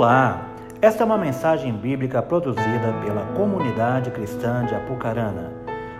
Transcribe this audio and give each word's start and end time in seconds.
Olá, 0.00 0.56
esta 0.80 1.02
é 1.02 1.04
uma 1.04 1.18
mensagem 1.18 1.76
bíblica 1.76 2.22
produzida 2.22 2.90
pela 3.04 3.34
comunidade 3.34 4.10
cristã 4.10 4.64
de 4.64 4.74
Apucarana. 4.74 5.52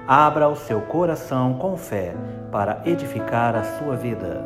Abra 0.09 0.49
o 0.49 0.57
seu 0.57 0.81
coração 0.81 1.59
com 1.59 1.77
fé 1.77 2.15
para 2.51 2.81
edificar 2.87 3.55
a 3.55 3.79
sua 3.79 3.97
vida. 3.97 4.43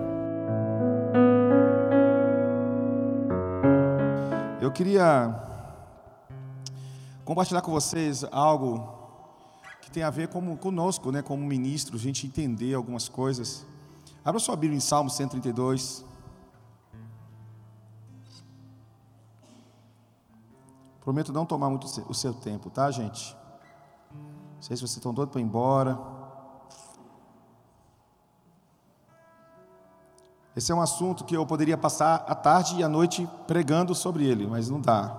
Eu 4.61 4.73
queria 4.73 5.33
compartilhar 7.25 7.61
com 7.61 7.71
vocês 7.71 8.25
algo 8.33 8.93
que 9.81 9.89
tem 9.89 10.03
a 10.03 10.11
ver 10.11 10.27
com, 10.27 10.57
conosco, 10.57 11.13
né, 11.13 11.23
como 11.23 11.47
ministro, 11.47 11.95
a 11.95 12.01
gente 12.01 12.27
entender 12.27 12.75
algumas 12.75 13.09
coisas. 13.09 13.65
Abra 14.25 14.41
sua 14.41 14.57
Bíblia 14.57 14.79
em 14.79 14.81
Salmo 14.81 15.11
132. 15.11 16.13
Prometo 21.05 21.33
não 21.35 21.45
tomar 21.45 21.69
muito 21.69 21.87
o 22.09 22.15
seu 22.15 22.33
tempo, 22.33 22.71
tá, 22.71 22.91
gente? 22.91 23.37
Não 24.11 24.63
sei 24.63 24.75
se 24.75 24.81
vocês 24.81 24.97
estão 24.97 25.13
doidos 25.13 25.33
para 25.33 25.41
ir 25.41 25.45
embora. 25.45 25.99
Esse 30.57 30.73
é 30.73 30.75
um 30.75 30.81
assunto 30.81 31.25
que 31.25 31.37
eu 31.37 31.45
poderia 31.45 31.77
passar 31.77 32.25
a 32.27 32.35
tarde 32.35 32.77
e 32.77 32.83
a 32.83 32.89
noite 32.89 33.29
pregando 33.47 33.95
sobre 33.95 34.25
ele, 34.25 34.47
mas 34.47 34.71
não 34.71 34.81
dá. 34.81 35.15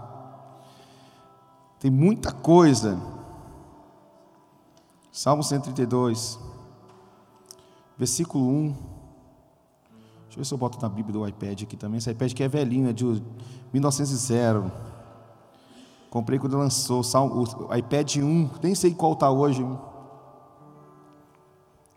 Tem 1.80 1.91
muita 1.91 2.31
coisa. 2.31 2.99
Salmo 5.11 5.44
132, 5.44 6.39
versículo 7.95 8.49
1. 8.49 8.67
Deixa 8.70 8.83
eu 10.31 10.38
ver 10.38 10.45
se 10.45 10.53
eu 10.53 10.58
boto 10.58 10.81
na 10.81 10.89
Bíblia 10.89 11.13
do 11.13 11.27
iPad 11.27 11.61
aqui 11.61 11.77
também. 11.77 11.99
Esse 11.99 12.09
iPad 12.09 12.33
que 12.33 12.41
é 12.41 12.47
velhinho, 12.47 12.89
é 12.89 12.94
de 12.94 13.05
1900. 13.72 14.95
Comprei 16.16 16.39
quando 16.39 16.58
lançou 16.58 17.02
o 17.02 17.75
iPad 17.75 18.16
1, 18.16 18.49
nem 18.63 18.73
sei 18.73 18.94
qual 18.94 19.11
está 19.11 19.30
hoje. 19.30 19.61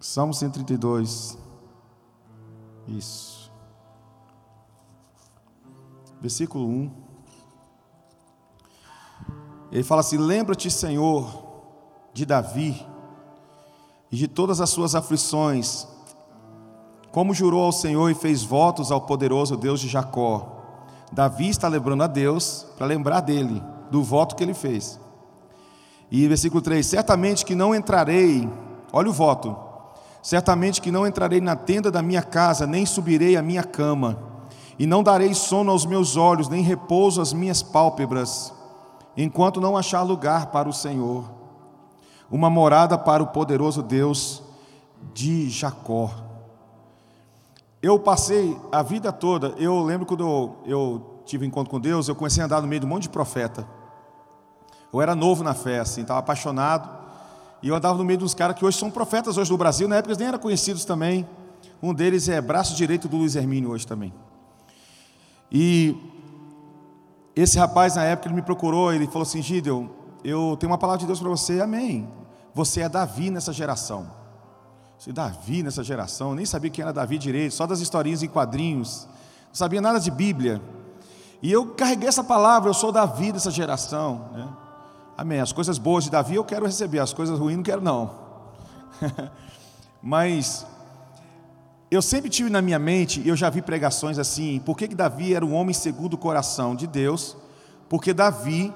Salmo 0.01 0.35
132. 0.35 1.39
Isso. 2.89 3.53
Versículo 6.21 6.67
1. 6.67 6.91
Ele 9.71 9.85
fala 9.85 10.01
assim: 10.01 10.17
Lembra-te, 10.17 10.69
Senhor, 10.69 11.45
de 12.13 12.27
Davi 12.27 12.85
e 14.11 14.17
de 14.17 14.27
todas 14.27 14.61
as 14.61 14.69
suas 14.69 14.97
aflições, 14.97 15.87
como 17.13 17.33
jurou 17.33 17.63
ao 17.63 17.71
Senhor 17.71 18.11
e 18.11 18.17
fez 18.17 18.43
votos 18.43 18.91
ao 18.91 19.03
poderoso 19.03 19.57
Deus 19.57 19.79
de 19.79 19.87
Jacó. 19.87 20.57
Davi 21.13 21.49
está 21.51 21.69
lembrando 21.69 22.03
a 22.03 22.09
Deus 22.09 22.67
para 22.77 22.85
lembrar 22.85 23.21
dele 23.21 23.63
do 23.91 24.03
voto 24.03 24.37
que 24.37 24.43
ele 24.43 24.55
fez. 24.55 24.99
E 26.11 26.27
versículo 26.27 26.63
3: 26.63 26.87
Certamente 26.87 27.45
que 27.45 27.55
não 27.55 27.75
entrarei, 27.75 28.49
olha 28.93 29.11
o 29.11 29.13
voto, 29.13 29.57
certamente 30.23 30.81
que 30.81 30.91
não 30.91 31.07
entrarei 31.07 31.41
na 31.41 31.57
tenda 31.57 31.91
da 31.91 32.03
minha 32.03 32.23
casa, 32.23 32.67
nem 32.67 32.87
subirei 32.87 33.37
à 33.37 33.43
minha 33.43 33.63
cama, 33.63 34.19
e 34.79 34.87
não 34.87 35.03
darei 35.03 35.35
sono 35.35 35.71
aos 35.71 35.85
meus 35.85 36.17
olhos, 36.17 36.49
nem 36.49 36.63
repouso 36.63 37.21
às 37.21 37.33
minhas 37.33 37.63
pálpebras, 37.63 38.53
enquanto 39.17 39.61
não 39.61 39.77
achar 39.77 40.03
lugar 40.03 40.47
para 40.47 40.69
o 40.69 40.73
Senhor, 40.73 41.25
uma 42.31 42.49
morada 42.49 42.97
para 42.97 43.23
o 43.23 43.29
poderoso 43.29 43.83
Deus 43.83 44.43
de 45.13 45.49
Jacó. 45.51 46.11
Eu 47.81 47.99
passei 47.99 48.57
a 48.73 48.83
vida 48.83 49.13
toda, 49.13 49.55
eu 49.59 49.83
lembro 49.85 50.07
quando 50.07 50.25
eu, 50.25 50.57
eu 50.67 51.23
tive 51.25 51.47
encontro 51.47 51.71
com 51.71 51.79
Deus, 51.79 52.09
eu 52.09 52.15
comecei 52.15 52.43
a 52.43 52.47
andar 52.47 52.61
no 52.61 52.67
meio 52.67 52.81
de 52.81 52.87
um 52.87 52.89
monte 52.89 53.03
de 53.03 53.09
profeta. 53.11 53.78
Eu 54.93 55.03
era 55.03 55.15
novo 55.15 55.45
na 55.45 55.55
fé, 55.55 55.81
assim, 55.81 56.03
estava 56.03 56.21
apaixonado. 56.21 56.89
E 57.63 57.69
eu 57.69 57.75
andava 57.75 57.99
no 57.99 58.05
meio 58.05 58.19
dos 58.19 58.35
caras 58.35 58.57
que 58.57 58.65
hoje 58.65 58.79
são 58.79 58.91
profetas 58.91 59.37
hoje 59.37 59.51
do 59.51 59.57
Brasil, 59.57 59.89
na 59.89 59.97
época 59.97 60.11
eles 60.11 60.19
nem 60.19 60.29
eram 60.29 60.39
conhecidos 60.39 60.85
também. 60.85 61.29
Um 61.83 61.93
deles 61.93 62.29
é 62.29 62.41
braço 62.41 62.75
direito 62.75 63.09
do 63.09 63.17
Luiz 63.17 63.37
Hermínio 63.37 63.71
hoje 63.71 63.87
também. 63.87 64.13
E 65.51 65.97
esse 67.35 67.59
rapaz 67.59 67.97
na 67.97 68.05
época 68.05 68.29
ele 68.29 68.35
me 68.35 68.43
procurou, 68.43 68.93
ele 68.93 69.07
falou 69.07 69.23
assim: 69.23 69.43
Gideon, 69.43 69.89
eu 70.25 70.57
tenho 70.59 70.71
uma 70.71 70.79
palavra 70.79 71.01
de 71.01 71.07
Deus 71.07 71.21
para 71.21 71.29
você, 71.29 71.61
amém. 71.61 72.09
Você 72.55 72.81
é 72.81 72.89
Davi 72.89 73.31
nessa 73.31 73.53
geração. 73.53 74.11
Você 74.99 75.13
Davi 75.13 75.63
nessa 75.63 75.85
geração, 75.85 76.31
eu 76.31 76.35
nem 76.35 76.45
sabia 76.45 76.71
quem 76.71 76.83
era 76.83 76.93
Davi 76.93 77.19
direito, 77.19 77.55
só 77.55 77.67
das 77.67 77.79
historinhas 77.79 78.25
em 78.25 78.29
quadrinhos, 78.29 79.07
não 79.47 79.55
sabia 79.55 79.81
nada 79.81 80.01
de 80.01 80.11
Bíblia. 80.11 80.61
E 81.41 81.53
eu 81.53 81.67
carreguei 81.67 82.09
essa 82.09 82.25
palavra, 82.25 82.69
eu 82.69 82.75
sou 82.75 82.91
Davi 82.91 83.31
dessa 83.31 83.51
geração. 83.51 84.29
Né? 84.33 84.49
Amém. 85.19 85.41
As 85.41 85.51
coisas 85.53 85.79
boas 85.79 86.05
de 86.05 86.11
Davi 86.11 86.37
eu 86.37 86.45
quero 86.45 86.65
receber, 86.65 87.01
as 87.01 87.13
coisas 87.13 87.37
ruins 87.41 87.57
não 87.57 87.65
quero 87.65 87.83
não. 87.83 88.13
Mas 90.01 90.65
eu 91.91 92.01
sempre 92.01 92.31
tive 92.31 92.49
na 92.49 92.63
minha 92.63 92.79
mente, 92.79 93.27
eu 93.27 93.35
já 93.35 93.51
vi 93.51 93.61
pregações 93.61 94.17
assim, 94.17 94.63
por 94.65 94.77
que, 94.77 94.87
que 94.87 94.95
Davi 94.95 95.35
era 95.35 95.45
um 95.45 95.55
homem 95.55 95.75
segundo 95.75 96.15
o 96.15 96.17
coração 96.17 96.73
de 96.73 96.87
Deus? 96.87 97.37
Porque 97.89 98.15
Davi, 98.15 98.73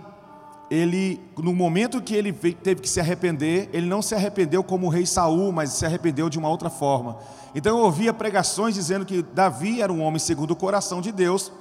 ele, 0.68 1.20
no 1.38 1.54
momento 1.54 2.02
que 2.02 2.12
ele 2.12 2.32
teve 2.32 2.80
que 2.80 2.88
se 2.88 2.98
arrepender, 2.98 3.70
ele 3.72 3.86
não 3.86 4.02
se 4.02 4.12
arrependeu 4.12 4.64
como 4.64 4.88
o 4.88 4.90
rei 4.90 5.06
Saul, 5.06 5.52
mas 5.52 5.70
se 5.70 5.86
arrependeu 5.86 6.28
de 6.28 6.40
uma 6.40 6.48
outra 6.48 6.68
forma. 6.68 7.18
Então 7.54 7.78
eu 7.78 7.84
ouvia 7.84 8.12
pregações 8.12 8.74
dizendo 8.74 9.06
que 9.06 9.22
Davi 9.22 9.80
era 9.80 9.92
um 9.92 10.02
homem 10.02 10.18
segundo 10.18 10.50
o 10.50 10.56
coração 10.56 11.00
de 11.00 11.12
Deus, 11.12 11.52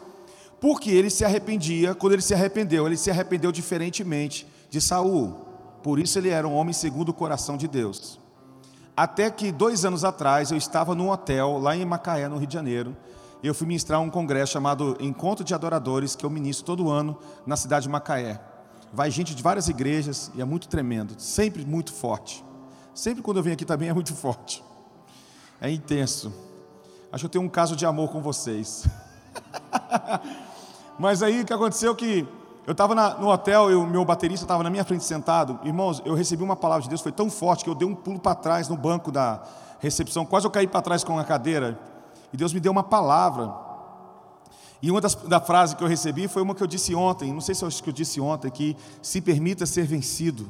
porque 0.60 0.90
ele 0.90 1.12
se 1.12 1.24
arrependia, 1.24 1.94
quando 1.94 2.14
ele 2.14 2.24
se 2.24 2.34
arrependeu, 2.34 2.88
ele 2.88 2.98
se 2.98 3.12
arrependeu 3.12 3.52
diferentemente 3.52 4.48
de 4.72 4.80
Saul. 4.80 5.34
Por 5.84 6.00
isso 6.00 6.18
ele 6.18 6.30
era 6.30 6.48
um 6.48 6.56
homem 6.56 6.74
segundo 6.74 7.10
o 7.10 7.14
coração 7.14 7.58
de 7.58 7.68
Deus. 7.68 8.20
Até 8.96 9.30
que 9.30 9.52
dois 9.52 9.84
anos 9.84 10.04
atrás 10.04 10.50
eu 10.50 10.58
estava 10.58 10.96
num 10.96 11.12
hotel 11.12 11.60
lá 11.60 11.76
em 11.76 11.86
Macaé, 11.86 12.28
no 12.28 12.38
Rio 12.38 12.48
de 12.48 12.54
Janeiro. 12.54 12.96
E 13.44 13.48
eu 13.48 13.54
fui 13.54 13.68
ministrar 13.68 14.00
um 14.00 14.10
congresso 14.10 14.54
chamado 14.54 14.96
Encontro 15.00 15.44
de 15.44 15.54
Adoradores, 15.54 16.16
que 16.16 16.26
eu 16.26 16.30
ministro 16.30 16.66
todo 16.66 16.90
ano 16.90 17.18
na 17.46 17.58
cidade 17.58 17.84
de 17.84 17.90
Macaé. 17.90 18.40
Vai 18.94 19.12
gente 19.12 19.36
de 19.36 19.44
várias 19.44 19.68
igrejas 19.68 20.32
e 20.36 20.42
é 20.42 20.46
muito 20.46 20.68
tremendo, 20.68 21.16
sempre 21.20 21.66
muito 21.66 21.92
forte. 21.92 22.44
Sempre 22.94 23.22
quando 23.22 23.38
eu 23.38 23.44
venho 23.44 23.56
aqui 23.56 23.66
também 23.66 23.90
é 23.90 23.94
muito 23.94 24.16
forte. 24.16 24.64
É 25.60 25.70
intenso. 25.70 26.32
Acho 27.12 27.24
que 27.24 27.26
eu 27.26 27.32
tenho 27.32 27.44
um 27.44 27.50
caso 27.50 27.76
de 27.76 27.86
amor 27.86 28.10
com 28.10 28.22
vocês. 28.22 28.86
Mas 30.98 31.22
aí 31.22 31.42
o 31.42 31.46
que 31.46 31.54
aconteceu 31.54 31.94
que 31.94 32.26
eu 32.72 32.74
estava 32.74 32.96
no 33.20 33.28
hotel 33.28 33.70
e 33.70 33.76
o 33.76 33.86
meu 33.86 34.06
baterista 34.06 34.46
estava 34.46 34.64
na 34.64 34.70
minha 34.70 34.86
frente 34.86 35.04
sentado. 35.04 35.60
Irmãos, 35.64 36.02
eu 36.06 36.16
recebi 36.16 36.42
uma 36.42 36.56
palavra 36.56 36.84
de 36.84 36.88
Deus, 36.88 37.02
foi 37.02 37.12
tão 37.12 37.30
forte 37.30 37.66
que 37.66 37.70
eu 37.70 37.76
dei 37.76 37.86
um 37.86 37.94
pulo 37.94 38.18
para 38.18 38.34
trás 38.34 38.70
no 38.70 38.78
banco 38.78 39.12
da 39.12 39.44
recepção, 39.80 40.26
quase 40.26 40.48
eu 40.48 40.52
caí 40.52 40.66
para 40.66 40.82
trás 40.82 41.04
com 41.04 41.20
a 41.20 41.24
cadeira. 41.26 41.78
E 42.32 42.38
Deus 42.38 42.54
me 42.54 42.62
deu 42.62 42.72
uma 42.72 42.84
palavra. 42.84 43.54
E 44.82 44.90
uma 44.90 45.02
das 45.02 45.16
da 45.16 45.42
frases 45.42 45.76
que 45.76 45.84
eu 45.84 45.88
recebi 45.88 46.30
foi 46.30 46.42
uma 46.42 46.56
que 46.56 46.64
eu 46.64 46.68
disse 46.68 46.96
ontem, 46.96 47.34
não 47.34 47.42
sei 47.42 47.54
se 47.54 47.62
eu 47.62 47.68
acho 47.68 47.84
que 47.84 47.90
eu 47.90 47.94
disse 47.94 48.22
ontem, 48.22 48.50
que 48.50 48.78
se 49.02 49.20
permita 49.20 49.66
ser 49.66 49.86
vencido. 49.86 50.50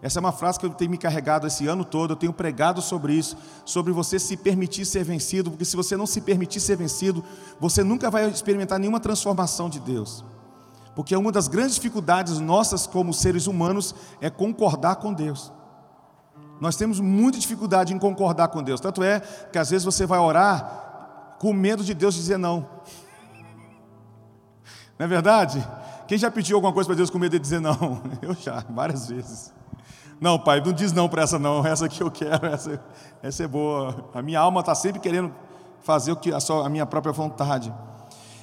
Essa 0.00 0.20
é 0.20 0.20
uma 0.20 0.30
frase 0.30 0.60
que 0.60 0.66
eu 0.66 0.70
tenho 0.70 0.92
me 0.92 0.98
carregado 0.98 1.48
esse 1.48 1.66
ano 1.66 1.84
todo, 1.84 2.12
eu 2.12 2.16
tenho 2.16 2.32
pregado 2.32 2.80
sobre 2.80 3.12
isso, 3.12 3.36
sobre 3.64 3.92
você 3.92 4.20
se 4.20 4.36
permitir 4.36 4.84
ser 4.84 5.02
vencido, 5.02 5.50
porque 5.50 5.64
se 5.64 5.74
você 5.74 5.96
não 5.96 6.06
se 6.06 6.20
permitir 6.20 6.60
ser 6.60 6.76
vencido, 6.76 7.24
você 7.58 7.82
nunca 7.82 8.08
vai 8.08 8.30
experimentar 8.30 8.78
nenhuma 8.78 9.00
transformação 9.00 9.68
de 9.68 9.80
Deus. 9.80 10.24
Porque 10.96 11.14
uma 11.14 11.30
das 11.30 11.46
grandes 11.46 11.74
dificuldades 11.74 12.38
nossas 12.38 12.86
como 12.86 13.12
seres 13.12 13.46
humanos 13.46 13.94
é 14.18 14.30
concordar 14.30 14.96
com 14.96 15.12
Deus. 15.12 15.52
Nós 16.58 16.74
temos 16.74 16.98
muita 16.98 17.38
dificuldade 17.38 17.92
em 17.92 17.98
concordar 17.98 18.48
com 18.48 18.62
Deus. 18.62 18.80
Tanto 18.80 19.02
é 19.02 19.20
que 19.20 19.58
às 19.58 19.68
vezes 19.68 19.84
você 19.84 20.06
vai 20.06 20.18
orar 20.18 21.36
com 21.38 21.52
medo 21.52 21.84
de 21.84 21.92
Deus 21.92 22.14
dizer 22.14 22.38
não. 22.38 22.66
Não 24.98 25.04
é 25.04 25.06
verdade? 25.06 25.62
Quem 26.08 26.16
já 26.16 26.30
pediu 26.30 26.56
alguma 26.56 26.72
coisa 26.72 26.86
para 26.86 26.96
Deus 26.96 27.10
com 27.10 27.18
medo 27.18 27.32
de 27.32 27.40
dizer 27.40 27.60
não? 27.60 28.00
Eu 28.22 28.34
já, 28.34 28.64
várias 28.70 29.06
vezes. 29.06 29.52
Não, 30.18 30.38
pai, 30.38 30.62
não 30.64 30.72
diz 30.72 30.92
não 30.92 31.10
para 31.10 31.24
essa 31.24 31.38
não, 31.38 31.66
essa 31.66 31.90
que 31.90 32.02
eu 32.02 32.10
quero, 32.10 32.46
essa, 32.48 32.82
essa 33.22 33.44
é 33.44 33.46
boa. 33.46 34.08
A 34.14 34.22
minha 34.22 34.40
alma 34.40 34.60
está 34.60 34.74
sempre 34.74 34.98
querendo 34.98 35.30
fazer 35.82 36.10
o 36.10 36.16
que 36.16 36.32
a, 36.32 36.40
sua, 36.40 36.64
a 36.64 36.70
minha 36.70 36.86
própria 36.86 37.12
vontade. 37.12 37.70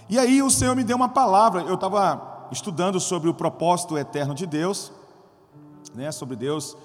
E 0.08 0.20
aí 0.20 0.40
o 0.44 0.52
Senhor 0.52 0.76
me 0.76 0.84
deu 0.84 0.96
uma 0.96 1.10
palavra. 1.10 1.64
Eu 1.64 1.74
estava 1.74 2.33
estudando 2.51 3.00
sobre 3.00 3.30
o 3.30 3.34
propósito 3.34 3.98
eterno 3.98 4.34
de 4.34 4.45
Deus, 4.45 4.92
né, 5.94 6.12
sobre 6.12 6.36
Deus 6.36 6.75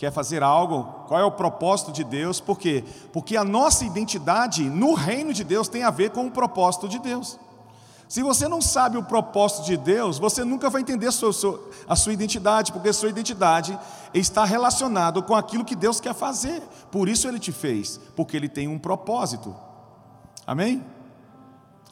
quer 0.00 0.10
fazer 0.10 0.42
algo, 0.42 0.84
qual 1.06 1.20
é 1.20 1.24
o 1.24 1.30
propósito 1.30 1.92
de 1.92 2.02
Deus, 2.02 2.40
por 2.40 2.58
quê? 2.58 2.82
Porque 3.12 3.36
a 3.36 3.44
nossa 3.44 3.84
identidade 3.84 4.64
no 4.64 4.94
reino 4.94 5.30
de 5.30 5.44
Deus 5.44 5.68
tem 5.68 5.82
a 5.82 5.90
ver 5.90 6.08
com 6.08 6.26
o 6.26 6.30
propósito 6.30 6.88
de 6.88 6.98
Deus. 6.98 7.38
Se 8.08 8.22
você 8.22 8.48
não 8.48 8.62
sabe 8.62 8.96
o 8.96 9.04
propósito 9.04 9.66
de 9.66 9.76
Deus, 9.76 10.18
você 10.18 10.42
nunca 10.42 10.70
vai 10.70 10.80
entender 10.80 11.06
a 11.06 11.12
sua, 11.12 11.60
a 11.86 11.94
sua 11.94 12.14
identidade, 12.14 12.72
porque 12.72 12.88
a 12.88 12.92
sua 12.94 13.10
identidade 13.10 13.78
está 14.14 14.44
relacionada 14.44 15.20
com 15.20 15.34
aquilo 15.34 15.66
que 15.66 15.76
Deus 15.76 16.00
quer 16.00 16.14
fazer. 16.14 16.62
Por 16.90 17.06
isso 17.06 17.28
Ele 17.28 17.38
te 17.38 17.52
fez, 17.52 18.00
porque 18.16 18.36
Ele 18.36 18.48
tem 18.48 18.66
um 18.66 18.78
propósito. 18.78 19.54
Amém? 20.46 20.82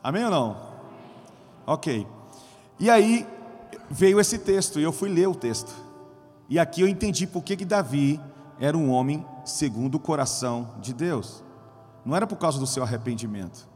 Amém 0.02 0.24
ou 0.24 0.30
não? 0.30 0.56
Ok. 1.66 2.06
E 2.78 2.88
aí 2.88 3.26
veio 3.90 4.20
esse 4.20 4.38
texto, 4.38 4.78
e 4.78 4.82
eu 4.82 4.92
fui 4.92 5.08
ler 5.08 5.28
o 5.28 5.34
texto. 5.34 5.72
E 6.48 6.58
aqui 6.58 6.80
eu 6.80 6.88
entendi 6.88 7.26
por 7.26 7.42
que, 7.42 7.64
Davi 7.64 8.20
era 8.60 8.76
um 8.76 8.90
homem 8.90 9.24
segundo 9.44 9.96
o 9.96 10.00
coração 10.00 10.74
de 10.80 10.92
Deus. 10.92 11.42
Não 12.04 12.16
era 12.16 12.26
por 12.26 12.36
causa 12.36 12.58
do 12.58 12.66
seu 12.66 12.82
arrependimento. 12.82 13.68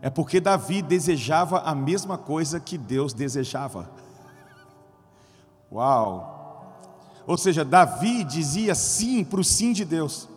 É 0.00 0.10
porque 0.10 0.38
Davi 0.38 0.82
desejava 0.82 1.60
a 1.60 1.74
mesma 1.74 2.18
coisa 2.18 2.60
que 2.60 2.76
Deus 2.76 3.14
desejava. 3.14 3.90
Uau! 5.72 6.34
Ou 7.26 7.38
seja, 7.38 7.64
Davi 7.64 8.22
dizia 8.22 8.74
sim 8.74 9.24
para 9.24 9.40
o 9.40 9.44
sim 9.44 9.72
de 9.72 9.84
Deus. 9.84 10.28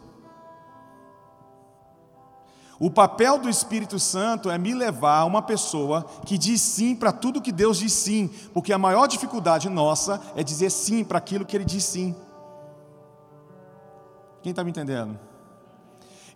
O 2.79 2.91
papel 2.91 3.39
do 3.39 3.49
Espírito 3.49 3.97
Santo 3.97 4.49
é 4.49 4.57
me 4.57 4.73
levar 4.73 5.19
a 5.19 5.25
uma 5.25 5.41
pessoa 5.41 6.05
que 6.25 6.37
diz 6.37 6.61
sim 6.61 6.95
para 6.95 7.11
tudo 7.11 7.41
que 7.41 7.51
Deus 7.51 7.79
diz 7.79 7.93
sim, 7.93 8.29
porque 8.53 8.71
a 8.71 8.77
maior 8.77 9.07
dificuldade 9.07 9.67
nossa 9.67 10.21
é 10.35 10.43
dizer 10.43 10.69
sim 10.69 11.03
para 11.03 11.17
aquilo 11.17 11.45
que 11.45 11.57
Ele 11.57 11.65
diz 11.65 11.83
sim. 11.83 12.15
Quem 14.43 14.51
está 14.51 14.63
me 14.63 14.69
entendendo? 14.69 15.19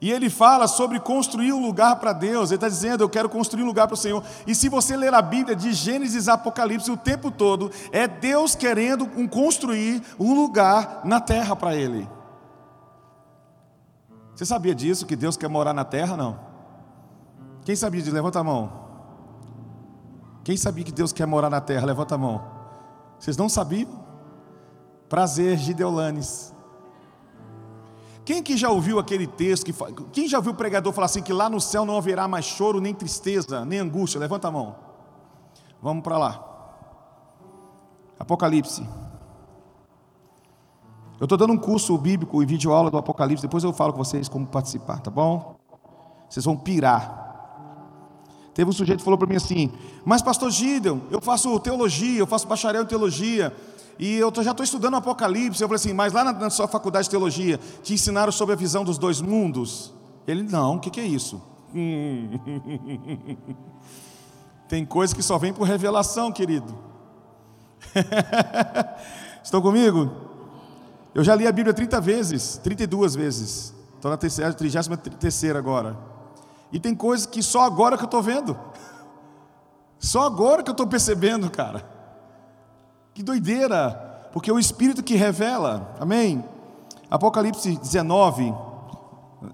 E 0.02 0.12
ele 0.12 0.32
fala 0.32 0.68
sobre 0.68 1.00
construir 1.00 1.54
um 1.54 1.64
lugar 1.64 1.98
para 1.98 2.12
Deus. 2.12 2.50
Ele 2.50 2.56
está 2.56 2.68
dizendo: 2.68 3.04
Eu 3.04 3.10
quero 3.10 3.30
construir 3.30 3.62
um 3.62 3.68
lugar 3.68 3.88
para 3.88 3.94
o 3.94 3.98
Senhor. 3.98 4.24
E 4.48 4.56
se 4.56 4.68
você 4.68 4.98
ler 4.98 5.14
a 5.14 5.22
Bíblia 5.22 5.56
de 5.56 5.72
Gênesis 5.72 6.28
a 6.28 6.34
Apocalipse 6.34 6.90
o 6.90 6.98
tempo 6.98 7.30
todo, 7.30 7.72
é 7.92 8.08
Deus 8.08 8.56
querendo 8.56 9.06
construir 9.30 10.02
um 10.20 10.34
lugar 10.34 11.02
na 11.06 11.20
terra 11.22 11.56
para 11.56 11.76
Ele. 11.76 12.10
Você 14.42 14.48
sabia 14.48 14.74
disso? 14.74 15.06
Que 15.06 15.16
Deus 15.16 15.38
quer 15.38 15.48
morar 15.48 15.72
na 15.72 15.86
terra? 15.86 16.18
Não. 16.18 16.40
Quem 17.64 17.76
sabia 17.76 18.02
disso? 18.02 18.12
Levanta 18.12 18.40
a 18.40 18.44
mão. 18.44 18.74
Quem 20.44 20.58
sabia 20.58 20.84
que 20.84 20.92
Deus 20.92 21.14
quer 21.14 21.28
morar 21.28 21.48
na 21.48 21.62
terra? 21.62 21.86
Levanta 21.86 22.16
a 22.16 22.18
mão. 22.18 22.44
Vocês 23.20 23.38
não 23.38 23.48
sabiam? 23.48 24.04
Prazer, 25.08 25.60
Gideolanes. 25.60 26.52
Quem 28.26 28.42
que 28.42 28.58
já 28.58 28.72
ouviu 28.72 28.98
aquele 28.98 29.28
texto? 29.28 29.64
Que, 29.64 29.76
quem 30.12 30.28
já 30.28 30.40
ouviu 30.40 30.54
o 30.54 30.56
pregador 30.56 30.92
falar 30.92 31.06
assim: 31.06 31.22
que 31.22 31.32
lá 31.32 31.48
no 31.48 31.62
céu 31.62 31.86
não 31.86 31.96
haverá 31.96 32.28
mais 32.28 32.46
choro, 32.46 32.82
nem 32.82 32.96
tristeza, 32.96 33.64
nem 33.64 33.78
angústia? 33.78 34.18
Levanta 34.18 34.48
a 34.48 34.52
mão. 34.52 34.76
Vamos 35.80 36.02
para 36.02 36.18
lá. 36.18 36.44
Apocalipse. 38.18 38.90
Eu 41.22 41.26
estou 41.26 41.38
dando 41.38 41.54
um 41.54 41.58
curso 41.58 41.96
bíblico 42.00 42.42
e 42.42 42.48
vídeo 42.48 42.74
aula 42.74 42.90
do 42.90 42.98
Apocalipse. 42.98 43.44
Depois 43.44 43.64
eu 43.64 43.72
falo 43.72 43.94
com 43.94 44.04
vocês 44.04 44.28
como 44.28 44.48
participar, 44.48 45.02
tá 45.02 45.12
bom? 45.12 45.56
Vocês 46.28 46.44
vão 46.44 46.58
pirar. 46.58 47.22
Teve 48.56 48.72
um 48.72 48.74
sujeito 48.74 48.98
que 48.98 49.06
falou 49.06 49.20
para 49.20 49.28
mim 49.28 49.36
assim: 49.36 49.72
Mas, 50.04 50.24
pastor 50.24 50.50
Gideon, 50.50 50.98
eu 51.12 51.22
faço 51.22 51.60
teologia, 51.60 52.18
eu 52.18 52.26
faço 52.26 52.48
bacharel 52.48 52.82
em 52.82 52.88
teologia. 52.88 53.56
E 54.00 54.16
eu 54.16 54.34
já 54.42 54.50
estou 54.50 54.64
estudando 54.64 54.96
Apocalipse. 54.96 55.62
Eu 55.62 55.68
falei 55.68 55.76
assim, 55.76 55.94
mas 55.94 56.12
lá 56.12 56.24
na, 56.24 56.50
sua 56.50 56.68
faculdade 56.68 57.04
de 57.04 57.12
teologia, 57.12 57.60
te 57.84 57.94
ensinaram 57.94 58.32
sobre 58.32 58.54
a 58.54 58.58
visão 58.58 58.84
dos 58.84 58.98
dois 58.98 59.22
mundos? 59.22 59.94
Ele, 60.26 60.42
não, 60.42 60.78
o 60.78 60.80
que, 60.80 60.90
que 60.90 61.00
é 61.00 61.06
isso? 61.06 61.40
Tem 64.68 64.84
coisa 64.84 65.14
que 65.14 65.22
só 65.22 65.38
vem 65.38 65.54
por 65.54 65.68
revelação, 65.68 66.32
querido. 66.32 66.76
Estão 69.44 69.62
comigo? 69.62 70.31
Eu 71.14 71.24
já 71.24 71.36
li 71.36 71.46
a 71.48 71.52
Bíblia 71.52 71.74
30 71.74 72.00
vezes, 72.00 72.58
32 72.64 73.16
vezes. 73.16 73.74
Estou 73.96 74.10
na 74.10 74.18
terceira, 74.18 74.54
33 74.54 75.56
agora. 75.56 75.98
E 76.72 76.80
tem 76.80 76.96
coisas 76.96 77.26
que 77.26 77.44
só 77.44 77.62
agora 77.62 77.98
que 77.98 78.04
eu 78.04 78.06
estou 78.06 78.22
vendo. 78.22 78.58
Só 80.00 80.24
agora 80.24 80.64
que 80.64 80.70
eu 80.70 80.74
estou 80.74 80.88
percebendo, 80.88 81.48
cara. 81.48 81.86
Que 83.14 83.22
doideira, 83.22 84.30
porque 84.34 84.50
é 84.50 84.54
o 84.54 84.58
Espírito 84.58 85.04
que 85.04 85.14
revela, 85.14 85.96
amém? 86.00 86.44
Apocalipse 87.08 87.78
19, 87.78 88.52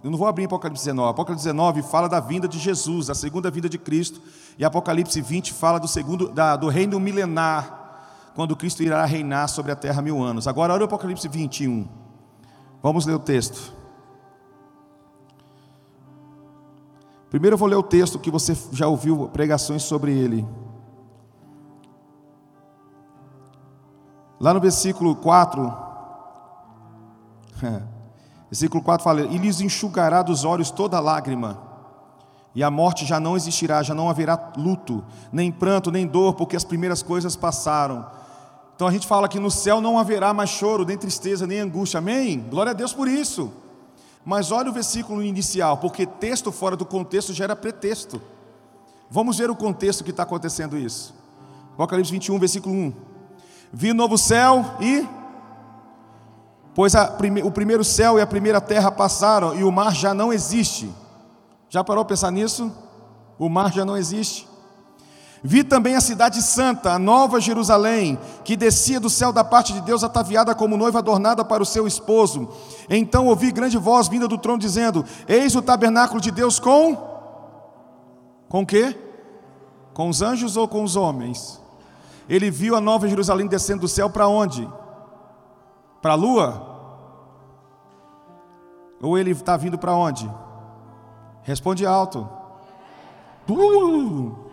eu 0.03 0.11
não 0.11 0.17
vou 0.17 0.27
abrir 0.27 0.45
Apocalipse 0.45 0.85
19, 0.85 1.11
Apocalipse 1.11 1.45
19 1.45 1.81
fala 1.81 2.07
da 2.07 2.19
vinda 2.19 2.47
de 2.47 2.59
Jesus, 2.59 3.07
da 3.07 3.15
segunda 3.15 3.49
vinda 3.49 3.67
de 3.67 3.77
Cristo, 3.77 4.21
e 4.57 4.65
Apocalipse 4.65 5.19
20 5.21 5.53
fala 5.53 5.79
do, 5.79 5.87
segundo, 5.87 6.29
da, 6.29 6.55
do 6.55 6.67
reino 6.67 6.99
milenar, 6.99 7.76
quando 8.37 8.55
Cristo 8.55 8.83
irá 8.83 9.03
reinar 9.03 9.49
sobre 9.49 9.71
a 9.71 9.75
terra 9.75 9.99
mil 9.99 10.21
anos. 10.21 10.47
Agora, 10.47 10.71
olha 10.71 10.83
o 10.83 10.85
Apocalipse 10.85 11.27
21, 11.27 11.87
vamos 12.83 13.03
ler 13.07 13.15
o 13.15 13.19
texto. 13.19 13.73
Primeiro 17.31 17.55
eu 17.55 17.57
vou 17.57 17.67
ler 17.67 17.77
o 17.77 17.81
texto 17.81 18.19
que 18.19 18.29
você 18.29 18.55
já 18.71 18.87
ouviu 18.87 19.27
pregações 19.29 19.81
sobre 19.81 20.11
ele. 20.11 20.47
Lá 24.39 24.53
no 24.53 24.59
versículo 24.59 25.15
4, 25.15 25.75
versículo 28.51 28.83
4 28.83 29.03
fala: 29.03 29.21
E 29.21 29.37
lhes 29.39 29.61
enxugará 29.61 30.21
dos 30.21 30.45
olhos 30.45 30.69
toda 30.69 30.99
lágrima, 30.99 31.59
e 32.53 32.63
a 32.63 32.69
morte 32.69 33.03
já 33.03 33.19
não 33.19 33.35
existirá, 33.35 33.81
já 33.81 33.95
não 33.95 34.11
haverá 34.11 34.53
luto, 34.55 35.03
nem 35.31 35.51
pranto, 35.51 35.89
nem 35.89 36.05
dor, 36.05 36.35
porque 36.35 36.55
as 36.55 36.63
primeiras 36.63 37.01
coisas 37.01 37.35
passaram. 37.35 38.15
Então 38.77 38.87
a 38.87 38.91
gente 38.91 39.07
fala 39.07 39.27
que 39.27 39.39
no 39.39 39.49
céu 39.49 39.81
não 39.81 39.97
haverá 39.97 40.31
mais 40.35 40.51
choro, 40.51 40.85
nem 40.85 40.95
tristeza, 40.95 41.47
nem 41.47 41.61
angústia, 41.61 41.97
amém? 41.97 42.39
Glória 42.39 42.69
a 42.69 42.73
Deus 42.73 42.93
por 42.93 43.07
isso. 43.07 43.51
Mas 44.23 44.51
olha 44.51 44.69
o 44.69 44.73
versículo 44.73 45.23
inicial, 45.23 45.79
porque 45.79 46.05
texto 46.05 46.51
fora 46.51 46.77
do 46.77 46.85
contexto 46.85 47.33
gera 47.33 47.55
pretexto. 47.55 48.21
Vamos 49.09 49.39
ver 49.39 49.49
o 49.49 49.55
contexto 49.55 50.03
que 50.03 50.11
está 50.11 50.21
acontecendo 50.21 50.77
isso. 50.77 51.11
Apocalipse 51.73 52.11
21, 52.11 52.37
versículo 52.37 52.75
1. 52.75 52.93
Vi 53.73 53.93
novo 53.93 54.15
céu 54.15 54.63
e. 54.79 55.07
Pois 56.75 56.93
a, 56.93 57.17
o 57.43 57.51
primeiro 57.51 57.83
céu 57.83 58.19
e 58.19 58.21
a 58.21 58.27
primeira 58.27 58.61
terra 58.61 58.91
passaram 58.91 59.55
e 59.55 59.63
o 59.63 59.71
mar 59.71 59.95
já 59.95 60.13
não 60.13 60.31
existe. 60.31 60.93
Já 61.67 61.83
parou 61.83 62.05
para 62.05 62.13
pensar 62.13 62.29
nisso? 62.29 62.71
O 63.39 63.49
mar 63.49 63.73
já 63.73 63.83
não 63.83 63.97
existe. 63.97 64.47
Vi 65.43 65.63
também 65.63 65.95
a 65.95 66.01
cidade 66.01 66.41
santa, 66.41 66.93
a 66.93 66.99
nova 66.99 67.39
Jerusalém, 67.39 68.17
que 68.43 68.55
descia 68.55 68.99
do 68.99 69.09
céu 69.09 69.31
da 69.31 69.43
parte 69.43 69.71
de 69.73 69.81
Deus, 69.81 70.03
ataviada 70.03 70.55
como 70.55 70.77
noiva 70.77 70.99
adornada 70.99 71.45
para 71.45 71.61
o 71.61 71.65
seu 71.65 71.87
esposo. 71.87 72.49
Então 72.89 73.27
ouvi 73.27 73.51
grande 73.51 73.77
voz 73.77 74.07
vinda 74.07 74.27
do 74.27 74.37
trono 74.37 74.59
dizendo: 74.59 75.05
Eis 75.27 75.55
o 75.55 75.61
tabernáculo 75.61 76.19
de 76.19 76.31
Deus 76.31 76.59
com 76.59 76.97
com 78.49 78.65
quê? 78.65 78.97
Com 79.93 80.09
os 80.09 80.21
anjos 80.21 80.55
ou 80.55 80.67
com 80.67 80.83
os 80.83 80.95
homens? 80.95 81.59
ele 82.29 82.51
viu 82.51 82.75
a 82.75 82.81
nova 82.81 83.07
Jerusalém 83.07 83.47
descendo 83.47 83.81
do 83.81 83.87
céu 83.87 84.09
para 84.09 84.27
onde? 84.27 84.69
Para 86.01 86.11
a 86.11 86.15
lua? 86.15 86.75
Ou 89.01 89.17
ele 89.17 89.31
está 89.31 89.55
vindo 89.55 89.77
para 89.77 89.93
onde? 89.93 90.29
Responde 91.43 91.85
alto. 91.85 92.27
Uh! 93.49 94.46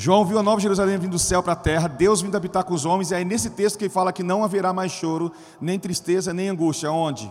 João 0.00 0.24
viu 0.24 0.38
a 0.38 0.44
nova 0.44 0.60
Jerusalém 0.60 0.96
vindo 0.96 1.10
do 1.10 1.18
céu 1.18 1.42
para 1.42 1.54
a 1.54 1.56
terra, 1.56 1.88
Deus 1.88 2.20
vindo 2.20 2.36
habitar 2.36 2.62
com 2.62 2.72
os 2.72 2.84
homens, 2.84 3.10
e 3.10 3.16
aí 3.16 3.24
nesse 3.24 3.50
texto 3.50 3.76
que 3.76 3.86
ele 3.86 3.92
fala 3.92 4.12
que 4.12 4.22
não 4.22 4.44
haverá 4.44 4.72
mais 4.72 4.92
choro, 4.92 5.32
nem 5.60 5.76
tristeza, 5.76 6.32
nem 6.32 6.48
angústia. 6.48 6.92
Onde? 6.92 7.28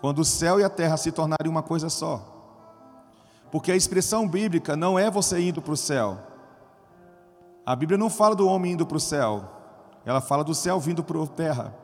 Quando 0.00 0.20
o 0.20 0.24
céu 0.24 0.58
e 0.58 0.64
a 0.64 0.70
terra 0.70 0.96
se 0.96 1.12
tornarem 1.12 1.50
uma 1.50 1.62
coisa 1.62 1.90
só. 1.90 2.24
Porque 3.52 3.70
a 3.70 3.76
expressão 3.76 4.26
bíblica 4.26 4.74
não 4.74 4.98
é 4.98 5.10
você 5.10 5.38
indo 5.38 5.60
para 5.60 5.74
o 5.74 5.76
céu. 5.76 6.18
A 7.66 7.76
Bíblia 7.76 7.98
não 7.98 8.08
fala 8.08 8.34
do 8.34 8.48
homem 8.48 8.72
indo 8.72 8.86
para 8.86 8.96
o 8.96 9.00
céu. 9.00 9.44
Ela 10.06 10.22
fala 10.22 10.42
do 10.42 10.54
céu 10.54 10.80
vindo 10.80 11.04
para 11.04 11.22
a 11.22 11.26
terra. 11.26 11.74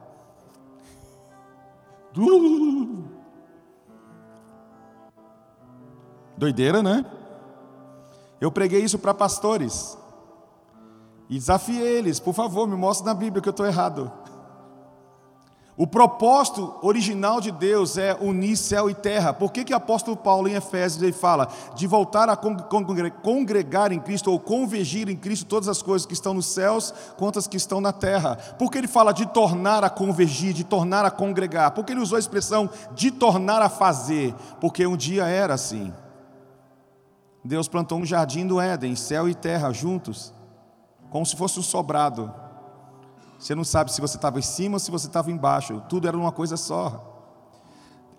Doideira, 6.42 6.82
né? 6.82 7.04
Eu 8.40 8.50
preguei 8.50 8.82
isso 8.82 8.98
para 8.98 9.14
pastores. 9.14 9.96
E 11.30 11.38
desafiei 11.38 11.98
eles, 11.98 12.18
por 12.18 12.34
favor, 12.34 12.66
me 12.66 12.74
mostre 12.74 13.06
na 13.06 13.14
Bíblia 13.14 13.40
que 13.40 13.48
eu 13.48 13.52
estou 13.52 13.64
errado. 13.64 14.10
O 15.76 15.86
propósito 15.86 16.74
original 16.82 17.40
de 17.40 17.52
Deus 17.52 17.96
é 17.96 18.18
unir 18.20 18.56
céu 18.56 18.90
e 18.90 18.94
terra. 18.94 19.32
Por 19.32 19.52
que, 19.52 19.62
que 19.62 19.72
o 19.72 19.76
apóstolo 19.76 20.16
Paulo 20.16 20.48
em 20.48 20.54
Efésios 20.54 21.00
ele 21.00 21.12
fala 21.12 21.46
de 21.76 21.86
voltar 21.86 22.28
a 22.28 22.36
congregar 22.36 23.92
em 23.92 24.00
Cristo 24.00 24.32
ou 24.32 24.40
convergir 24.40 25.08
em 25.08 25.16
Cristo 25.16 25.46
todas 25.46 25.68
as 25.68 25.80
coisas 25.80 26.04
que 26.04 26.12
estão 26.12 26.34
nos 26.34 26.46
céus 26.46 26.92
quanto 27.16 27.38
as 27.38 27.46
que 27.46 27.56
estão 27.56 27.80
na 27.80 27.92
terra? 27.92 28.34
Por 28.58 28.68
que 28.68 28.78
ele 28.78 28.88
fala 28.88 29.12
de 29.12 29.26
tornar 29.26 29.84
a 29.84 29.88
convergir, 29.88 30.52
de 30.52 30.64
tornar 30.64 31.04
a 31.04 31.10
congregar? 31.10 31.70
Por 31.70 31.84
que 31.84 31.92
ele 31.92 32.00
usou 32.00 32.16
a 32.16 32.20
expressão 32.20 32.68
de 32.96 33.12
tornar 33.12 33.62
a 33.62 33.68
fazer? 33.68 34.34
Porque 34.60 34.84
um 34.84 34.96
dia 34.96 35.24
era 35.26 35.54
assim. 35.54 35.92
Deus 37.44 37.68
plantou 37.68 37.98
um 37.98 38.06
jardim 38.06 38.46
do 38.46 38.60
Éden, 38.60 38.94
céu 38.94 39.28
e 39.28 39.34
terra 39.34 39.72
juntos, 39.72 40.32
como 41.10 41.26
se 41.26 41.36
fosse 41.36 41.58
um 41.58 41.62
sobrado. 41.62 42.32
Você 43.38 43.54
não 43.54 43.64
sabe 43.64 43.92
se 43.92 44.00
você 44.00 44.16
estava 44.16 44.38
em 44.38 44.42
cima 44.42 44.76
ou 44.76 44.78
se 44.78 44.90
você 44.90 45.08
estava 45.08 45.30
embaixo. 45.30 45.82
Tudo 45.88 46.06
era 46.06 46.16
uma 46.16 46.30
coisa 46.30 46.56
só. 46.56 47.08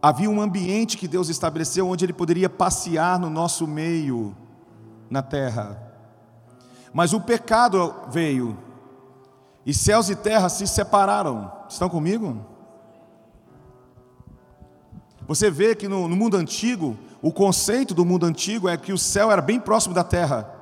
havia 0.02 0.30
um 0.30 0.42
ambiente 0.42 0.98
que 0.98 1.08
Deus 1.08 1.30
estabeleceu 1.30 1.88
onde 1.88 2.04
ele 2.04 2.12
poderia 2.12 2.50
passear 2.50 3.18
no 3.18 3.30
nosso 3.30 3.66
meio, 3.66 4.36
na 5.10 5.22
terra. 5.22 5.82
Mas 6.94 7.14
o 7.14 7.22
pecado 7.22 7.96
veio, 8.10 8.58
e 9.66 9.74
céus 9.74 10.10
e 10.10 10.16
terra 10.16 10.50
se 10.50 10.68
separaram. 10.68 11.52
Estão 11.70 11.88
comigo? 11.88 12.46
Você 15.26 15.50
vê 15.50 15.74
que 15.74 15.88
no, 15.88 16.08
no, 16.08 16.16
mundo 16.16 16.36
antigo, 16.36 16.98
o 17.24 17.32
conceito 17.32 17.94
do 17.94 18.04
mundo 18.04 18.26
antigo 18.26 18.68
é 18.68 18.76
que 18.76 18.92
o 18.92 18.98
céu 18.98 19.32
era 19.32 19.42
bem 19.42 19.58
próximo 19.58 19.96
da 19.96 20.04
terra. 20.04 20.54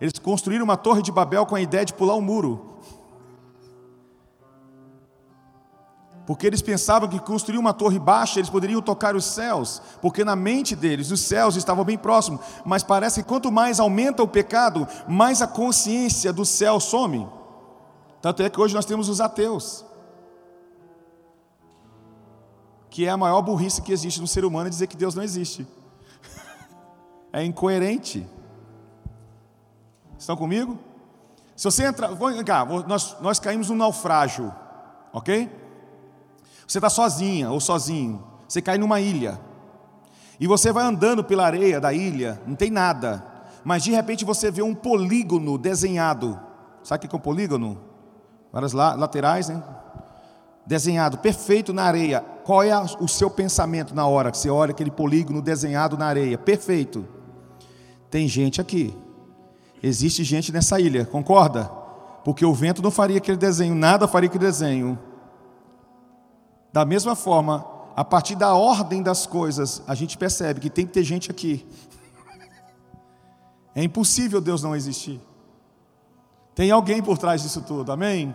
Eles 0.00 0.18
construíram 0.18 0.64
uma 0.64 0.78
torre 0.78 1.02
de 1.02 1.12
Babel 1.12 1.44
com 1.44 1.54
a 1.54 1.60
ideia 1.60 1.84
de 1.84 1.92
pular 1.92 2.14
o 2.14 2.18
um 2.20 2.22
muro. 2.22 2.78
Porque 6.26 6.46
eles 6.46 6.62
pensavam 6.62 7.06
que 7.06 7.18
construir 7.18 7.58
uma 7.58 7.74
torre 7.74 7.98
baixa 7.98 8.38
eles 8.38 8.48
poderiam 8.48 8.80
tocar 8.80 9.14
os 9.14 9.26
céus, 9.26 9.82
porque 10.00 10.24
na 10.24 10.34
mente 10.34 10.74
deles 10.74 11.10
os 11.10 11.20
céus 11.20 11.54
estavam 11.54 11.84
bem 11.84 11.98
próximos. 11.98 12.40
Mas 12.64 12.82
parece 12.82 13.22
que 13.22 13.28
quanto 13.28 13.52
mais 13.52 13.78
aumenta 13.78 14.22
o 14.22 14.28
pecado, 14.28 14.88
mais 15.06 15.42
a 15.42 15.46
consciência 15.46 16.32
do 16.32 16.46
céu 16.46 16.80
some. 16.80 17.28
Tanto 18.22 18.42
é 18.42 18.48
que 18.48 18.58
hoje 18.58 18.74
nós 18.74 18.86
temos 18.86 19.10
os 19.10 19.20
ateus 19.20 19.84
que 22.88 23.06
é 23.06 23.10
a 23.10 23.16
maior 23.16 23.40
burrice 23.40 23.80
que 23.80 23.92
existe 23.92 24.20
no 24.20 24.26
ser 24.26 24.44
humano 24.44 24.66
é 24.66 24.70
dizer 24.70 24.88
que 24.88 24.96
Deus 24.96 25.14
não 25.14 25.22
existe. 25.22 25.64
É 27.32 27.44
incoerente. 27.44 28.26
Estão 30.18 30.36
comigo? 30.36 30.78
Se 31.56 31.64
você 31.64 31.84
entrar, 31.84 32.08
vem 32.08 32.44
cá, 32.44 32.64
nós, 32.86 33.16
nós 33.20 33.38
caímos 33.38 33.68
num 33.68 33.76
naufrágio, 33.76 34.52
ok? 35.12 35.50
Você 36.66 36.78
está 36.78 36.88
sozinha 36.88 37.50
ou 37.50 37.60
sozinho, 37.60 38.24
você 38.48 38.62
cai 38.62 38.78
numa 38.78 39.00
ilha, 39.00 39.38
e 40.38 40.46
você 40.46 40.72
vai 40.72 40.84
andando 40.84 41.22
pela 41.22 41.44
areia 41.44 41.80
da 41.80 41.92
ilha, 41.92 42.40
não 42.46 42.54
tem 42.54 42.70
nada, 42.70 43.22
mas 43.62 43.82
de 43.82 43.90
repente 43.90 44.24
você 44.24 44.50
vê 44.50 44.62
um 44.62 44.74
polígono 44.74 45.58
desenhado. 45.58 46.40
Sabe 46.82 47.04
o 47.04 47.08
que 47.08 47.14
é 47.14 47.18
um 47.18 47.20
polígono? 47.20 47.78
Várias 48.50 48.72
laterais, 48.72 49.50
né? 49.50 49.62
desenhado 50.66 51.18
perfeito 51.18 51.72
na 51.72 51.82
areia. 51.82 52.24
Qual 52.44 52.62
é 52.62 52.78
o 53.00 53.08
seu 53.08 53.28
pensamento 53.28 53.94
na 53.94 54.06
hora 54.06 54.30
que 54.30 54.38
você 54.38 54.48
olha 54.48 54.70
aquele 54.70 54.90
polígono 54.90 55.42
desenhado 55.42 55.98
na 55.98 56.06
areia? 56.06 56.38
Perfeito. 56.38 57.06
Tem 58.10 58.26
gente 58.26 58.60
aqui. 58.60 58.94
Existe 59.82 60.24
gente 60.24 60.52
nessa 60.52 60.80
ilha, 60.80 61.06
concorda? 61.06 61.70
Porque 62.24 62.44
o 62.44 62.52
vento 62.52 62.82
não 62.82 62.90
faria 62.90 63.18
aquele 63.18 63.36
desenho, 63.36 63.74
nada 63.74 64.06
faria 64.06 64.28
aquele 64.28 64.44
desenho. 64.44 64.98
Da 66.72 66.84
mesma 66.84 67.16
forma, 67.16 67.64
a 67.96 68.04
partir 68.04 68.34
da 68.34 68.54
ordem 68.54 69.02
das 69.02 69.26
coisas, 69.26 69.82
a 69.86 69.94
gente 69.94 70.18
percebe 70.18 70.60
que 70.60 70.68
tem 70.68 70.86
que 70.86 70.92
ter 70.92 71.02
gente 71.02 71.30
aqui. 71.30 71.66
É 73.74 73.82
impossível 73.82 74.40
Deus 74.40 74.62
não 74.62 74.74
existir. 74.74 75.20
Tem 76.54 76.70
alguém 76.70 77.02
por 77.02 77.16
trás 77.16 77.42
disso 77.42 77.62
tudo, 77.62 77.92
amém? 77.92 78.34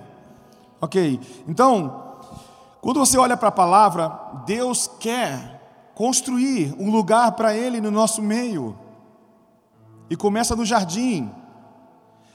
Ok, 0.82 1.20
então, 1.48 2.22
quando 2.82 3.00
você 3.00 3.18
olha 3.18 3.38
para 3.38 3.50
a 3.50 3.52
palavra, 3.52 4.10
Deus 4.46 4.90
quer 5.00 5.92
construir 5.94 6.74
um 6.80 6.90
lugar 6.90 7.34
para 7.34 7.56
Ele 7.56 7.80
no 7.80 7.92
nosso 7.92 8.22
meio. 8.22 8.85
E 10.10 10.16
começa 10.16 10.56
no 10.56 10.66
jardim. 10.66 11.32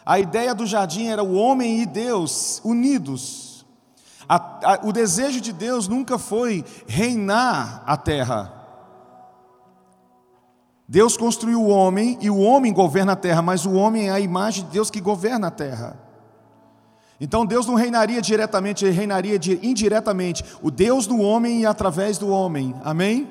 A 0.05 0.19
ideia 0.19 0.55
do 0.55 0.67
jardim 0.67 1.07
era 1.07 1.23
o 1.23 1.35
homem 1.35 1.81
e 1.81 1.87
Deus 1.87 2.61
unidos. 2.65 3.65
A, 4.29 4.37
a, 4.75 4.81
o 4.85 4.93
desejo 4.93 5.41
de 5.41 5.53
Deus 5.53 5.89
nunca 5.89 6.19
foi 6.19 6.65
reinar 6.87 7.83
a 7.87 7.97
terra. 7.97 8.61
Deus 10.89 11.17
construiu 11.17 11.63
o 11.63 11.69
homem 11.69 12.19
e 12.21 12.29
o 12.29 12.39
homem 12.39 12.73
governa 12.73 13.13
a 13.13 13.17
terra, 13.17 13.43
mas 13.43 13.65
o 13.65 13.73
homem 13.73 14.09
é 14.09 14.11
a 14.11 14.21
imagem 14.21 14.65
de 14.65 14.71
Deus 14.71 14.91
que 14.91 15.01
governa 15.01 15.47
a 15.47 15.51
terra. 15.51 15.97
Então 17.21 17.45
Deus 17.45 17.67
não 17.67 17.75
reinaria 17.75 18.21
diretamente, 18.23 18.85
ele 18.85 18.97
reinaria 18.97 19.39
indiretamente. 19.63 20.45
O 20.63 20.71
Deus 20.71 21.07
do 21.07 21.21
homem 21.21 21.61
e 21.61 21.67
através 21.67 22.17
do 22.17 22.29
homem. 22.31 22.75
Amém? 22.83 23.29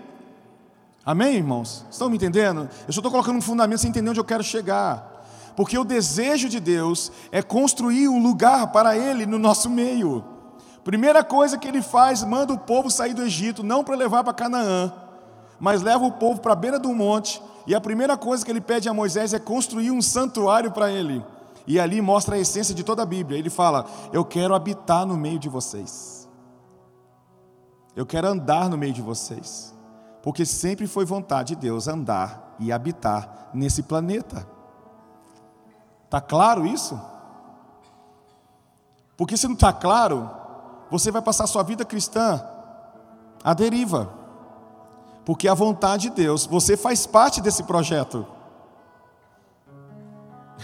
Amém, 1.10 1.38
irmãos? 1.38 1.84
Estão 1.90 2.08
me 2.08 2.18
entendendo? 2.18 2.70
Eu 2.88 2.94
só 2.94 3.00
estou 3.00 3.10
colocando 3.10 3.38
um 3.38 3.42
fundamento 3.42 3.80
sem 3.80 3.90
entender 3.90 4.12
onde 4.12 4.20
eu 4.20 4.24
quero 4.24 4.44
chegar. 4.44 5.26
Porque 5.56 5.76
o 5.76 5.84
desejo 5.84 6.48
de 6.48 6.60
Deus 6.60 7.12
é 7.32 7.42
construir 7.42 8.08
um 8.08 8.22
lugar 8.22 8.72
para 8.72 8.96
Ele 8.96 9.26
no 9.26 9.40
nosso 9.40 9.72
meio. 9.72 10.24
Primeira 10.84 11.24
coisa 11.24 11.58
que 11.58 11.68
Ele 11.68 11.82
faz, 11.82 12.24
manda 12.24 12.54
o 12.54 12.60
povo 12.60 12.92
sair 12.92 13.16
do 13.16 13.24
Egito, 13.24 13.64
não 13.64 13.84
para 13.84 13.96
levar 13.96 14.24
para 14.24 14.36
Canaã, 14.36 14.94
mas 15.60 15.82
leva 15.82 16.06
o 16.06 16.12
povo 16.12 16.42
para 16.42 16.54
a 16.54 16.56
beira 16.56 16.78
do 16.78 16.94
monte. 16.94 17.42
E 17.66 17.74
a 17.74 17.82
primeira 17.82 18.16
coisa 18.16 18.46
que 18.46 18.52
Ele 18.52 18.62
pede 18.62 18.88
a 18.88 18.94
Moisés 18.94 19.34
é 19.34 19.40
construir 19.40 19.90
um 19.90 20.04
santuário 20.04 20.70
para 20.70 20.92
Ele. 20.92 21.26
E 21.66 21.80
ali 21.80 22.02
mostra 22.02 22.36
a 22.36 22.40
essência 22.40 22.76
de 22.76 22.84
toda 22.84 23.02
a 23.02 23.06
Bíblia. 23.08 23.40
Ele 23.40 23.50
fala: 23.50 23.88
Eu 24.14 24.24
quero 24.24 24.54
habitar 24.54 25.08
no 25.08 25.18
meio 25.18 25.40
de 25.40 25.50
vocês. 25.50 26.30
Eu 27.96 28.06
quero 28.06 28.28
andar 28.28 28.70
no 28.70 28.78
meio 28.78 28.94
de 28.94 29.02
vocês. 29.02 29.79
Porque 30.22 30.46
sempre 30.46 30.88
foi 30.88 31.06
vontade 31.06 31.56
de 31.56 31.62
Deus 31.62 31.88
andar 31.88 32.56
e 32.60 32.72
habitar 32.72 33.50
nesse 33.54 33.84
planeta. 33.84 34.46
Está 36.06 36.20
claro 36.20 36.66
isso? 36.66 37.00
Porque 39.16 39.38
se 39.38 39.48
não 39.48 39.54
está 39.56 39.72
claro, 39.72 40.30
você 40.90 41.12
vai 41.12 41.22
passar 41.22 41.46
sua 41.48 41.64
vida 41.64 41.86
cristã 41.86 42.44
à 43.44 43.54
deriva. 43.54 44.10
Porque 45.26 45.48
a 45.48 45.54
vontade 45.54 46.10
de 46.10 46.16
Deus, 46.16 46.46
você 46.46 46.76
faz 46.76 47.06
parte 47.06 47.42
desse 47.42 47.64
projeto. 47.64 48.26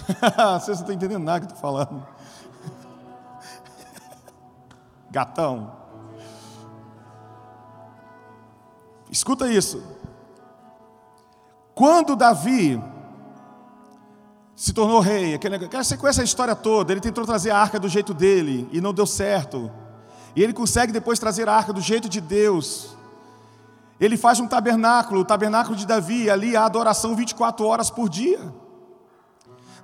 Vocês 0.59 0.77
não 0.77 0.83
estão 0.83 0.95
entendendo 0.95 1.23
nada 1.23 1.41
que 1.41 1.45
eu 1.45 1.55
estou 1.55 1.61
falando. 1.61 2.05
Gatão. 5.11 5.84
Escuta 9.15 9.49
isso. 9.49 9.81
Quando 11.73 12.17
Davi 12.17 12.83
se 14.53 14.73
tornou 14.73 14.99
rei, 14.99 15.39
você 15.71 15.95
conhece 15.95 16.19
a 16.19 16.23
história 16.25 16.53
toda, 16.53 16.91
ele 16.91 16.99
tentou 16.99 17.25
trazer 17.25 17.51
a 17.51 17.57
arca 17.57 17.79
do 17.79 17.87
jeito 17.87 18.13
dele 18.13 18.67
e 18.73 18.81
não 18.81 18.93
deu 18.93 19.05
certo. 19.05 19.71
E 20.35 20.43
ele 20.43 20.51
consegue 20.51 20.91
depois 20.91 21.17
trazer 21.17 21.47
a 21.47 21.53
arca 21.55 21.71
do 21.71 21.79
jeito 21.79 22.09
de 22.09 22.19
Deus. 22.19 22.93
Ele 24.01 24.17
faz 24.17 24.41
um 24.41 24.47
tabernáculo, 24.47 25.21
o 25.21 25.25
tabernáculo 25.25 25.77
de 25.77 25.85
Davi, 25.85 26.29
ali 26.29 26.57
há 26.57 26.65
adoração 26.65 27.15
24 27.15 27.65
horas 27.65 27.89
por 27.89 28.09
dia. 28.09 28.53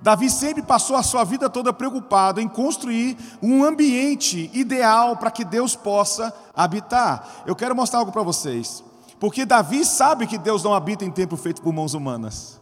Davi 0.02 0.28
sempre 0.28 0.60
passou 0.62 0.94
a 0.94 1.02
sua 1.02 1.24
vida 1.24 1.48
toda 1.48 1.72
preocupado 1.72 2.38
em 2.38 2.48
construir 2.48 3.16
um 3.40 3.64
ambiente 3.64 4.50
ideal 4.52 5.16
para 5.16 5.30
que 5.30 5.42
Deus 5.42 5.74
possa 5.74 6.34
habitar. 6.54 7.44
Eu 7.46 7.56
quero 7.56 7.74
mostrar 7.74 8.00
algo 8.00 8.12
para 8.12 8.22
vocês. 8.22 8.91
Porque 9.22 9.46
Davi 9.46 9.84
sabe 9.84 10.26
que 10.26 10.36
Deus 10.36 10.64
não 10.64 10.74
habita 10.74 11.04
em 11.04 11.10
templo 11.12 11.38
feito 11.38 11.62
por 11.62 11.72
mãos 11.72 11.94
humanas. 11.94 12.60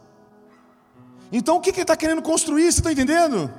Então 1.33 1.57
o 1.57 1.61
que, 1.62 1.71
ele 1.71 1.81
está 1.81 1.97
querendo 1.97 2.21
construir? 2.21 2.71
Você 2.71 2.81
está 2.81 2.93
entendendo? 2.93 3.50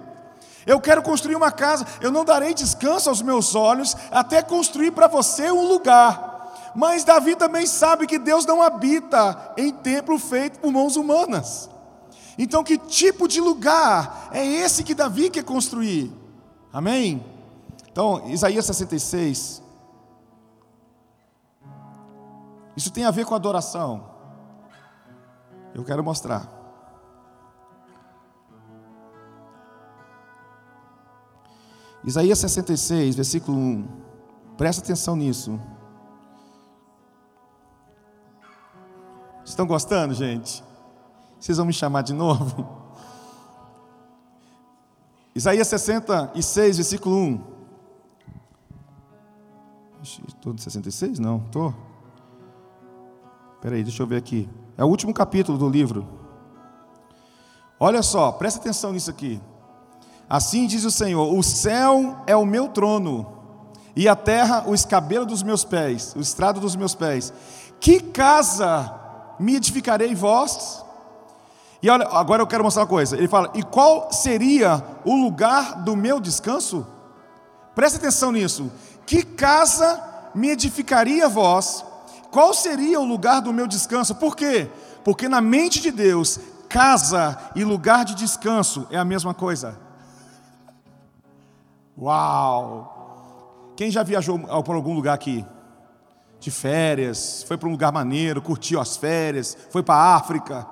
Eu 0.68 0.80
quero 0.80 1.02
construir 1.02 1.36
uma 1.36 1.52
casa, 1.52 1.84
eu 2.00 2.12
não 2.12 2.24
darei 2.24 2.54
descanso 2.54 3.10
aos 3.10 3.24
meus 3.24 3.56
olhos 3.56 3.98
até 4.12 4.44
construir 4.44 4.92
para 4.92 5.08
você 5.08 5.50
um 5.50 5.68
lugar. 5.68 6.72
Mas 6.76 7.04
Davi 7.04 7.36
também 7.36 7.66
sabe 7.66 8.06
que 8.06 8.20
Deus 8.20 8.46
não 8.46 8.62
habita 8.62 9.52
em 9.58 9.72
templo 9.72 10.20
feito 10.20 10.60
por 10.60 10.72
mãos 10.72 10.96
humanas. 10.96 11.72
Então, 12.38 12.64
que 12.64 12.78
tipo 12.78 13.28
de 13.28 13.42
lugar 13.42 14.30
é 14.32 14.46
esse 14.46 14.84
que 14.84 14.94
Davi 14.94 15.32
quer 15.32 15.44
construir? 15.44 16.14
Amém? 16.72 17.26
Então, 17.92 18.30
Isaías 18.30 18.68
66. 18.68 19.61
Isso 22.82 22.92
tem 22.92 23.06
a 23.06 23.12
ver 23.12 23.28
com 23.28 23.36
adoração. 23.36 24.10
Eu 25.72 25.86
quero 25.86 26.04
mostrar. 26.04 26.50
Isaías 32.04 32.40
66, 32.40 33.18
versículo 33.18 33.56
1. 33.56 33.88
Presta 34.58 34.82
atenção 34.82 35.16
nisso. 35.16 35.60
Estão 39.46 39.68
gostando, 39.68 40.16
gente? 40.16 40.64
Vocês 41.40 41.58
vão 41.58 41.68
me 41.68 41.74
chamar 41.74 42.02
de 42.02 42.14
novo? 42.14 42.68
Isaías 45.36 45.68
66, 45.68 46.78
versículo 46.78 47.16
1. 47.16 47.44
Estou 50.02 50.54
no 50.54 50.58
66? 50.58 51.20
Não, 51.20 51.46
estou. 51.46 51.91
Espera 53.62 53.76
aí, 53.76 53.84
deixa 53.84 54.02
eu 54.02 54.08
ver 54.08 54.16
aqui. 54.16 54.50
É 54.76 54.84
o 54.84 54.88
último 54.88 55.14
capítulo 55.14 55.56
do 55.56 55.70
livro. 55.70 56.08
Olha 57.80 58.02
só, 58.02 58.32
presta 58.32 58.60
atenção 58.60 58.92
nisso 58.92 59.12
aqui. 59.12 59.40
Assim 60.28 60.66
diz 60.66 60.84
o 60.84 60.90
Senhor: 60.90 61.32
O 61.32 61.44
céu 61.44 62.24
é 62.26 62.36
o 62.36 62.44
meu 62.44 62.70
trono, 62.70 63.38
e 63.96 64.10
a 64.10 64.16
terra 64.16 64.64
o 64.66 64.74
escabelo 64.74 65.28
dos 65.28 65.44
meus 65.44 65.64
pés, 65.64 66.16
o 66.16 66.20
estrado 66.20 66.60
dos 66.60 66.76
meus 66.76 66.96
pés. 66.96 67.32
Que 67.80 68.00
casa 68.00 69.00
me 69.40 69.58
edificarei 69.58 70.16
vós? 70.16 70.84
E 71.84 71.90
olha, 71.92 72.08
agora 72.08 72.42
eu 72.42 72.48
quero 72.48 72.64
mostrar 72.64 72.82
uma 72.82 72.90
coisa. 72.90 73.16
Ele 73.16 73.28
fala: 73.28 73.52
"E 73.54 73.62
qual 73.62 74.12
seria 74.12 74.84
o 75.06 75.14
lugar 75.14 75.84
do 75.84 75.96
meu 75.96 76.20
descanso?" 76.20 76.84
Presta 77.76 78.00
atenção 78.00 78.32
nisso. 78.32 78.72
Que 79.06 79.22
casa 79.22 80.02
me 80.34 80.50
edificaria 80.50 81.30
vós? 81.30 81.91
Qual 82.32 82.54
seria 82.54 83.00
o 83.00 83.06
lugar 83.06 83.42
do 83.42 83.52
meu 83.52 83.68
descanso? 83.68 84.16
Por 84.16 84.36
quê? 84.36 84.70
Porque 85.04 85.28
na 85.28 85.42
mente 85.42 85.82
de 85.82 85.92
Deus, 85.92 86.40
casa 86.70 87.38
e 87.54 87.64
lugar 87.66 88.06
de 88.06 88.16
descanso 88.16 88.88
é 88.90 88.98
a 88.98 89.04
mesma 89.04 89.34
coisa. 89.34 89.78
Uau! 92.00 93.74
Quem 93.76 93.92
já 93.92 94.02
viajou 94.02 94.40
para 94.40 94.76
algum 94.76 94.94
lugar 94.94 95.14
aqui? 95.14 95.46
De 96.40 96.50
férias, 96.50 97.44
foi 97.44 97.58
para 97.58 97.68
um 97.68 97.72
lugar 97.72 97.92
maneiro, 97.92 98.42
curtiu 98.42 98.80
as 98.80 98.96
férias, 98.96 99.56
foi 99.70 99.84
para 99.84 99.96
a 99.96 100.16
África, 100.16 100.66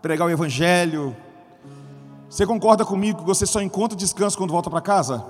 pregar 0.00 0.26
o 0.26 0.30
Evangelho. 0.30 1.16
Você 2.28 2.46
concorda 2.46 2.84
comigo 2.84 3.18
que 3.18 3.26
você 3.26 3.44
só 3.44 3.60
encontra 3.60 3.98
descanso 3.98 4.38
quando 4.38 4.52
volta 4.52 4.70
para 4.70 4.80
casa? 4.80 5.24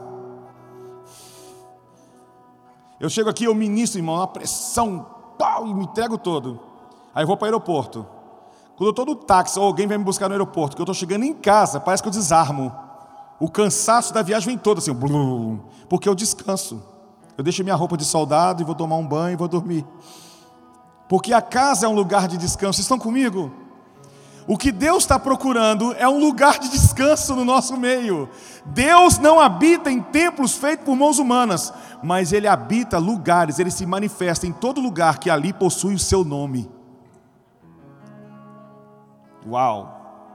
Eu 3.01 3.09
chego 3.09 3.31
aqui, 3.31 3.45
eu 3.45 3.55
ministro, 3.55 3.99
irmão, 3.99 4.17
uma 4.17 4.29
pressão, 4.29 5.07
pau, 5.41 5.67
e 5.67 5.73
me 5.73 5.85
entrego 5.85 6.19
todo. 6.19 6.61
Aí 7.15 7.23
eu 7.23 7.27
vou 7.27 7.35
para 7.35 7.47
o 7.47 7.49
aeroporto. 7.49 8.07
Quando 8.77 8.89
eu 8.89 8.91
estou 8.91 9.07
no 9.07 9.15
táxi, 9.15 9.59
ou 9.59 9.65
alguém 9.65 9.87
vem 9.87 9.97
me 9.97 10.05
buscar 10.05 10.29
no 10.29 10.35
aeroporto, 10.35 10.77
que 10.77 10.83
eu 10.83 10.85
estou 10.85 10.95
chegando 10.95 11.25
em 11.25 11.33
casa, 11.33 11.81
parece 11.81 12.03
que 12.03 12.09
eu 12.09 12.13
desarmo. 12.13 12.71
O 13.39 13.51
cansaço 13.51 14.13
da 14.13 14.21
viagem 14.21 14.49
vem 14.49 14.59
todo 14.59 14.79
assim, 14.79 14.93
blum, 14.93 15.59
porque 15.89 16.07
eu 16.07 16.15
descanso. 16.15 16.83
Eu 17.39 17.43
deixo 17.43 17.65
minha 17.65 17.75
roupa 17.75 17.97
de 17.97 18.05
soldado 18.05 18.61
e 18.61 18.65
vou 18.67 18.75
tomar 18.75 18.97
um 18.97 19.07
banho 19.07 19.33
e 19.33 19.37
vou 19.37 19.49
dormir. 19.49 19.87
Porque 21.09 21.33
a 21.33 21.41
casa 21.41 21.87
é 21.87 21.89
um 21.89 21.95
lugar 21.95 22.29
de 22.29 22.37
descanso. 22.37 22.75
Vocês 22.75 22.85
estão 22.85 22.99
comigo? 22.99 23.51
O 24.51 24.59
que 24.59 24.73
Deus 24.73 25.05
está 25.05 25.17
procurando 25.17 25.95
é 25.97 26.09
um 26.09 26.19
lugar 26.19 26.59
de 26.59 26.69
descanso 26.71 27.37
no 27.37 27.45
nosso 27.45 27.77
meio. 27.77 28.29
Deus 28.67 29.17
não 29.17 29.39
habita 29.39 29.93
em 29.93 30.03
templos 30.03 30.57
feitos 30.57 30.85
por 30.85 30.97
mãos 30.97 31.21
humanas, 31.21 31.73
mas 32.03 32.33
Ele 32.33 32.49
habita 32.49 32.99
lugares, 32.99 33.61
Ele 33.61 33.71
se 33.71 33.87
manifesta 33.87 34.49
em 34.49 34.53
todo 34.53 34.81
lugar 34.81 35.21
que 35.21 35.31
ali 35.31 35.53
possui 35.53 35.95
o 35.95 36.01
seu 36.01 36.25
nome. 36.25 36.69
Uau! 39.47 40.27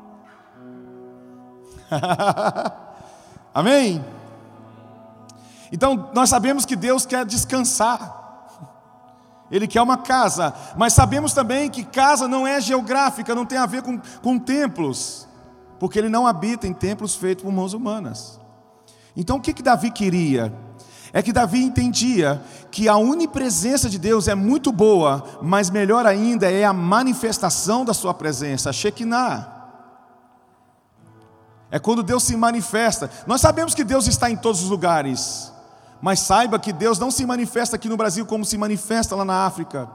Amém? 3.54 4.02
Então, 5.74 6.10
nós 6.14 6.30
sabemos 6.30 6.64
que 6.64 6.78
Deus 6.78 7.06
quer 7.06 7.26
descansar. 7.26 8.25
Ele 9.52 9.68
quer 9.68 9.82
uma 9.82 9.98
casa, 9.98 10.54
mas 10.76 10.94
sabemos 10.94 11.34
também 11.34 11.70
que 11.70 11.84
casa 11.84 12.28
não 12.28 12.48
é 12.48 12.60
geográfica, 12.60 13.36
não 13.36 13.46
tem 13.46 13.58
a 13.58 13.66
ver 13.66 13.84
com, 13.84 14.00
com 14.22 14.40
templos, 14.40 15.28
porque 15.80 16.00
ele 16.00 16.10
não 16.10 16.26
habita 16.26 16.68
em 16.68 16.74
templos 16.74 17.16
feitos 17.16 17.44
por 17.44 17.52
mãos 17.52 17.74
humanas. 17.74 18.40
Então 19.16 19.38
o 19.38 19.42
que, 19.42 19.54
que 19.54 19.62
Davi 19.62 19.92
queria? 19.92 20.54
É 21.14 21.22
que 21.22 21.32
Davi 21.32 21.64
entendia 21.64 22.42
que 22.70 22.90
a 22.90 22.98
onipresença 22.98 23.90
de 23.90 23.98
Deus 23.98 24.28
é 24.28 24.36
muito 24.36 24.72
boa, 24.72 25.24
mas 25.42 25.70
melhor 25.70 26.06
ainda 26.06 26.52
é 26.52 26.66
a 26.66 26.74
manifestação 26.74 27.86
da 27.86 27.94
sua 27.94 28.14
presença, 28.14 28.70
a 28.70 28.74
Shekinah. 28.74 29.56
É 31.72 31.80
quando 31.80 32.04
Deus 32.04 32.24
se 32.24 32.36
manifesta. 32.36 33.10
Nós 33.26 33.42
sabemos 33.42 33.74
que 33.74 33.84
Deus 33.84 34.08
está 34.08 34.30
em 34.30 34.36
todos 34.36 34.62
os 34.64 34.70
lugares, 34.70 35.52
mas 36.06 36.20
saiba 36.20 36.60
que 36.60 36.72
Deus 36.72 37.00
não 37.00 37.10
se 37.10 37.26
manifesta 37.26 37.78
aqui 37.78 37.90
no 37.90 37.98
Brasil 37.98 38.28
como 38.28 38.46
se 38.46 38.60
manifesta 38.60 39.16
lá 39.16 39.26
na 39.26 39.44
África. 39.44 39.90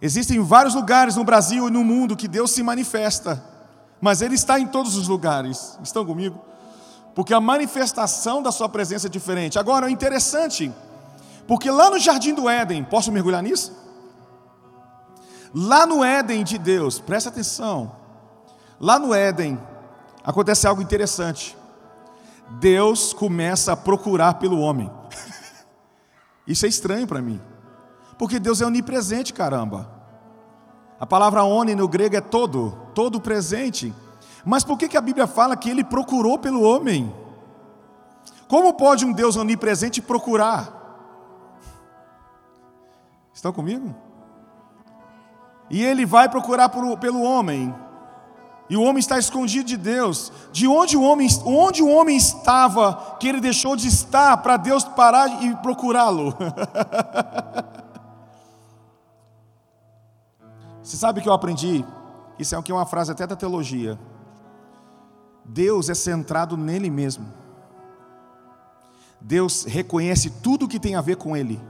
Existem 0.00 0.40
vários 0.40 0.76
lugares 0.76 1.16
no 1.16 1.24
Brasil 1.24 1.66
e 1.66 1.70
no 1.72 1.82
mundo 1.82 2.14
que 2.14 2.28
Deus 2.28 2.52
se 2.52 2.62
manifesta, 2.62 3.44
mas 4.00 4.22
Ele 4.22 4.36
está 4.36 4.60
em 4.60 4.68
todos 4.68 4.96
os 4.96 5.08
lugares. 5.08 5.76
Estão 5.82 6.06
comigo? 6.06 6.40
Porque 7.16 7.34
a 7.34 7.40
manifestação 7.40 8.40
da 8.40 8.52
Sua 8.52 8.68
presença 8.68 9.08
é 9.08 9.10
diferente. 9.10 9.58
Agora, 9.58 9.88
é 9.88 9.90
interessante, 9.90 10.72
porque 11.48 11.68
lá 11.68 11.90
no 11.90 11.98
Jardim 11.98 12.32
do 12.32 12.48
Éden, 12.48 12.84
posso 12.84 13.10
mergulhar 13.10 13.42
nisso? 13.42 13.72
Lá 15.52 15.84
no 15.84 16.04
Éden 16.04 16.44
de 16.44 16.58
Deus, 16.58 17.00
presta 17.00 17.28
atenção. 17.28 17.90
Lá 18.78 19.00
no 19.00 19.12
Éden, 19.12 19.60
acontece 20.22 20.64
algo 20.64 20.80
interessante. 20.80 21.56
Deus 22.50 23.12
começa 23.12 23.72
a 23.72 23.76
procurar 23.76 24.34
pelo 24.34 24.60
homem. 24.60 24.90
Isso 26.46 26.66
é 26.66 26.68
estranho 26.68 27.06
para 27.06 27.22
mim. 27.22 27.40
Porque 28.18 28.38
Deus 28.38 28.60
é 28.60 28.66
onipresente, 28.66 29.32
caramba. 29.32 29.90
A 30.98 31.06
palavra 31.06 31.44
oni 31.44 31.74
no 31.74 31.88
grego 31.88 32.16
é 32.16 32.20
todo, 32.20 32.76
todo 32.94 33.20
presente. 33.20 33.92
Mas 34.44 34.62
por 34.62 34.78
que, 34.78 34.88
que 34.88 34.96
a 34.96 35.00
Bíblia 35.00 35.26
fala 35.26 35.56
que 35.56 35.68
ele 35.68 35.82
procurou 35.82 36.38
pelo 36.38 36.62
homem? 36.62 37.12
Como 38.46 38.74
pode 38.74 39.04
um 39.04 39.12
Deus 39.12 39.36
onipresente 39.36 40.00
procurar? 40.00 40.82
Estão 43.32 43.52
comigo? 43.52 43.94
E 45.68 45.82
ele 45.82 46.06
vai 46.06 46.28
procurar 46.28 46.68
pelo 46.68 47.22
homem. 47.22 47.74
E 48.68 48.76
o 48.76 48.82
homem 48.82 48.98
está 48.98 49.18
escondido 49.18 49.66
de 49.66 49.76
Deus. 49.76 50.32
De 50.52 50.66
onde 50.66 50.96
o 50.96 51.02
homem, 51.02 51.28
onde 51.44 51.82
o 51.82 51.88
homem 51.88 52.16
estava 52.16 53.16
que 53.20 53.28
ele 53.28 53.40
deixou 53.40 53.76
de 53.76 53.88
estar 53.88 54.38
para 54.38 54.56
Deus 54.56 54.84
parar 54.84 55.42
e 55.44 55.54
procurá-lo? 55.56 56.34
Você 60.82 60.96
sabe 60.96 61.20
o 61.20 61.22
que 61.22 61.28
eu 61.28 61.32
aprendi? 61.32 61.84
Isso 62.38 62.54
é 62.54 62.58
aqui 62.58 62.72
uma 62.72 62.86
frase 62.86 63.12
até 63.12 63.26
da 63.26 63.36
teologia. 63.36 63.98
Deus 65.44 65.88
é 65.88 65.94
centrado 65.94 66.56
nele 66.56 66.88
mesmo. 66.90 67.26
Deus 69.20 69.64
reconhece 69.64 70.30
tudo 70.30 70.68
que 70.68 70.80
tem 70.80 70.96
a 70.96 71.00
ver 71.00 71.16
com 71.16 71.36
ele. 71.36 71.60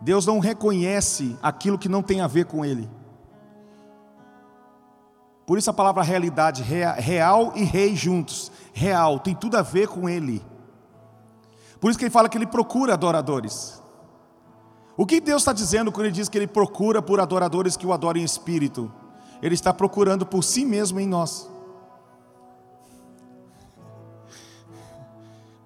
Deus 0.00 0.26
não 0.26 0.38
reconhece 0.38 1.36
aquilo 1.42 1.78
que 1.78 1.88
não 1.88 2.02
tem 2.02 2.20
a 2.20 2.26
ver 2.26 2.46
com 2.46 2.64
ele. 2.64 2.88
Por 5.50 5.58
isso 5.58 5.68
a 5.68 5.72
palavra 5.72 6.04
realidade, 6.04 6.62
real 6.62 7.52
e 7.56 7.64
rei 7.64 7.96
juntos. 7.96 8.52
Real, 8.72 9.18
tem 9.18 9.34
tudo 9.34 9.56
a 9.56 9.62
ver 9.62 9.88
com 9.88 10.08
ele. 10.08 10.40
Por 11.80 11.90
isso 11.90 11.98
que 11.98 12.04
ele 12.04 12.12
fala 12.12 12.28
que 12.28 12.38
ele 12.38 12.46
procura 12.46 12.94
adoradores. 12.94 13.82
O 14.96 15.04
que 15.04 15.20
Deus 15.20 15.42
está 15.42 15.52
dizendo 15.52 15.90
quando 15.90 16.06
ele 16.06 16.14
diz 16.14 16.28
que 16.28 16.38
ele 16.38 16.46
procura 16.46 17.02
por 17.02 17.18
adoradores 17.18 17.76
que 17.76 17.84
o 17.84 17.92
adorem 17.92 18.22
em 18.22 18.24
espírito? 18.24 18.92
Ele 19.42 19.56
está 19.56 19.74
procurando 19.74 20.24
por 20.24 20.44
si 20.44 20.64
mesmo 20.64 21.00
em 21.00 21.06
nós. 21.08 21.50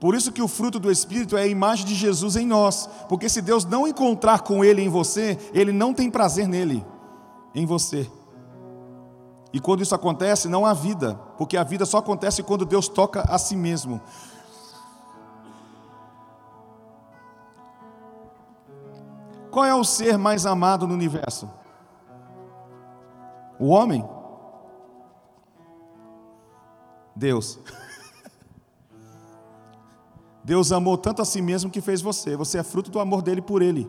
Por 0.00 0.14
isso 0.14 0.32
que 0.32 0.40
o 0.40 0.48
fruto 0.48 0.80
do 0.80 0.90
Espírito 0.90 1.36
é 1.36 1.42
a 1.42 1.46
imagem 1.46 1.84
de 1.84 1.94
Jesus 1.94 2.36
em 2.36 2.46
nós. 2.46 2.88
Porque 3.06 3.28
se 3.28 3.42
Deus 3.42 3.66
não 3.66 3.86
encontrar 3.86 4.40
com 4.44 4.64
Ele 4.64 4.80
em 4.80 4.88
você, 4.88 5.38
Ele 5.52 5.72
não 5.72 5.92
tem 5.92 6.10
prazer 6.10 6.48
nele, 6.48 6.82
em 7.54 7.66
você. 7.66 8.10
E 9.54 9.60
quando 9.60 9.82
isso 9.82 9.94
acontece, 9.94 10.48
não 10.48 10.66
há 10.66 10.74
vida, 10.74 11.14
porque 11.38 11.56
a 11.56 11.62
vida 11.62 11.86
só 11.86 11.98
acontece 11.98 12.42
quando 12.42 12.64
Deus 12.64 12.88
toca 12.88 13.20
a 13.20 13.38
si 13.38 13.54
mesmo. 13.54 14.00
Qual 19.52 19.64
é 19.64 19.72
o 19.72 19.84
ser 19.84 20.18
mais 20.18 20.44
amado 20.44 20.88
no 20.88 20.94
universo? 20.94 21.48
O 23.56 23.68
homem? 23.68 24.04
Deus. 27.14 27.60
Deus 30.42 30.72
amou 30.72 30.98
tanto 30.98 31.22
a 31.22 31.24
si 31.24 31.40
mesmo 31.40 31.70
que 31.70 31.80
fez 31.80 32.02
você. 32.02 32.36
Você 32.36 32.58
é 32.58 32.64
fruto 32.64 32.90
do 32.90 32.98
amor 32.98 33.22
dele 33.22 33.40
por 33.40 33.62
ele. 33.62 33.88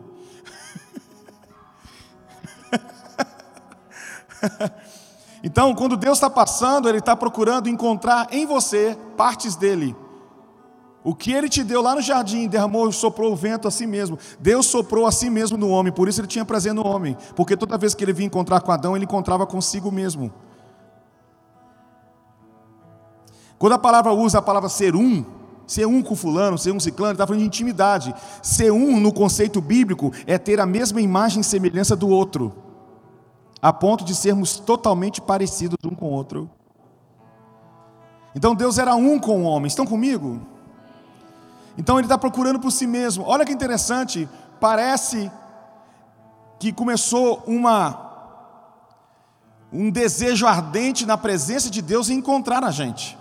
Então, 5.42 5.74
quando 5.74 5.96
Deus 5.96 6.18
está 6.18 6.30
passando, 6.30 6.88
Ele 6.88 6.98
está 6.98 7.14
procurando 7.14 7.68
encontrar 7.68 8.28
em 8.30 8.46
você 8.46 8.96
partes 9.16 9.54
dele. 9.56 9.94
O 11.04 11.14
que 11.14 11.32
Ele 11.32 11.48
te 11.48 11.62
deu 11.62 11.80
lá 11.80 11.94
no 11.94 12.00
jardim, 12.00 12.48
derramou, 12.48 12.90
soprou 12.90 13.32
o 13.32 13.36
vento 13.36 13.68
a 13.68 13.70
si 13.70 13.86
mesmo. 13.86 14.18
Deus 14.40 14.66
soprou 14.66 15.06
a 15.06 15.12
si 15.12 15.30
mesmo 15.30 15.56
no 15.56 15.68
homem, 15.68 15.92
por 15.92 16.08
isso 16.08 16.20
Ele 16.20 16.26
tinha 16.26 16.44
prazer 16.44 16.74
no 16.74 16.84
homem. 16.84 17.16
Porque 17.36 17.56
toda 17.56 17.78
vez 17.78 17.94
que 17.94 18.02
Ele 18.02 18.12
vinha 18.12 18.26
encontrar 18.26 18.60
com 18.60 18.72
Adão, 18.72 18.96
Ele 18.96 19.04
encontrava 19.04 19.46
consigo 19.46 19.92
mesmo. 19.92 20.32
Quando 23.58 23.74
a 23.74 23.78
palavra 23.78 24.12
usa 24.12 24.38
a 24.38 24.42
palavra 24.42 24.68
ser 24.68 24.96
um, 24.96 25.24
ser 25.66 25.86
um 25.86 26.02
com 26.02 26.16
fulano, 26.16 26.58
ser 26.58 26.72
um 26.72 26.80
ciclano, 26.80 27.12
está 27.12 27.26
falando 27.26 27.40
de 27.40 27.46
intimidade. 27.46 28.14
Ser 28.42 28.72
um, 28.72 28.98
no 28.98 29.12
conceito 29.12 29.60
bíblico, 29.60 30.12
é 30.26 30.36
ter 30.38 30.58
a 30.58 30.66
mesma 30.66 31.00
imagem 31.00 31.40
e 31.40 31.44
semelhança 31.44 31.94
do 31.94 32.08
outro 32.08 32.65
a 33.60 33.72
ponto 33.72 34.04
de 34.04 34.14
sermos 34.14 34.58
totalmente 34.58 35.20
parecidos 35.20 35.78
um 35.84 35.94
com 35.94 36.06
o 36.06 36.12
outro. 36.12 36.50
Então 38.34 38.54
Deus 38.54 38.78
era 38.78 38.94
um 38.94 39.18
com 39.18 39.42
o 39.42 39.44
homem. 39.44 39.66
Estão 39.66 39.86
comigo? 39.86 40.40
Então 41.78 41.98
ele 41.98 42.04
está 42.06 42.18
procurando 42.18 42.60
por 42.60 42.70
si 42.70 42.86
mesmo. 42.86 43.24
Olha 43.24 43.44
que 43.44 43.52
interessante. 43.52 44.28
Parece 44.60 45.30
que 46.58 46.72
começou 46.72 47.42
uma 47.46 48.04
um 49.72 49.90
desejo 49.90 50.46
ardente 50.46 51.04
na 51.04 51.18
presença 51.18 51.68
de 51.68 51.82
Deus 51.82 52.08
em 52.08 52.18
encontrar 52.18 52.64
a 52.64 52.70
gente. 52.70 53.18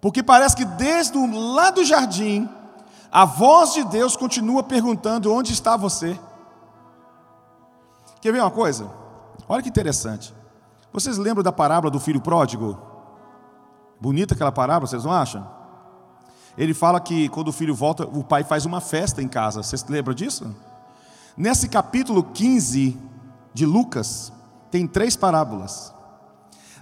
Porque 0.00 0.22
parece 0.22 0.54
que 0.54 0.64
desde 0.64 1.18
lá 1.26 1.70
do 1.70 1.84
jardim, 1.84 2.48
a 3.10 3.24
voz 3.24 3.72
de 3.74 3.84
Deus 3.84 4.16
continua 4.16 4.62
perguntando: 4.62 5.32
onde 5.32 5.52
está 5.52 5.76
você? 5.76 6.18
Quer 8.24 8.32
ver 8.32 8.40
uma 8.40 8.50
coisa? 8.50 8.90
Olha 9.46 9.62
que 9.62 9.68
interessante. 9.68 10.32
Vocês 10.90 11.18
lembram 11.18 11.42
da 11.42 11.52
parábola 11.52 11.90
do 11.90 12.00
filho 12.00 12.22
pródigo? 12.22 12.78
Bonita 14.00 14.32
aquela 14.32 14.50
parábola, 14.50 14.86
vocês 14.86 15.04
não 15.04 15.12
acham? 15.12 15.46
Ele 16.56 16.72
fala 16.72 16.98
que 17.00 17.28
quando 17.28 17.48
o 17.48 17.52
filho 17.52 17.74
volta, 17.74 18.06
o 18.06 18.24
pai 18.24 18.42
faz 18.42 18.64
uma 18.64 18.80
festa 18.80 19.20
em 19.20 19.28
casa. 19.28 19.62
Vocês 19.62 19.84
lembram 19.86 20.14
disso? 20.14 20.56
Nesse 21.36 21.68
capítulo 21.68 22.22
15 22.22 22.98
de 23.52 23.66
Lucas, 23.66 24.32
tem 24.70 24.86
três 24.86 25.16
parábolas. 25.16 25.92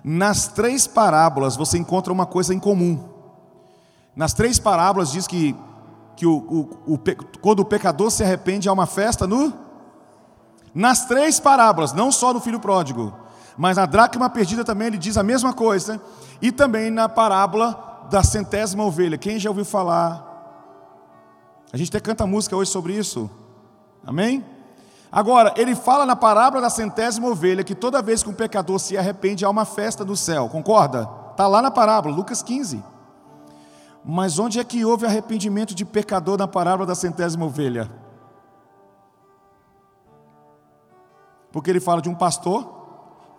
Nas 0.05 0.47
três 0.47 0.87
parábolas 0.87 1.57
você 1.57 1.77
encontra 1.77 2.13
uma 2.13 2.25
coisa 2.25 2.55
em 2.55 2.61
comum. 2.61 3.03
Nas 4.15 4.33
três 4.33 4.61
parábolas 4.61 5.11
diz 5.11 5.27
que, 5.27 5.57
que 6.15 6.25
o, 6.25 6.37
o, 6.87 6.95
o, 6.95 6.99
quando 7.41 7.59
o 7.59 7.65
pecador 7.65 8.13
se 8.13 8.23
arrepende 8.23 8.69
há 8.69 8.73
uma 8.73 8.87
festa 8.87 9.27
no. 9.27 9.72
Nas 10.75 11.07
três 11.07 11.39
parábolas, 11.39 11.93
não 11.93 12.11
só 12.11 12.33
no 12.33 12.41
filho 12.41 12.59
pródigo, 12.59 13.13
mas 13.57 13.77
na 13.77 13.87
dracma 13.87 14.31
perdida 14.31 14.65
também 14.65 14.89
ele 14.89 14.99
diz 14.99 15.17
a 15.17 15.23
mesma 15.23 15.53
coisa. 15.53 16.01
E 16.41 16.51
também 16.51 16.91
na 16.91 17.09
parábola 17.09 18.07
da 18.11 18.23
centésima 18.23 18.85
ovelha. 18.85 19.19
Quem 19.19 19.39
já 19.39 19.51
ouviu 19.51 19.65
falar? 19.65 20.31
A 21.73 21.77
gente 21.77 21.89
até 21.89 22.01
canta 22.01 22.27
música 22.27 22.57
hoje 22.57 22.71
sobre 22.71 22.95
isso. 22.95 23.31
Amém? 24.05 24.45
Agora, 25.11 25.53
ele 25.57 25.75
fala 25.75 26.07
na 26.07 26.17
parábola 26.17 26.63
da 26.63 26.71
centésima 26.71 27.29
ovelha 27.29 27.63
que 27.63 27.75
toda 27.75 28.03
vez 28.03 28.23
que 28.23 28.31
um 28.31 28.35
pecador 28.35 28.79
se 28.79 28.97
arrepende 28.97 29.45
há 29.45 29.51
uma 29.51 29.65
festa 29.65 30.05
do 30.05 30.17
céu. 30.17 30.49
Concorda? 30.49 31.09
Está 31.31 31.47
lá 31.47 31.61
na 31.63 31.71
parábola, 31.71 32.15
Lucas 32.15 32.43
15. 32.43 32.83
Mas 34.05 34.39
onde 34.39 34.59
é 34.59 34.65
que 34.65 34.85
houve 34.85 35.07
arrependimento 35.07 35.75
de 35.75 35.85
pecador 35.85 36.37
na 36.37 36.49
parábola 36.49 36.87
da 36.87 36.95
centésima 36.95 37.45
ovelha? 37.45 37.91
Porque 41.53 41.71
ele 41.71 41.81
fala 41.81 42.01
de 42.01 42.09
um 42.09 42.15
pastor, 42.15 42.67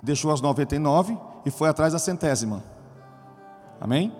deixou 0.01 0.31
as 0.31 0.39
99 0.39 1.17
e 1.45 1.51
foi 1.51 1.67
atrás 1.67 1.93
da 1.93 1.99
centésima. 1.99 2.63
Amém? 3.81 4.15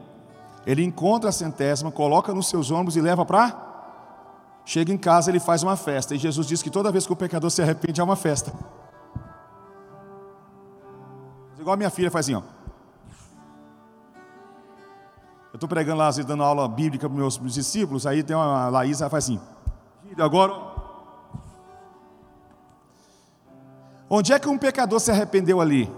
Ele 0.66 0.84
encontra 0.84 1.30
a 1.30 1.34
centésima, 1.34 1.92
coloca 1.92 2.34
nos 2.34 2.50
seus 2.50 2.72
ombros 2.72 2.98
e 2.98 3.02
leva 3.02 3.26
para. 3.26 3.72
Chega 4.66 4.92
em 4.92 4.98
casa, 4.98 5.30
ele 5.30 5.40
faz 5.40 5.62
uma 5.62 5.76
festa. 5.76 6.16
E 6.16 6.18
Jesus 6.18 6.48
diz 6.48 6.64
que 6.64 6.70
toda 6.70 6.92
vez 6.92 7.06
que 7.06 7.14
o 7.14 7.16
pecador 7.16 7.52
se 7.52 7.62
arrepende, 7.62 8.02
é 8.02 8.04
uma 8.04 8.16
festa. 8.16 8.52
Igual 11.60 11.76
a 11.76 11.78
minha 11.78 11.90
filha 11.90 12.10
faz 12.10 12.26
assim, 12.26 12.36
ó. 12.36 12.42
Eu 15.54 15.58
estou 15.58 15.70
pregando 15.70 16.00
lá, 16.00 16.10
dando 16.10 16.44
aula 16.44 16.68
bíblica 16.68 17.08
para 17.08 17.18
meus 17.18 17.40
discípulos, 17.54 18.08
aí 18.08 18.24
tem 18.24 18.36
uma 18.36 18.70
Laís, 18.70 19.02
ela 19.02 19.10
faz 19.10 19.26
assim, 19.26 19.40
agora. 20.18 20.73
Onde 24.16 24.32
é 24.32 24.38
que 24.38 24.48
um 24.48 24.60
pecador 24.60 25.00
se 25.00 25.10
arrependeu 25.10 25.60
ali? 25.60 25.92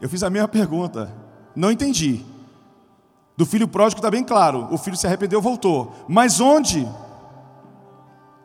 Eu 0.00 0.08
fiz 0.08 0.22
a 0.22 0.30
mesma 0.30 0.48
pergunta, 0.48 1.14
não 1.54 1.70
entendi. 1.70 2.24
Do 3.36 3.44
filho 3.44 3.68
pródigo 3.68 3.98
está 3.98 4.10
bem 4.10 4.24
claro, 4.24 4.66
o 4.72 4.78
filho 4.78 4.96
se 4.96 5.06
arrependeu, 5.06 5.42
voltou. 5.42 5.92
Mas 6.08 6.40
onde? 6.40 6.88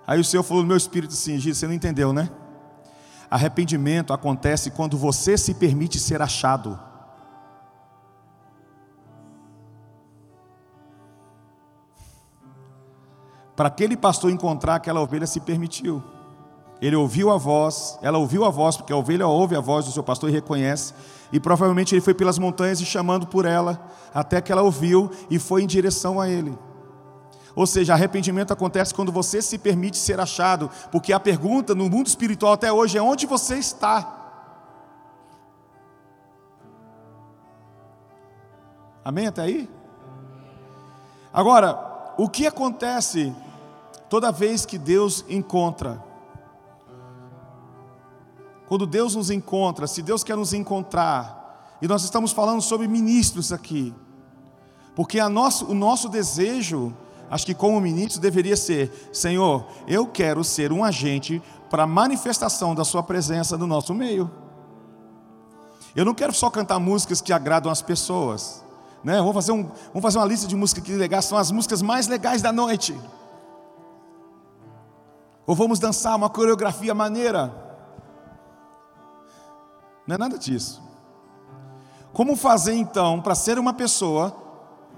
Aí 0.06 0.20
o 0.20 0.26
Senhor 0.26 0.44
falou 0.44 0.64
no 0.64 0.68
meu 0.68 0.76
espírito 0.76 1.14
assim, 1.14 1.40
Gil, 1.40 1.56
você 1.56 1.66
não 1.66 1.74
entendeu, 1.74 2.12
né? 2.12 2.30
Arrependimento 3.32 4.12
acontece 4.12 4.70
quando 4.70 4.98
você 4.98 5.38
se 5.38 5.54
permite 5.54 5.98
ser 5.98 6.22
achado. 6.22 6.78
Para 13.56 13.68
aquele 13.68 13.96
pastor 13.96 14.32
encontrar 14.32 14.76
aquela 14.76 15.02
ovelha, 15.02 15.28
se 15.28 15.40
permitiu. 15.40 16.04
Ele 16.82 16.96
ouviu 16.96 17.32
a 17.32 17.38
voz, 17.38 17.98
ela 18.02 18.18
ouviu 18.18 18.44
a 18.44 18.50
voz, 18.50 18.76
porque 18.76 18.92
a 18.92 18.98
ovelha 18.98 19.28
ouve 19.28 19.56
a 19.56 19.62
voz 19.62 19.86
do 19.86 19.92
seu 19.92 20.04
pastor 20.04 20.30
e 20.30 20.34
reconhece. 20.34 20.94
E 21.32 21.40
provavelmente 21.40 21.94
ele 21.94 22.02
foi 22.02 22.14
pelas 22.14 22.38
montanhas 22.38 22.82
e 22.82 22.86
chamando 22.86 23.26
por 23.26 23.46
ela, 23.46 23.82
até 24.14 24.42
que 24.42 24.52
ela 24.52 24.62
ouviu 24.62 25.10
e 25.30 25.40
foi 25.40 25.64
em 25.64 25.68
direção 25.68 26.20
a 26.20 26.28
ele. 26.28 26.58
Ou 27.56 27.68
seja, 27.68 27.94
arrependimento 27.94 28.52
acontece 28.52 28.94
quando 28.94 29.12
você 29.12 29.42
se 29.42 29.58
permite 29.58 29.98
ser 29.98 30.20
achado, 30.20 30.70
porque 30.92 31.14
a 31.14 31.20
pergunta 31.20 31.76
no 31.76 31.90
mundo 31.90 32.08
espiritual 32.08 32.54
até 32.54 32.72
hoje 32.72 32.98
é: 32.98 33.02
onde 33.02 33.26
você 33.26 33.56
está? 33.56 34.22
Amém 39.06 39.28
até 39.28 39.42
aí? 39.44 39.70
Agora, 41.32 42.14
o 42.18 42.28
que 42.30 42.48
acontece 42.48 43.34
Toda 44.14 44.32
vez 44.32 44.64
que 44.64 44.78
Deus 44.78 45.26
encontra, 45.28 46.00
quando 48.68 48.86
Deus 48.86 49.16
nos 49.16 49.32
encontra, 49.32 49.88
se 49.88 50.04
Deus 50.04 50.24
quer 50.24 50.38
nos 50.38 50.54
encontrar, 50.54 51.76
e 51.82 51.88
nós 51.88 52.04
estamos 52.04 52.32
falando 52.32 52.62
sobre 52.62 52.88
ministros 52.88 53.52
aqui, 53.52 53.92
porque 54.96 55.20
nosso, 55.24 55.66
o 55.66 55.74
nosso 55.74 56.10
desejo, 56.10 56.96
acho 57.28 57.44
que 57.44 57.56
como 57.56 57.82
ministro, 57.82 58.22
deveria 58.22 58.56
ser: 58.56 59.10
Senhor, 59.12 59.66
eu 59.88 60.06
quero 60.06 60.44
ser 60.44 60.72
um 60.72 60.84
agente 60.84 61.42
para 61.68 61.82
a 61.82 61.88
manifestação 61.88 62.76
da 62.76 62.86
Sua 62.86 63.02
presença 63.02 63.58
no 63.58 63.66
nosso 63.66 63.96
meio. 63.96 64.30
Eu 65.96 66.06
não 66.06 66.14
quero 66.14 66.34
só 66.34 66.52
cantar 66.52 66.78
músicas 66.78 67.20
que 67.20 67.34
agradam 67.34 67.72
as 67.72 67.82
pessoas, 67.82 68.64
né? 69.04 69.18
Vamos 69.18 69.34
fazer, 69.34 69.54
um, 69.54 69.64
vamos 69.64 70.04
fazer 70.04 70.20
uma 70.20 70.28
lista 70.28 70.46
de 70.46 70.56
músicas 70.56 70.84
que 70.84 70.92
legais, 70.92 71.26
são 71.26 71.36
as 71.36 71.50
músicas 71.50 71.82
mais 71.82 72.08
legais 72.08 72.44
da 72.44 72.52
noite. 72.52 72.96
Ou 75.46 75.56
vamos 75.56 75.80
dançar 75.80 76.16
uma 76.16 76.30
coreografia 76.30 76.94
maneira. 76.94 77.54
Não 80.08 80.16
é 80.16 80.18
nada 80.18 80.38
disso. 80.38 80.82
Como 82.14 82.36
fazer 82.36 82.74
então 82.74 83.22
para 83.22 83.36
ser 83.36 83.58
uma 83.58 83.74
pessoa 83.74 84.36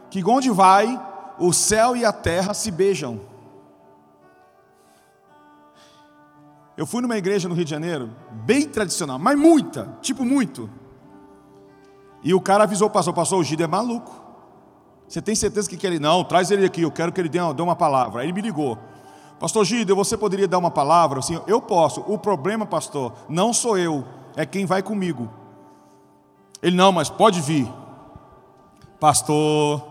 que 0.09 0.23
onde 0.23 0.49
vai, 0.49 1.01
o 1.39 1.51
céu 1.53 1.95
e 1.95 2.05
a 2.05 2.11
terra 2.11 2.53
se 2.53 2.69
beijam? 2.69 3.21
Eu 6.77 6.85
fui 6.85 7.01
numa 7.01 7.17
igreja 7.17 7.47
no 7.47 7.55
Rio 7.55 7.63
de 7.63 7.71
Janeiro, 7.71 8.11
bem 8.31 8.67
tradicional, 8.67 9.17
mas 9.17 9.37
muita, 9.37 9.97
tipo 10.01 10.25
muito. 10.25 10.69
E 12.21 12.33
o 12.33 12.41
cara 12.41 12.65
avisou 12.65 12.87
o 12.87 12.91
pastor, 12.91 13.13
pastor, 13.13 13.39
o 13.39 13.43
Gido 13.43 13.63
é 13.63 13.67
maluco. 13.67 14.23
Você 15.07 15.21
tem 15.21 15.35
certeza 15.35 15.69
que 15.69 15.77
quer 15.77 15.87
ele? 15.87 15.99
Não, 15.99 16.23
traz 16.23 16.51
ele 16.51 16.65
aqui, 16.65 16.81
eu 16.81 16.91
quero 16.91 17.13
que 17.13 17.21
ele 17.21 17.29
dê 17.29 17.39
uma, 17.39 17.53
dê 17.53 17.61
uma 17.61 17.75
palavra. 17.75 18.21
Aí 18.21 18.25
ele 18.25 18.33
me 18.33 18.41
ligou. 18.41 18.77
Pastor 19.39 19.65
Gideon, 19.65 19.95
você 19.95 20.17
poderia 20.17 20.47
dar 20.47 20.57
uma 20.57 20.71
palavra? 20.71 21.19
Assim, 21.19 21.39
eu 21.45 21.61
posso. 21.61 22.01
O 22.07 22.17
problema, 22.17 22.65
pastor, 22.65 23.13
não 23.27 23.53
sou 23.53 23.77
eu, 23.77 24.05
é 24.35 24.45
quem 24.45 24.65
vai 24.65 24.81
comigo. 24.81 25.29
Ele 26.61 26.75
não, 26.75 26.91
mas 26.91 27.09
pode 27.09 27.41
vir. 27.41 27.71
Pastor. 28.99 29.83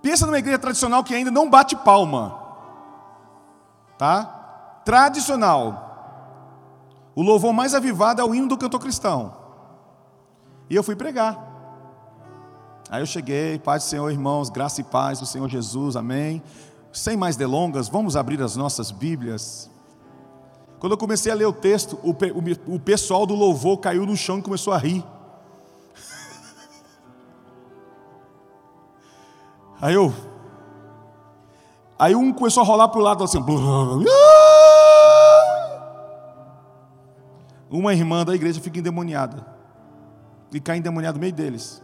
Pensa 0.00 0.26
numa 0.26 0.38
igreja 0.38 0.58
tradicional 0.58 1.04
que 1.04 1.14
ainda 1.14 1.30
não 1.30 1.48
bate 1.48 1.76
palma. 1.76 2.42
Tá? 3.98 4.80
Tradicional. 4.84 5.82
O 7.14 7.22
louvor 7.22 7.52
mais 7.52 7.74
avivado 7.74 8.20
é 8.20 8.24
o 8.24 8.34
hino 8.34 8.48
do 8.48 8.56
cantor 8.56 8.80
cristão. 8.80 9.34
E 10.68 10.74
eu 10.74 10.82
fui 10.82 10.96
pregar. 10.96 11.52
Aí 12.90 13.00
eu 13.00 13.06
cheguei, 13.06 13.58
paz 13.58 13.84
do 13.84 13.88
Senhor, 13.88 14.10
irmãos, 14.10 14.50
graça 14.50 14.80
e 14.80 14.84
paz 14.84 15.20
do 15.20 15.26
Senhor 15.26 15.48
Jesus, 15.48 15.96
amém 15.96 16.42
sem 16.94 17.16
mais 17.16 17.34
delongas, 17.34 17.88
vamos 17.88 18.16
abrir 18.16 18.40
as 18.40 18.54
nossas 18.54 18.92
Bíblias. 18.92 19.68
Quando 20.78 20.92
eu 20.92 20.98
comecei 20.98 21.32
a 21.32 21.34
ler 21.34 21.46
o 21.46 21.52
texto, 21.52 21.98
o, 22.04 22.14
o, 22.72 22.78
pessoal 22.78 23.26
do 23.26 23.34
louvor 23.34 23.78
caiu 23.78 24.06
no 24.06 24.16
chão 24.16 24.38
e 24.38 24.42
começou 24.42 24.72
a 24.72 24.78
rir. 24.78 25.04
Aí 29.82 29.94
eu. 29.94 30.14
Aí 31.98 32.14
um 32.14 32.32
começou 32.32 32.62
a 32.62 32.66
rolar 32.66 32.86
para 32.88 33.00
o 33.00 33.02
lado 33.02 33.24
assim. 33.24 33.44
Uma 37.70 37.92
irmã 37.92 38.24
da 38.24 38.36
igreja 38.36 38.60
fica 38.60 38.78
endemoniada. 38.78 39.44
E 40.52 40.60
cai 40.60 40.76
endemoniado 40.76 41.18
no 41.18 41.20
meio 41.20 41.32
deles. 41.32 41.82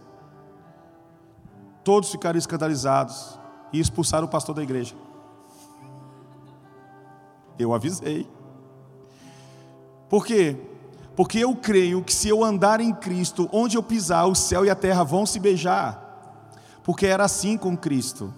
Todos 1.82 2.12
ficaram 2.12 2.38
escandalizados 2.38 3.39
e 3.72 3.80
expulsaram 3.80 4.26
o 4.26 4.30
pastor 4.30 4.54
da 4.54 4.62
igreja. 4.62 4.94
Eu 7.58 7.74
avisei. 7.74 8.28
Por 10.08 10.24
quê? 10.24 10.56
Porque 11.14 11.38
eu 11.38 11.54
creio 11.54 12.02
que 12.02 12.12
se 12.12 12.28
eu 12.28 12.42
andar 12.42 12.80
em 12.80 12.94
Cristo, 12.94 13.48
onde 13.52 13.76
eu 13.76 13.82
pisar, 13.82 14.26
o 14.26 14.34
céu 14.34 14.64
e 14.64 14.70
a 14.70 14.74
terra 14.74 15.04
vão 15.04 15.26
se 15.26 15.38
beijar. 15.38 16.00
Porque 16.82 17.06
era 17.06 17.24
assim 17.24 17.56
com 17.56 17.76
Cristo. 17.76 18.32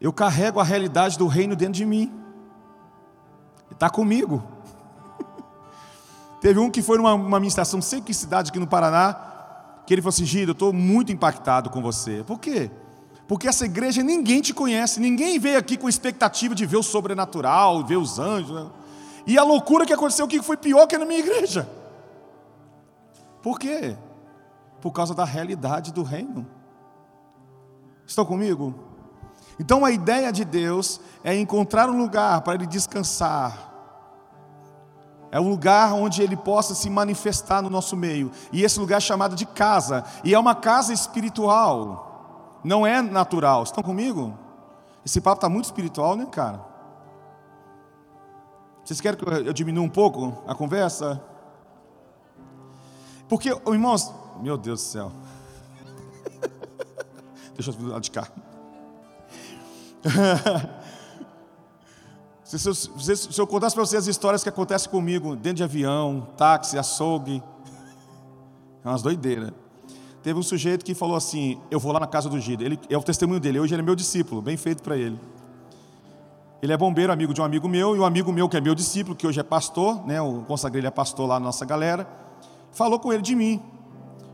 Eu 0.00 0.12
carrego 0.12 0.60
a 0.60 0.64
realidade 0.64 1.18
do 1.18 1.26
reino 1.26 1.54
dentro 1.54 1.74
de 1.74 1.84
mim. 1.84 2.12
Está 3.70 3.90
comigo. 3.90 4.42
Teve 6.40 6.58
um 6.58 6.70
que 6.70 6.82
foi 6.82 6.98
numa 6.98 7.14
uma 7.14 7.38
ministração, 7.38 7.82
sei 7.82 8.00
que 8.00 8.14
cidade 8.14 8.50
aqui 8.50 8.58
no 8.58 8.66
Paraná, 8.66 9.31
que 9.86 9.94
ele 9.94 10.02
falou 10.02 10.10
assim: 10.10 10.24
Giro, 10.24 10.50
eu 10.50 10.52
estou 10.52 10.72
muito 10.72 11.12
impactado 11.12 11.70
com 11.70 11.80
você. 11.82 12.22
Por 12.24 12.38
quê? 12.38 12.70
Porque 13.26 13.48
essa 13.48 13.64
igreja 13.64 14.02
ninguém 14.02 14.40
te 14.40 14.52
conhece, 14.52 15.00
ninguém 15.00 15.38
veio 15.38 15.58
aqui 15.58 15.76
com 15.76 15.88
expectativa 15.88 16.54
de 16.54 16.66
ver 16.66 16.76
o 16.76 16.82
sobrenatural, 16.82 17.84
ver 17.84 17.96
os 17.96 18.18
anjos. 18.18 18.50
Né? 18.50 18.70
E 19.26 19.38
a 19.38 19.42
loucura 19.42 19.86
que 19.86 19.92
aconteceu 19.92 20.26
que 20.28 20.42
foi 20.42 20.56
pior 20.56 20.86
que 20.86 20.98
na 20.98 21.04
minha 21.04 21.20
igreja. 21.20 21.68
Por 23.42 23.58
quê? 23.58 23.96
Por 24.80 24.92
causa 24.92 25.14
da 25.14 25.24
realidade 25.24 25.92
do 25.92 26.02
reino. 26.02 26.46
Estão 28.06 28.24
comigo? 28.24 28.74
Então 29.58 29.84
a 29.84 29.90
ideia 29.90 30.32
de 30.32 30.44
Deus 30.44 31.00
é 31.22 31.34
encontrar 31.34 31.88
um 31.88 31.96
lugar 31.96 32.42
para 32.42 32.54
ele 32.54 32.66
descansar. 32.66 33.71
É 35.32 35.40
um 35.40 35.48
lugar 35.48 35.94
onde 35.94 36.20
ele 36.20 36.36
possa 36.36 36.74
se 36.74 36.90
manifestar 36.90 37.62
no 37.62 37.70
nosso 37.70 37.96
meio. 37.96 38.30
E 38.52 38.62
esse 38.62 38.78
lugar 38.78 38.98
é 38.98 39.00
chamado 39.00 39.34
de 39.34 39.46
casa. 39.46 40.04
E 40.22 40.34
é 40.34 40.38
uma 40.38 40.54
casa 40.54 40.92
espiritual. 40.92 42.60
Não 42.62 42.86
é 42.86 43.00
natural. 43.00 43.62
Estão 43.62 43.82
comigo? 43.82 44.38
Esse 45.06 45.22
papo 45.22 45.38
está 45.38 45.48
muito 45.48 45.64
espiritual, 45.64 46.16
né, 46.16 46.26
cara? 46.26 46.60
Vocês 48.84 49.00
querem 49.00 49.18
que 49.18 49.24
eu 49.24 49.54
diminua 49.54 49.82
um 49.82 49.88
pouco 49.88 50.42
a 50.46 50.54
conversa? 50.54 51.18
Porque, 53.26 53.48
irmãos, 53.48 54.12
meu 54.42 54.58
Deus 54.58 54.82
do 54.82 54.84
céu. 54.84 55.12
Deixa 57.56 57.70
eu 57.70 57.74
do 57.74 57.88
lado 57.88 58.02
de 58.02 58.10
cá. 58.10 58.28
se, 62.58 62.74
se, 62.74 62.90
se, 62.98 63.16
se, 63.32 63.40
eu 63.40 63.46
contasse 63.46 63.74
para 63.74 63.84
vocês 63.84 64.02
as 64.02 64.06
histórias 64.06 64.42
que 64.42 64.48
acontecem 64.48 64.90
comigo 64.90 65.34
dentro 65.34 65.56
de 65.56 65.64
avião, 65.64 66.28
táxi, 66.36 66.78
açougue, 66.78 67.42
é 68.84 68.88
umas 68.88 69.00
doideiras. 69.00 69.52
Teve 70.22 70.38
um 70.38 70.42
sujeito 70.42 70.84
que 70.84 70.94
falou 70.94 71.16
assim: 71.16 71.58
Eu 71.70 71.80
vou 71.80 71.92
lá 71.92 72.00
na 72.00 72.06
casa 72.06 72.28
do 72.28 72.38
Gida. 72.38 72.62
Ele, 72.62 72.78
é 72.90 72.96
o 72.96 73.02
testemunho 73.02 73.40
dele. 73.40 73.58
Hoje 73.58 73.74
ele 73.74 73.80
é 73.80 73.84
meu 73.84 73.94
discípulo, 73.94 74.42
bem 74.42 74.58
feito 74.58 74.82
para 74.82 74.96
ele. 74.98 75.18
Ele 76.62 76.72
é 76.72 76.76
bombeiro, 76.76 77.10
amigo 77.10 77.32
de 77.32 77.40
um 77.40 77.44
amigo 77.44 77.68
meu, 77.68 77.96
e 77.96 77.98
um 77.98 78.04
amigo 78.04 78.30
meu 78.30 78.48
que 78.48 78.56
é 78.56 78.60
meu 78.60 78.74
discípulo, 78.74 79.16
que 79.16 79.26
hoje 79.26 79.40
é 79.40 79.42
pastor, 79.42 80.06
né? 80.06 80.20
O 80.20 80.42
consagrei 80.42 80.86
é 80.86 80.90
pastor 80.90 81.26
lá 81.26 81.40
na 81.40 81.46
nossa 81.46 81.64
galera, 81.64 82.06
falou 82.70 83.00
com 83.00 83.12
ele 83.12 83.22
de 83.22 83.34
mim. 83.34 83.62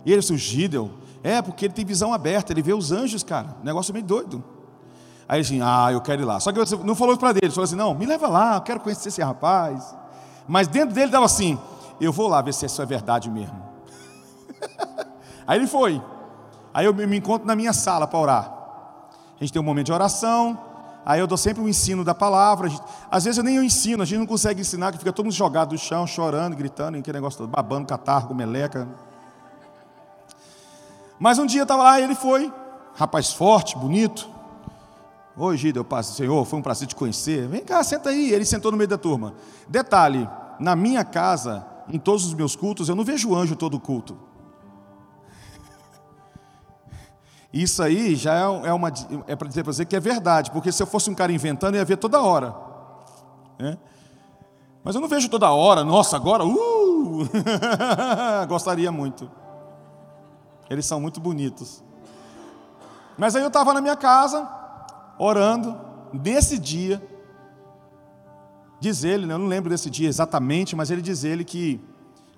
E 0.04 0.10
ele 0.10 0.20
disse: 0.20 0.32
O 0.32 0.36
Gideon, 0.36 0.88
é 1.22 1.40
porque 1.40 1.66
ele 1.66 1.72
tem 1.72 1.84
visão 1.84 2.12
aberta, 2.12 2.52
ele 2.52 2.62
vê 2.62 2.74
os 2.74 2.90
anjos, 2.90 3.22
cara. 3.22 3.56
Negócio 3.62 3.94
meio 3.94 4.04
doido. 4.04 4.42
Aí 5.28 5.42
assim, 5.42 5.60
ah, 5.62 5.92
eu 5.92 6.00
quero 6.00 6.22
ir 6.22 6.24
lá. 6.24 6.40
Só 6.40 6.50
que 6.50 6.58
não 6.82 6.94
falou 6.94 7.16
para 7.18 7.30
ele, 7.30 7.50
falou 7.50 7.64
assim: 7.64 7.76
não, 7.76 7.94
me 7.94 8.06
leva 8.06 8.26
lá, 8.26 8.56
eu 8.56 8.62
quero 8.62 8.80
conhecer 8.80 9.08
esse 9.08 9.22
rapaz. 9.22 9.94
Mas 10.46 10.66
dentro 10.66 10.94
dele 10.94 11.06
estava 11.06 11.26
assim: 11.26 11.58
eu 12.00 12.10
vou 12.12 12.28
lá 12.28 12.40
ver 12.40 12.54
se 12.54 12.64
isso 12.64 12.80
é 12.80 12.86
verdade 12.86 13.30
mesmo. 13.30 13.62
Aí 15.46 15.58
ele 15.58 15.66
foi. 15.66 16.02
Aí 16.72 16.86
eu 16.86 16.94
me 16.94 17.16
encontro 17.16 17.46
na 17.46 17.54
minha 17.54 17.72
sala 17.74 18.06
para 18.06 18.18
orar. 18.18 18.54
A 19.38 19.44
gente 19.44 19.52
tem 19.52 19.60
um 19.60 19.64
momento 19.64 19.86
de 19.86 19.92
oração. 19.92 20.58
Aí 21.04 21.20
eu 21.20 21.26
dou 21.26 21.38
sempre 21.38 21.62
um 21.62 21.68
ensino 21.68 22.04
da 22.04 22.14
palavra. 22.14 22.70
Às 23.10 23.24
vezes 23.24 23.38
eu 23.38 23.44
nem 23.44 23.56
eu 23.56 23.62
ensino, 23.62 24.02
a 24.02 24.06
gente 24.06 24.18
não 24.18 24.26
consegue 24.26 24.60
ensinar, 24.60 24.92
que 24.92 24.98
fica 24.98 25.12
todo 25.12 25.24
mundo 25.24 25.34
jogado 25.34 25.72
no 25.72 25.78
chão, 25.78 26.06
chorando, 26.06 26.54
gritando, 26.54 26.98
aquele 26.98 27.16
negócio 27.16 27.38
todo, 27.38 27.48
babando, 27.48 27.86
catarro, 27.86 28.34
meleca. 28.34 28.86
Mas 31.18 31.38
um 31.38 31.46
dia 31.46 31.60
eu 31.60 31.64
estava 31.64 31.82
lá 31.82 32.00
ele 32.00 32.14
foi, 32.14 32.52
rapaz 32.94 33.32
forte, 33.32 33.76
bonito. 33.76 34.37
Oi, 35.40 35.56
Gida, 35.56 35.78
eu 35.78 35.84
passo, 35.84 36.14
Senhor, 36.14 36.44
foi 36.44 36.58
um 36.58 36.62
prazer 36.62 36.88
te 36.88 36.96
conhecer. 36.96 37.46
Vem 37.46 37.64
cá, 37.64 37.84
senta 37.84 38.10
aí. 38.10 38.32
Ele 38.32 38.44
sentou 38.44 38.72
no 38.72 38.76
meio 38.76 38.88
da 38.88 38.98
turma. 38.98 39.34
Detalhe: 39.68 40.28
na 40.58 40.74
minha 40.74 41.04
casa, 41.04 41.64
em 41.88 41.98
todos 41.98 42.26
os 42.26 42.34
meus 42.34 42.56
cultos, 42.56 42.88
eu 42.88 42.96
não 42.96 43.04
vejo 43.04 43.32
anjo 43.36 43.54
todo 43.54 43.78
culto. 43.78 44.18
Isso 47.52 47.82
aí 47.82 48.16
já 48.16 48.34
é, 48.34 48.68
é 48.68 48.72
uma 48.72 48.92
é 49.28 49.36
para 49.36 49.48
dizer 49.48 49.62
para 49.62 49.72
você 49.72 49.84
que 49.84 49.94
é 49.94 50.00
verdade, 50.00 50.50
porque 50.50 50.72
se 50.72 50.82
eu 50.82 50.86
fosse 50.86 51.08
um 51.08 51.14
cara 51.14 51.32
inventando, 51.32 51.76
eu 51.76 51.78
ia 51.78 51.84
ver 51.84 51.96
toda 51.96 52.20
hora. 52.20 52.54
Né? 53.58 53.78
Mas 54.82 54.96
eu 54.96 55.00
não 55.00 55.08
vejo 55.08 55.28
toda 55.28 55.50
hora, 55.50 55.84
nossa, 55.84 56.16
agora, 56.16 56.44
uh! 56.44 57.28
Gostaria 58.48 58.90
muito. 58.90 59.30
Eles 60.68 60.84
são 60.84 61.00
muito 61.00 61.20
bonitos. 61.20 61.82
Mas 63.16 63.34
aí 63.34 63.42
eu 63.42 63.48
estava 63.48 63.72
na 63.72 63.80
minha 63.80 63.96
casa, 63.96 64.57
orando, 65.18 65.78
nesse 66.12 66.58
dia, 66.58 67.02
diz 68.80 69.04
ele, 69.04 69.26
né, 69.26 69.34
eu 69.34 69.38
não 69.38 69.46
lembro 69.46 69.68
desse 69.70 69.90
dia 69.90 70.08
exatamente, 70.08 70.76
mas 70.76 70.90
ele 70.90 71.02
diz 71.02 71.24
ele 71.24 71.44
que, 71.44 71.80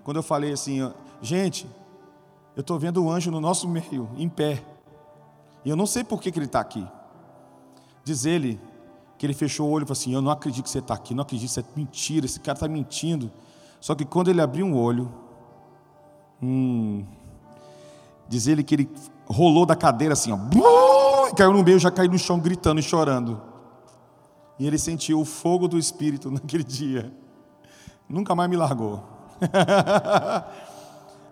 quando 0.02 0.16
eu 0.16 0.22
falei 0.22 0.52
assim, 0.52 0.90
gente, 1.20 1.66
eu 2.56 2.62
estou 2.62 2.78
vendo 2.78 3.04
o 3.04 3.10
anjo 3.10 3.30
no 3.30 3.40
nosso 3.40 3.68
meio, 3.68 4.08
em 4.16 4.28
pé, 4.28 4.62
e 5.64 5.70
eu 5.70 5.76
não 5.76 5.86
sei 5.86 6.02
por 6.02 6.20
que, 6.20 6.32
que 6.32 6.38
ele 6.38 6.46
está 6.46 6.60
aqui. 6.60 6.86
Diz 8.04 8.24
ele 8.24 8.60
que 9.18 9.26
ele 9.26 9.34
fechou 9.34 9.68
o 9.68 9.70
olho 9.70 9.82
e 9.82 9.86
falou 9.86 9.98
assim: 9.98 10.14
Eu 10.14 10.22
não 10.22 10.30
acredito 10.30 10.64
que 10.64 10.70
você 10.70 10.78
está 10.78 10.94
aqui, 10.94 11.14
não 11.14 11.22
acredito, 11.22 11.48
isso 11.48 11.60
é 11.60 11.64
mentira, 11.76 12.24
esse 12.24 12.40
cara 12.40 12.56
está 12.56 12.66
mentindo. 12.66 13.30
Só 13.78 13.94
que 13.94 14.04
quando 14.04 14.30
ele 14.30 14.40
abriu 14.40 14.64
um 14.64 14.76
olho, 14.76 15.12
hum, 16.42 17.04
diz 18.28 18.46
ele 18.46 18.62
que 18.62 18.74
ele 18.74 18.90
rolou 19.26 19.66
da 19.66 19.76
cadeira 19.76 20.14
assim, 20.14 20.32
ó, 20.32 20.36
caiu 21.34 21.52
no 21.52 21.62
meio, 21.62 21.78
já 21.78 21.90
caiu 21.90 22.10
no 22.10 22.18
chão 22.18 22.38
gritando 22.38 22.80
e 22.80 22.82
chorando. 22.82 23.40
E 24.58 24.66
ele 24.66 24.78
sentiu 24.78 25.20
o 25.20 25.24
fogo 25.24 25.66
do 25.66 25.78
Espírito 25.78 26.30
naquele 26.32 26.64
dia. 26.64 27.12
Nunca 28.08 28.34
mais 28.34 28.50
me 28.50 28.56
largou. 28.56 29.02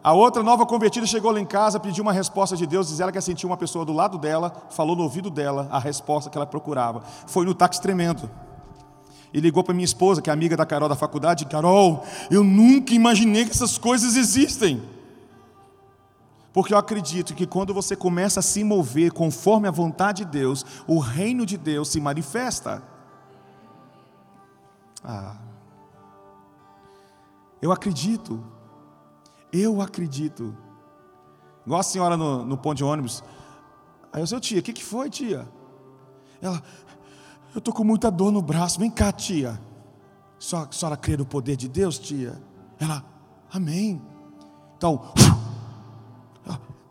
A 0.03 0.13
outra 0.13 0.43
nova 0.43 0.65
convertida 0.65 1.05
chegou 1.07 1.31
lá 1.33 1.41
em 1.41 1.45
casa, 1.45 1.79
pediu 1.79 2.03
uma 2.03 2.13
resposta 2.13 2.57
de 2.57 2.67
Deus, 2.67 2.89
diz 2.89 3.01
ela 3.01 3.13
que 3.13 3.21
sentiu 3.21 3.49
uma 3.49 3.57
pessoa 3.57 3.85
do 3.85 3.93
lado 3.93 4.17
dela, 4.17 4.51
falou 4.71 4.97
no 4.97 5.03
ouvido 5.03 5.29
dela 5.29 5.69
a 5.71 5.79
resposta 5.79 6.31
que 6.31 6.39
ela 6.39 6.47
procurava. 6.47 7.03
Foi 7.27 7.45
no 7.45 7.53
táxi 7.53 7.83
tremendo. 7.83 8.31
E 9.35 9.41
ligou 9.41 9.63
para 9.63 9.75
minha 9.75 9.85
esposa, 9.85 10.23
que 10.23 10.31
é 10.31 10.33
amiga 10.33 10.57
da 10.57 10.65
Carol 10.65 10.89
da 10.89 10.97
faculdade, 10.97 11.45
Carol, 11.47 12.05
eu 12.31 12.43
nunca 12.43 12.95
imaginei 12.95 13.45
que 13.45 13.51
essas 13.51 13.77
coisas 13.77 14.17
existem. 14.17 14.83
Porque 16.59 16.75
eu 16.75 16.79
acredito 16.79 17.37
que 17.37 17.47
quando 17.47 17.73
você 17.73 17.95
começa 17.95 18.41
a 18.41 18.43
se 18.43 18.65
mover 18.65 19.13
conforme 19.13 19.69
a 19.69 19.71
vontade 19.71 20.25
de 20.25 20.31
Deus, 20.33 20.67
o 20.89 20.99
reino 20.99 21.47
de 21.47 21.57
Deus 21.57 21.89
se 21.89 22.01
manifesta. 22.01 22.83
Ah. 25.05 25.37
Eu 27.63 27.71
acredito. 27.71 28.45
Eu 29.53 29.81
acredito. 29.81 30.53
Igual 31.65 31.79
a 31.79 31.85
senhora 31.85 32.17
no, 32.17 32.45
no 32.45 32.59
ponto 32.59 32.79
de 32.79 32.83
ônibus. 32.83 33.23
Aí 34.13 34.21
eu 34.21 34.25
disse, 34.25 34.41
tia, 34.41 34.59
o 34.59 34.63
que, 34.63 34.73
que 34.73 34.85
foi, 34.85 35.09
tia? 35.09 35.49
Ela, 36.43 36.61
eu 37.55 37.61
estou 37.61 37.73
com 37.73 37.85
muita 37.85 38.11
dor 38.11 38.33
no 38.33 38.43
braço. 38.43 38.81
Vem 38.81 38.91
cá, 38.91 39.13
tia. 39.13 39.61
Senhora, 40.41 40.69
a 40.69 40.73
senhora 40.73 40.97
crê 40.97 41.17
no 41.17 41.25
poder 41.25 41.55
de 41.55 41.69
Deus, 41.69 42.01
tia? 42.01 42.43
Ela, 42.81 43.05
amém. 43.49 44.03
Então, 44.77 45.13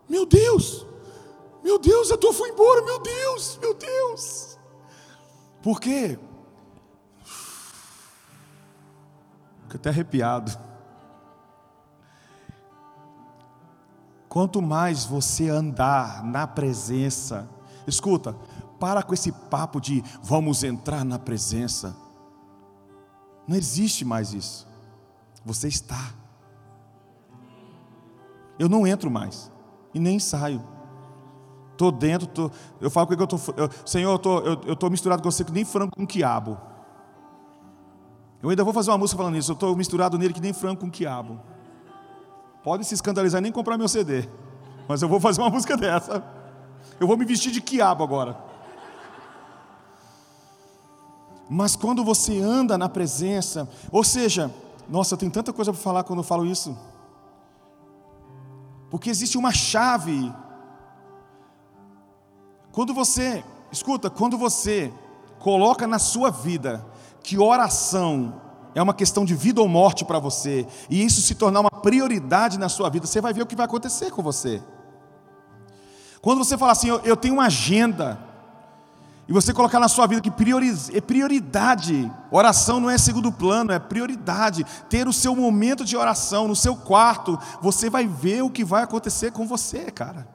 meu 0.08 0.24
Deus, 0.24 0.86
meu 1.62 1.78
Deus, 1.78 2.10
a 2.10 2.16
dor 2.16 2.32
foi 2.32 2.50
embora, 2.50 2.82
meu 2.82 2.98
Deus, 3.00 3.58
meu 3.60 3.74
Deus. 3.74 4.58
Por 5.62 5.80
quê? 5.80 6.18
Fico 9.62 9.76
até 9.76 9.90
arrepiado. 9.90 10.58
Quanto 14.28 14.62
mais 14.62 15.04
você 15.04 15.48
andar 15.48 16.24
na 16.24 16.46
presença, 16.46 17.48
escuta, 17.86 18.34
para 18.78 19.02
com 19.02 19.12
esse 19.12 19.32
papo 19.32 19.80
de 19.80 20.02
vamos 20.22 20.62
entrar 20.62 21.04
na 21.04 21.18
presença. 21.18 21.94
Não 23.46 23.56
existe 23.56 24.04
mais 24.04 24.32
isso. 24.32 24.66
Você 25.44 25.68
está. 25.68 26.14
Eu 28.58 28.68
não 28.68 28.86
entro 28.86 29.10
mais 29.10 29.50
e 29.94 30.00
nem 30.00 30.18
saio. 30.18 30.62
Estou 31.72 31.92
dentro, 31.92 32.26
tô, 32.26 32.50
eu 32.80 32.90
falo 32.90 33.06
com 33.06 33.12
ele 33.12 33.26
que 33.26 33.34
eu 33.34 33.36
estou. 33.36 33.70
Senhor, 33.86 34.20
eu 34.66 34.72
estou 34.72 34.90
misturado 34.90 35.22
com 35.22 35.30
você 35.30 35.44
que 35.44 35.52
nem 35.52 35.64
frango 35.64 35.94
com 35.94 36.06
quiabo. 36.06 36.58
Eu 38.42 38.50
ainda 38.50 38.64
vou 38.64 38.72
fazer 38.72 38.90
uma 38.90 38.98
música 38.98 39.16
falando 39.16 39.36
isso. 39.36 39.52
Eu 39.52 39.54
estou 39.54 39.76
misturado 39.76 40.18
nele 40.18 40.34
que 40.34 40.40
nem 40.40 40.52
frango 40.52 40.80
com 40.80 40.90
quiabo. 40.90 41.40
Pode 42.62 42.84
se 42.84 42.94
escandalizar 42.94 43.40
e 43.40 43.42
nem 43.42 43.52
comprar 43.52 43.78
meu 43.78 43.88
CD. 43.88 44.28
Mas 44.88 45.02
eu 45.02 45.08
vou 45.08 45.20
fazer 45.20 45.40
uma 45.40 45.50
música 45.50 45.74
dessa. 45.78 46.24
Eu 46.98 47.06
vou 47.06 47.16
me 47.16 47.24
vestir 47.24 47.52
de 47.52 47.60
quiabo 47.60 48.02
agora. 48.02 48.36
Mas 51.48 51.74
quando 51.74 52.04
você 52.04 52.40
anda 52.40 52.76
na 52.76 52.88
presença, 52.88 53.68
ou 53.90 54.04
seja, 54.04 54.52
nossa, 54.88 55.14
eu 55.14 55.18
tenho 55.18 55.32
tanta 55.32 55.52
coisa 55.52 55.72
para 55.72 55.80
falar 55.80 56.04
quando 56.04 56.18
eu 56.18 56.24
falo 56.24 56.44
isso. 56.44 56.76
Porque 58.90 59.10
existe 59.10 59.36
uma 59.36 59.52
chave. 59.52 60.32
Quando 62.72 62.94
você, 62.94 63.44
escuta, 63.70 64.08
quando 64.08 64.38
você 64.38 64.92
coloca 65.38 65.86
na 65.86 65.98
sua 65.98 66.30
vida 66.30 66.84
que 67.22 67.38
oração 67.38 68.40
é 68.74 68.82
uma 68.82 68.94
questão 68.94 69.24
de 69.24 69.34
vida 69.34 69.60
ou 69.60 69.68
morte 69.68 70.04
para 70.04 70.18
você, 70.18 70.66
e 70.88 71.04
isso 71.04 71.20
se 71.20 71.34
tornar 71.34 71.60
uma 71.60 71.70
prioridade 71.70 72.58
na 72.58 72.68
sua 72.68 72.88
vida, 72.88 73.06
você 73.06 73.20
vai 73.20 73.32
ver 73.32 73.42
o 73.42 73.46
que 73.46 73.56
vai 73.56 73.66
acontecer 73.66 74.10
com 74.10 74.22
você. 74.22 74.62
Quando 76.20 76.38
você 76.44 76.56
fala 76.56 76.72
assim, 76.72 76.88
eu, 76.88 77.00
eu 77.00 77.16
tenho 77.16 77.34
uma 77.34 77.46
agenda, 77.46 78.18
e 79.28 79.32
você 79.32 79.52
colocar 79.52 79.78
na 79.78 79.88
sua 79.88 80.06
vida 80.06 80.22
que 80.22 80.32
é 80.94 81.00
prioridade, 81.02 82.10
oração 82.30 82.80
não 82.80 82.88
é 82.88 82.96
segundo 82.96 83.30
plano, 83.30 83.70
é 83.72 83.78
prioridade. 83.78 84.64
Ter 84.88 85.06
o 85.06 85.12
seu 85.12 85.36
momento 85.36 85.84
de 85.84 85.98
oração 85.98 86.48
no 86.48 86.56
seu 86.56 86.74
quarto, 86.74 87.38
você 87.60 87.90
vai 87.90 88.06
ver 88.06 88.42
o 88.42 88.48
que 88.48 88.64
vai 88.64 88.82
acontecer 88.84 89.30
com 89.30 89.46
você, 89.46 89.90
cara. 89.90 90.26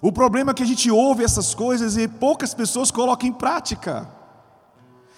O 0.00 0.12
problema 0.12 0.52
é 0.52 0.54
que 0.54 0.62
a 0.62 0.66
gente 0.66 0.88
ouve 0.88 1.24
essas 1.24 1.52
coisas 1.52 1.96
e 1.96 2.06
poucas 2.06 2.54
pessoas 2.54 2.92
colocam 2.92 3.28
em 3.28 3.32
prática. 3.32 4.08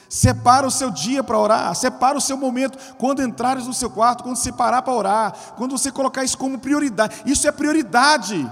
Separa 0.09 0.67
o 0.67 0.71
seu 0.71 0.91
dia 0.91 1.23
para 1.23 1.39
orar, 1.39 1.75
separa 1.75 2.17
o 2.17 2.23
seu 2.23 2.39
momento 2.39 2.79
quando 2.97 3.23
entrares 3.23 3.67
no 3.67 3.75
seu 3.75 3.91
quarto, 3.91 4.25
quando 4.25 4.37
você 4.37 4.51
parar 4.51 4.81
para 4.81 4.95
orar, 4.95 5.35
quando 5.57 5.77
você 5.77 5.93
colocar 5.93 6.25
isso 6.25 6.39
como 6.39 6.59
prioridade. 6.59 7.23
Isso 7.27 7.47
é 7.47 7.53
prioridade. 7.53 8.51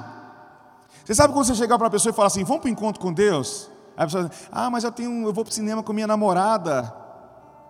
Você 1.13 1.17
sabe 1.17 1.35
quando 1.35 1.45
você 1.45 1.55
chegar 1.55 1.77
para 1.77 1.89
a 1.89 1.91
pessoa 1.91 2.11
e 2.11 2.17
falar 2.17 2.29
assim, 2.29 2.43
vamos 2.43 2.63
para 2.63 2.69
o 2.69 2.73
encontro 2.73 2.99
com 2.99 3.13
Deus? 3.13 3.69
Aí 3.95 4.03
a 4.03 4.07
pessoa 4.07 4.25
diz, 4.31 4.39
ah, 4.51 4.71
mas 4.71 4.83
eu, 4.83 4.91
tenho, 4.91 5.27
eu 5.27 5.33
vou 5.35 5.45
para 5.45 5.51
o 5.51 5.55
cinema 5.55 5.83
com 5.83 5.93
minha 5.93 6.07
namorada. 6.07 6.91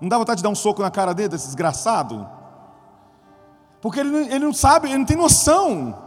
Não 0.00 0.08
dá 0.08 0.16
vontade 0.16 0.36
de 0.36 0.44
dar 0.44 0.48
um 0.48 0.54
soco 0.54 0.80
na 0.80 0.92
cara 0.92 1.12
dele, 1.12 1.30
desse 1.30 1.46
desgraçado? 1.46 2.24
Porque 3.80 3.98
ele, 3.98 4.16
ele 4.32 4.44
não 4.44 4.52
sabe, 4.52 4.86
ele 4.86 4.98
não 4.98 5.04
tem 5.04 5.16
noção. 5.16 5.98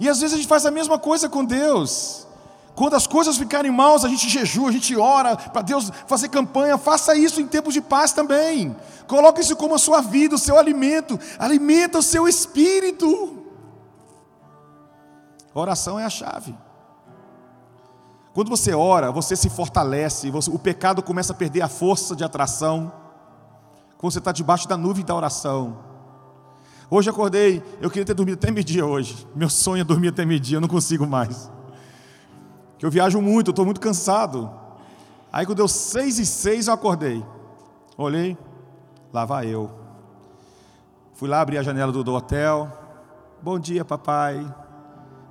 E 0.00 0.08
às 0.08 0.18
vezes 0.18 0.32
a 0.32 0.36
gente 0.38 0.48
faz 0.48 0.64
a 0.64 0.70
mesma 0.70 0.98
coisa 0.98 1.28
com 1.28 1.44
Deus. 1.44 2.26
Quando 2.74 2.96
as 2.96 3.06
coisas 3.06 3.36
ficarem 3.36 3.70
maus, 3.70 4.02
a 4.02 4.08
gente 4.08 4.26
jejua, 4.26 4.70
a 4.70 4.72
gente 4.72 4.96
ora 4.96 5.36
para 5.36 5.60
Deus 5.60 5.92
fazer 6.06 6.30
campanha. 6.30 6.78
Faça 6.78 7.14
isso 7.14 7.38
em 7.38 7.46
tempos 7.46 7.74
de 7.74 7.82
paz 7.82 8.12
também. 8.12 8.74
Coloque 9.06 9.42
isso 9.42 9.56
como 9.56 9.74
a 9.74 9.78
sua 9.78 10.00
vida, 10.00 10.36
o 10.36 10.38
seu 10.38 10.58
alimento. 10.58 11.20
Alimenta 11.38 11.98
o 11.98 12.02
seu 12.02 12.26
espírito. 12.26 13.45
Oração 15.60 15.98
é 15.98 16.04
a 16.04 16.10
chave. 16.10 16.54
Quando 18.34 18.50
você 18.50 18.74
ora, 18.74 19.10
você 19.10 19.34
se 19.34 19.48
fortalece, 19.48 20.30
você, 20.30 20.50
o 20.50 20.58
pecado 20.58 21.02
começa 21.02 21.32
a 21.32 21.36
perder 21.36 21.62
a 21.62 21.68
força 21.68 22.14
de 22.14 22.22
atração. 22.22 22.92
Quando 23.96 24.12
você 24.12 24.18
está 24.18 24.32
debaixo 24.32 24.68
da 24.68 24.76
nuvem 24.76 25.02
da 25.02 25.14
oração. 25.14 25.78
Hoje 26.90 27.08
acordei, 27.08 27.62
eu 27.80 27.88
queria 27.88 28.04
ter 28.04 28.12
dormido 28.12 28.36
até 28.36 28.50
meio-dia 28.50 28.84
hoje. 28.84 29.26
Meu 29.34 29.48
sonho 29.48 29.80
é 29.80 29.84
dormir 29.84 30.08
até 30.08 30.26
meio-dia, 30.26 30.58
eu 30.58 30.60
não 30.60 30.68
consigo 30.68 31.06
mais. 31.06 31.50
Que 32.76 32.84
eu 32.84 32.90
viajo 32.90 33.22
muito, 33.22 33.48
eu 33.48 33.52
estou 33.52 33.64
muito 33.64 33.80
cansado. 33.80 34.50
Aí 35.32 35.46
quando 35.46 35.56
deu 35.56 35.68
seis 35.68 36.18
e 36.18 36.26
seis 36.26 36.66
eu 36.66 36.74
acordei. 36.74 37.24
Olhei, 37.96 38.36
lá 39.10 39.24
vai 39.24 39.48
eu. 39.48 39.70
Fui 41.14 41.30
lá 41.30 41.40
abrir 41.40 41.56
a 41.56 41.62
janela 41.62 41.90
do, 41.90 42.04
do 42.04 42.12
hotel. 42.12 42.70
Bom 43.42 43.58
dia, 43.58 43.86
papai 43.86 44.46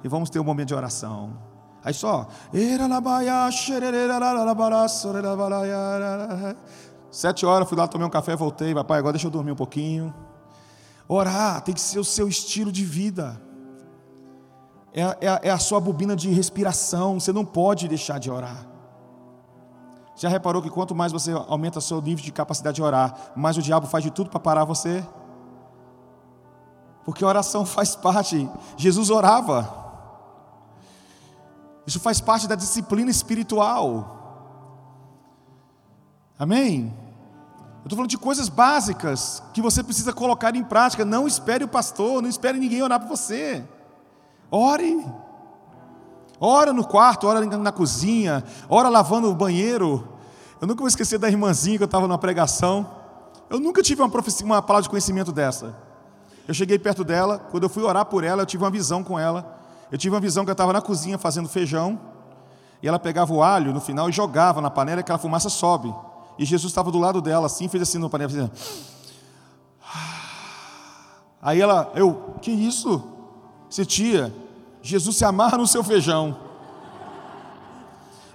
e 0.06 0.08
vamos 0.08 0.30
ter 0.30 0.40
um 0.40 0.44
momento 0.44 0.68
de 0.68 0.76
oração. 0.76 1.36
Aí 1.84 1.92
só. 1.92 2.28
Sete 7.10 7.44
horas, 7.44 7.68
fui 7.68 7.76
lá, 7.76 7.88
tomei 7.88 8.06
um 8.06 8.10
café, 8.12 8.36
voltei. 8.36 8.72
Papai, 8.76 9.00
agora 9.00 9.14
deixa 9.14 9.26
eu 9.26 9.32
dormir 9.32 9.54
um 9.54 9.56
pouquinho. 9.56 10.14
Orar 11.08 11.60
tem 11.62 11.74
que 11.74 11.82
ser 11.82 11.98
o 11.98 12.04
seu 12.04 12.28
estilo 12.28 12.72
de 12.72 12.86
vida. 12.86 13.42
É, 14.94 15.02
é, 15.02 15.40
é 15.46 15.50
a 15.50 15.58
sua 15.58 15.80
bobina 15.80 16.16
de 16.16 16.30
respiração. 16.30 17.20
Você 17.20 17.34
não 17.34 17.44
pode 17.44 17.88
deixar 17.88 18.20
de 18.20 18.30
orar. 18.30 18.64
Já 20.16 20.30
reparou 20.30 20.62
que 20.62 20.70
quanto 20.70 20.94
mais 20.94 21.12
você 21.12 21.32
aumenta 21.32 21.82
seu 21.82 22.00
nível 22.00 22.24
de 22.24 22.32
capacidade 22.32 22.76
de 22.76 22.84
orar, 22.84 23.32
mais 23.36 23.58
o 23.58 23.62
diabo 23.62 23.88
faz 23.88 24.04
de 24.04 24.12
tudo 24.12 24.30
para 24.30 24.40
parar 24.40 24.66
você? 24.66 25.04
Porque 27.04 27.26
oração 27.26 27.66
faz 27.66 27.96
parte. 27.96 28.48
Jesus 28.78 29.10
orava. 29.10 29.85
Isso 31.86 32.00
faz 32.00 32.20
parte 32.20 32.48
da 32.48 32.56
disciplina 32.56 33.12
espiritual. 33.12 34.16
Amém? 36.38 36.94
Eu 37.78 37.88
estou 37.88 37.98
falando 37.98 38.10
de 38.10 38.18
coisas 38.18 38.50
básicas 38.50 39.44
que 39.54 39.62
você 39.62 39.84
precisa 39.84 40.12
colocar 40.12 40.56
em 40.56 40.64
prática. 40.64 41.06
Não 41.06 41.28
espere 41.28 41.64
o 41.64 41.68
pastor, 41.68 42.22
não 42.22 42.30
espere 42.30 42.58
ninguém 42.58 42.82
orar 42.82 43.00
por 43.00 43.08
você. 43.08 43.64
Ore. 44.50 45.06
Ora 46.40 46.74
no 46.74 46.86
quarto, 46.86 47.28
ora 47.28 47.46
na 47.46 47.72
cozinha, 47.72 48.44
ora 48.68 48.90
lavando 48.90 49.30
o 49.30 49.36
banheiro. 49.36 50.08
Eu 50.60 50.68
nunca 50.68 50.80
vou 50.80 50.88
esquecer 50.88 51.18
da 51.18 51.30
irmãzinha 51.30 51.78
que 51.78 51.84
eu 51.84 51.86
estava 51.86 52.08
numa 52.08 52.18
pregação. 52.18 52.90
Eu 53.50 53.60
nunca 53.60 53.84
tive 53.84 54.02
uma, 54.02 54.12
uma 54.44 54.62
palavra 54.62 54.84
de 54.84 54.90
conhecimento 54.90 55.32
dessa. 55.32 55.76
Eu 56.48 56.54
cheguei 56.54 56.78
perto 56.78 57.04
dela, 57.04 57.40
quando 57.40 57.64
eu 57.64 57.70
fui 57.70 57.84
orar 57.84 58.06
por 58.06 58.24
ela, 58.24 58.42
eu 58.42 58.46
tive 58.46 58.64
uma 58.64 58.70
visão 58.70 59.04
com 59.04 59.18
ela. 59.18 59.55
Eu 59.92 59.98
tive 59.98 60.16
uma 60.16 60.22
visão 60.22 60.44
que 60.44 60.50
eu 60.50 60.54
estava 60.54 60.74
na 60.74 60.82
cozinha 60.82 61.18
fazendo 61.18 61.48
feijão, 61.48 62.00
e 62.82 62.88
ela 62.88 63.00
pegava 63.00 63.34
o 63.34 63.42
alho 63.44 63.74
no 63.74 63.82
final 63.82 64.10
e 64.10 64.12
jogava 64.12 64.62
na 64.62 64.70
panela, 64.70 65.00
e 65.00 65.02
aquela 65.02 65.18
fumaça 65.18 65.50
sobe. 65.50 65.94
E 66.38 66.46
Jesus 66.46 66.72
estava 66.72 66.92
do 66.92 67.00
lado 67.00 67.22
dela, 67.22 67.46
assim, 67.46 67.68
fez 67.68 67.84
assim 67.84 67.98
no 67.98 68.10
panela. 68.10 68.32
Assim, 68.32 68.50
Aí 71.42 71.62
ela, 71.62 71.92
eu, 71.96 72.36
que 72.42 72.52
isso? 72.52 73.04
Você 73.70 73.86
tia, 73.86 74.34
Jesus 74.82 75.16
se 75.16 75.26
amarra 75.26 75.58
no 75.58 75.68
seu 75.68 75.84
feijão. 75.84 76.38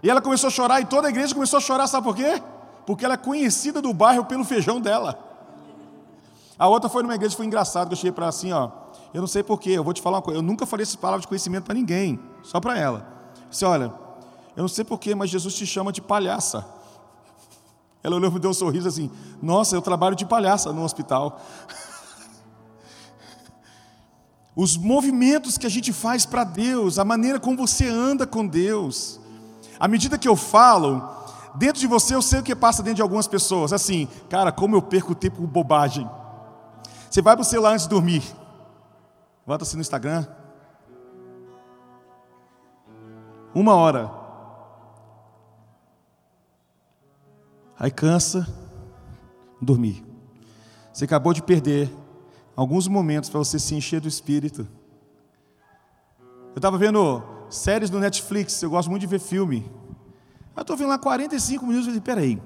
E 0.03 0.09
ela 0.09 0.21
começou 0.21 0.49
a 0.49 0.51
chorar, 0.51 0.81
e 0.81 0.87
toda 0.87 1.09
a 1.09 1.11
igreja 1.11 1.35
começou 1.35 1.59
a 1.59 1.61
chorar, 1.61 1.87
sabe 1.87 2.05
por 2.05 2.17
quê? 2.17 2.43
Porque 2.87 3.05
ela 3.05 3.15
é 3.15 3.19
conhecida 3.19 3.83
do 3.83 3.93
bairro 3.93 4.25
pelo 4.25 4.45
feijão 4.45 4.81
dela. 4.81 5.19
A 6.59 6.69
outra 6.69 6.89
foi 6.89 7.03
numa 7.03 7.15
igreja, 7.15 7.37
foi 7.37 7.47
engraçado, 7.47 7.89
que 7.89 7.95
eu 7.95 7.97
cheguei 7.97 8.13
para 8.13 8.29
assim, 8.29 8.53
ó. 8.53 8.80
Eu 9.13 9.21
não 9.21 9.29
sei 9.29 9.43
porquê, 9.43 9.71
eu 9.71 9.85
vou 9.85 9.93
te 9.93 10.01
falar 10.01 10.19
uma 10.19 10.23
coisa. 10.23 10.39
Eu 10.39 10.43
nunca 10.43 10.65
falei 10.67 10.83
essas 10.83 10.97
palavras 10.97 11.23
de 11.23 11.29
conhecimento 11.29 11.65
para 11.65 11.75
ninguém, 11.75 12.21
só 12.43 12.61
para 12.61 12.79
ela. 12.79 13.07
Você 13.51 13.65
olha, 13.65 13.93
eu 14.57 14.63
não 14.63 14.69
sei 14.69 14.85
porquê, 14.85 15.15
mas 15.15 15.31
Jesus 15.31 15.55
te 15.55 15.67
chama 15.67 15.93
de 15.93 16.01
palhaça. 16.01 16.65
Ela 18.03 18.17
olhou 18.17 18.31
e 18.31 18.35
me 18.35 18.41
deu 18.41 18.51
um 18.51 18.55
sorriso 18.55 18.89
assim: 18.89 19.11
Nossa, 19.43 19.77
eu 19.77 19.83
trabalho 19.83 20.17
de 20.17 20.25
palhaça 20.25 20.73
no 20.73 20.83
hospital. 20.85 21.41
Os 24.57 24.77
movimentos 24.77 25.57
que 25.59 25.67
a 25.67 25.71
gente 25.71 25.93
faz 25.93 26.27
para 26.27 26.45
Deus, 26.45 26.99
a 26.99 27.05
maneira 27.05 27.39
como 27.39 27.57
você 27.57 27.89
anda 27.89 28.27
com 28.27 28.47
Deus. 28.47 29.21
À 29.79 29.89
medida 29.89 30.19
que 30.19 30.29
eu 30.29 30.37
falo, 30.37 31.09
dentro 31.55 31.81
de 31.81 31.87
você 31.87 32.15
eu 32.15 32.23
sei 32.23 32.41
o 32.41 32.43
que 32.43 32.55
passa 32.55 32.83
dentro 32.83 32.97
de 32.97 33.03
algumas 33.03 33.27
pessoas. 33.27 33.73
Assim, 33.73 34.09
cara, 34.29 34.53
como 34.53 34.77
eu 34.77 34.83
perco 34.83 35.15
tempo 35.15 35.37
com 35.39 35.47
bobagem. 35.47 36.09
Você 37.11 37.23
vai 37.23 37.35
para 37.35 37.43
o 37.43 37.45
celular 37.45 37.73
antes 37.73 37.87
de 37.87 37.91
dormir. 37.91 38.23
Bota-se 39.51 39.75
no 39.75 39.81
Instagram. 39.81 40.25
Uma 43.53 43.75
hora. 43.75 44.09
Aí 47.77 47.91
cansa, 47.91 48.47
dormir. 49.61 50.05
Você 50.93 51.05
acabou 51.05 51.35
de 51.35 51.43
perder 51.43 51.93
alguns 52.55 52.87
momentos 52.87 53.29
para 53.29 53.41
você 53.41 53.59
se 53.59 53.75
encher 53.75 54.01
do 54.01 54.07
espírito. 54.07 54.69
Eu 56.51 56.59
estava 56.59 56.79
vendo 56.79 57.21
séries 57.49 57.91
no 57.91 57.99
Netflix, 57.99 58.63
eu 58.63 58.71
gosto 58.71 58.89
muito 58.89 59.01
de 59.01 59.09
ver 59.09 59.19
filme. 59.19 59.69
Eu 60.55 60.61
estou 60.61 60.77
vendo 60.77 60.91
lá 60.91 60.99
45 60.99 61.67
minutos 61.67 61.89
e 61.89 61.91
falei, 61.91 62.01
peraí, 62.01 62.43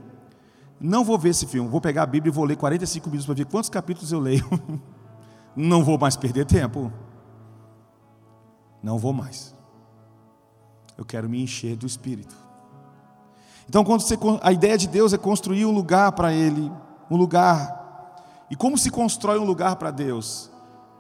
não 0.81 1.05
vou 1.05 1.19
ver 1.19 1.29
esse 1.29 1.47
filme, 1.47 1.69
vou 1.69 1.83
pegar 1.83 2.05
a 2.05 2.07
Bíblia 2.07 2.31
e 2.31 2.35
vou 2.35 2.47
ler 2.47 2.57
45 2.57 3.11
minutos 3.11 3.27
para 3.27 3.35
ver 3.35 3.45
quantos 3.45 3.69
capítulos 3.69 4.11
eu 4.11 4.21
leio. 4.21 4.49
Não 5.57 5.85
vou 5.85 5.99
mais 5.99 6.17
perder 6.17 6.47
tempo. 6.47 6.93
Não 8.83 8.99
vou 8.99 9.13
mais. 9.13 9.55
Eu 10.97 11.05
quero 11.05 11.29
me 11.29 11.43
encher 11.43 11.77
do 11.77 11.87
Espírito. 11.87 12.37
Então, 13.69 13.85
quando 13.85 14.03
você, 14.03 14.19
a 14.43 14.53
ideia 14.53 14.77
de 14.77 14.87
Deus 14.87 15.13
é 15.13 15.19
construir 15.19 15.65
um 15.65 15.71
lugar 15.71 16.13
para 16.13 16.33
Ele, 16.33 16.71
um 17.11 17.17
lugar. 17.17 18.15
E 18.51 18.57
como 18.57 18.77
se 18.77 18.91
constrói 18.91 19.39
um 19.39 19.45
lugar 19.45 19.77
para 19.77 19.91
Deus? 19.91 20.51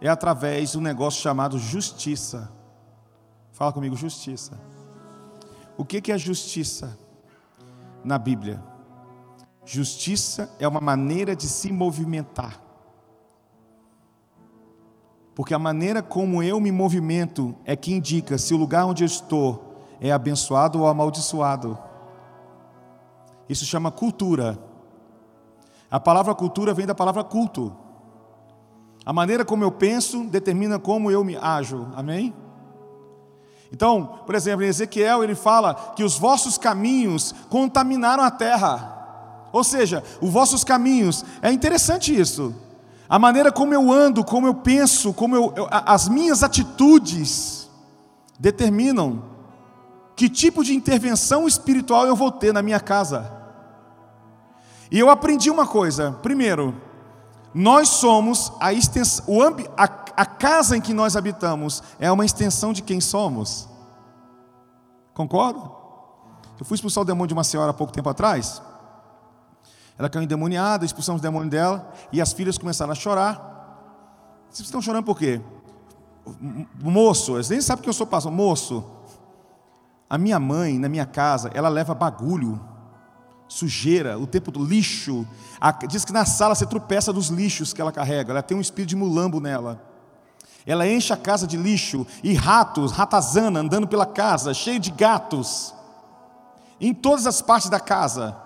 É 0.00 0.08
através 0.08 0.72
de 0.72 0.78
um 0.78 0.80
negócio 0.80 1.20
chamado 1.20 1.58
justiça. 1.58 2.50
Fala 3.52 3.72
comigo, 3.72 3.96
justiça. 3.96 4.58
O 5.76 5.84
que 5.84 6.10
é 6.10 6.18
justiça 6.18 6.98
na 8.02 8.18
Bíblia? 8.18 8.62
Justiça 9.64 10.50
é 10.58 10.66
uma 10.66 10.80
maneira 10.80 11.34
de 11.34 11.46
se 11.46 11.72
movimentar. 11.72 12.63
Porque 15.34 15.52
a 15.52 15.58
maneira 15.58 16.02
como 16.02 16.42
eu 16.42 16.60
me 16.60 16.70
movimento 16.70 17.54
é 17.64 17.74
que 17.74 17.92
indica 17.92 18.38
se 18.38 18.54
o 18.54 18.56
lugar 18.56 18.86
onde 18.86 19.02
eu 19.02 19.06
estou 19.06 19.74
é 20.00 20.12
abençoado 20.12 20.80
ou 20.80 20.86
amaldiçoado. 20.86 21.76
Isso 23.48 23.64
chama 23.64 23.90
cultura. 23.90 24.58
A 25.90 25.98
palavra 25.98 26.34
cultura 26.34 26.72
vem 26.72 26.86
da 26.86 26.94
palavra 26.94 27.24
culto. 27.24 27.74
A 29.04 29.12
maneira 29.12 29.44
como 29.44 29.64
eu 29.64 29.70
penso 29.70 30.24
determina 30.24 30.78
como 30.78 31.10
eu 31.10 31.22
me 31.24 31.36
ajo. 31.36 31.88
Amém? 31.94 32.34
Então, 33.72 34.20
por 34.24 34.34
exemplo, 34.34 34.64
em 34.64 34.68
Ezequiel 34.68 35.24
ele 35.24 35.34
fala 35.34 35.74
que 35.96 36.04
os 36.04 36.16
vossos 36.16 36.56
caminhos 36.56 37.34
contaminaram 37.50 38.22
a 38.22 38.30
terra. 38.30 39.48
Ou 39.52 39.64
seja, 39.64 40.02
os 40.20 40.30
vossos 40.30 40.64
caminhos, 40.64 41.24
é 41.42 41.50
interessante 41.50 42.18
isso. 42.18 42.54
A 43.08 43.18
maneira 43.18 43.52
como 43.52 43.74
eu 43.74 43.92
ando, 43.92 44.24
como 44.24 44.46
eu 44.46 44.54
penso, 44.54 45.12
como 45.12 45.36
eu, 45.36 45.52
eu, 45.56 45.68
as 45.70 46.08
minhas 46.08 46.42
atitudes 46.42 47.68
determinam 48.38 49.22
que 50.16 50.28
tipo 50.28 50.64
de 50.64 50.74
intervenção 50.74 51.46
espiritual 51.46 52.06
eu 52.06 52.16
vou 52.16 52.30
ter 52.30 52.52
na 52.52 52.62
minha 52.62 52.80
casa. 52.80 53.30
E 54.90 54.98
eu 54.98 55.10
aprendi 55.10 55.50
uma 55.50 55.66
coisa. 55.66 56.12
Primeiro, 56.22 56.74
nós 57.52 57.88
somos 57.88 58.52
a 58.60 58.72
extensão, 58.72 59.24
o 59.28 59.42
a, 59.42 59.84
a 60.16 60.26
casa 60.26 60.76
em 60.76 60.80
que 60.80 60.94
nós 60.94 61.16
habitamos 61.16 61.82
é 61.98 62.10
uma 62.10 62.24
extensão 62.24 62.72
de 62.72 62.82
quem 62.82 63.00
somos. 63.00 63.68
Concorda? 65.12 65.60
Eu 66.58 66.64
fui 66.64 66.74
expulsar 66.76 67.02
o 67.02 67.04
demônio 67.04 67.28
de 67.28 67.34
uma 67.34 67.44
senhora 67.44 67.70
há 67.70 67.74
pouco 67.74 67.92
tempo 67.92 68.08
atrás. 68.08 68.62
Ela 69.98 70.08
caiu 70.08 70.24
endemoniada, 70.24 70.84
expulsamos 70.84 71.20
o 71.20 71.22
demônio 71.22 71.48
dela, 71.48 71.92
e 72.12 72.20
as 72.20 72.32
filhas 72.32 72.58
começaram 72.58 72.92
a 72.92 72.94
chorar. 72.94 73.52
Vocês 74.50 74.66
estão 74.66 74.82
chorando 74.82 75.04
por 75.04 75.18
quê? 75.18 75.40
Moço, 76.82 77.36
eles 77.36 77.48
nem 77.48 77.60
sabem 77.60 77.82
que 77.82 77.88
eu 77.88 77.92
sou 77.92 78.06
pastor. 78.06 78.32
Moço, 78.32 78.84
a 80.08 80.18
minha 80.18 80.38
mãe, 80.40 80.78
na 80.78 80.88
minha 80.88 81.06
casa, 81.06 81.50
ela 81.54 81.68
leva 81.68 81.94
bagulho, 81.94 82.60
sujeira, 83.46 84.18
o 84.18 84.26
tempo 84.26 84.50
do 84.50 84.64
lixo. 84.64 85.26
Diz 85.88 86.04
que 86.04 86.12
na 86.12 86.24
sala 86.24 86.54
você 86.54 86.66
tropeça 86.66 87.12
dos 87.12 87.28
lixos 87.28 87.72
que 87.72 87.80
ela 87.80 87.92
carrega. 87.92 88.32
Ela 88.32 88.42
tem 88.42 88.56
um 88.56 88.60
espírito 88.60 88.90
de 88.90 88.96
mulambo 88.96 89.40
nela. 89.40 89.80
Ela 90.66 90.88
enche 90.88 91.12
a 91.12 91.16
casa 91.16 91.46
de 91.46 91.56
lixo 91.56 92.06
e 92.22 92.32
ratos, 92.32 92.90
ratazana 92.90 93.60
andando 93.60 93.86
pela 93.86 94.06
casa, 94.06 94.54
cheio 94.54 94.80
de 94.80 94.90
gatos, 94.90 95.74
em 96.80 96.94
todas 96.94 97.26
as 97.26 97.42
partes 97.42 97.68
da 97.68 97.78
casa. 97.78 98.43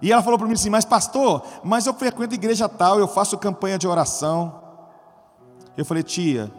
E 0.00 0.12
ela 0.12 0.22
falou 0.22 0.38
para 0.38 0.46
mim 0.46 0.54
assim: 0.54 0.70
Mas, 0.70 0.84
pastor, 0.84 1.42
mas 1.64 1.86
eu 1.86 1.94
frequento 1.94 2.34
igreja 2.34 2.68
tal, 2.68 2.98
eu 2.98 3.08
faço 3.08 3.38
campanha 3.38 3.78
de 3.78 3.86
oração. 3.86 4.62
Eu 5.76 5.84
falei: 5.84 6.02
Tia, 6.02 6.50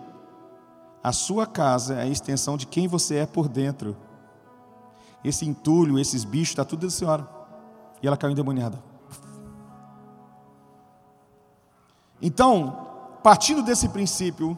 a 1.04 1.12
sua 1.12 1.46
casa 1.46 1.96
é 1.96 2.04
a 2.04 2.08
extensão 2.08 2.58
de 2.58 2.66
quem 2.66 2.88
você 2.88 3.18
é 3.18 3.26
por 3.26 3.48
dentro. 3.48 3.96
Esse 5.24 5.46
entulho, 5.46 6.00
esses 6.00 6.24
bichos, 6.24 6.50
está 6.50 6.66
tudo 6.66 6.86
da 6.86 6.90
senhora. 6.90 7.28
E 8.02 8.08
ela 8.08 8.18
caiu 8.18 8.32
endemoniada. 8.32 8.82
Então, 12.22 12.88
partindo 13.24 13.62
desse 13.62 13.90
princípio, 13.90 14.58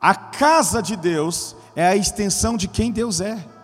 a 0.00 0.14
casa 0.14 0.82
de 0.82 0.96
Deus 0.96 1.56
é 1.74 1.86
a 1.86 1.96
extensão 1.96 2.56
de 2.56 2.68
quem 2.68 2.92
Deus 2.92 3.20
é. 3.20 3.36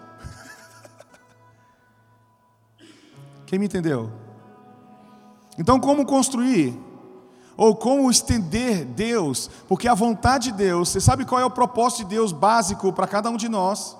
Quem 3.46 3.58
me 3.58 3.66
entendeu? 3.66 4.12
Então, 5.60 5.78
como 5.78 6.06
construir? 6.06 6.74
Ou 7.54 7.76
como 7.76 8.10
estender 8.10 8.86
Deus? 8.86 9.50
Porque 9.68 9.86
a 9.86 9.92
vontade 9.94 10.50
de 10.50 10.56
Deus, 10.56 10.88
você 10.88 11.02
sabe 11.02 11.26
qual 11.26 11.38
é 11.38 11.44
o 11.44 11.50
propósito 11.50 11.98
de 11.98 12.14
Deus 12.14 12.32
básico 12.32 12.90
para 12.94 13.06
cada 13.06 13.28
um 13.28 13.36
de 13.36 13.46
nós? 13.46 13.94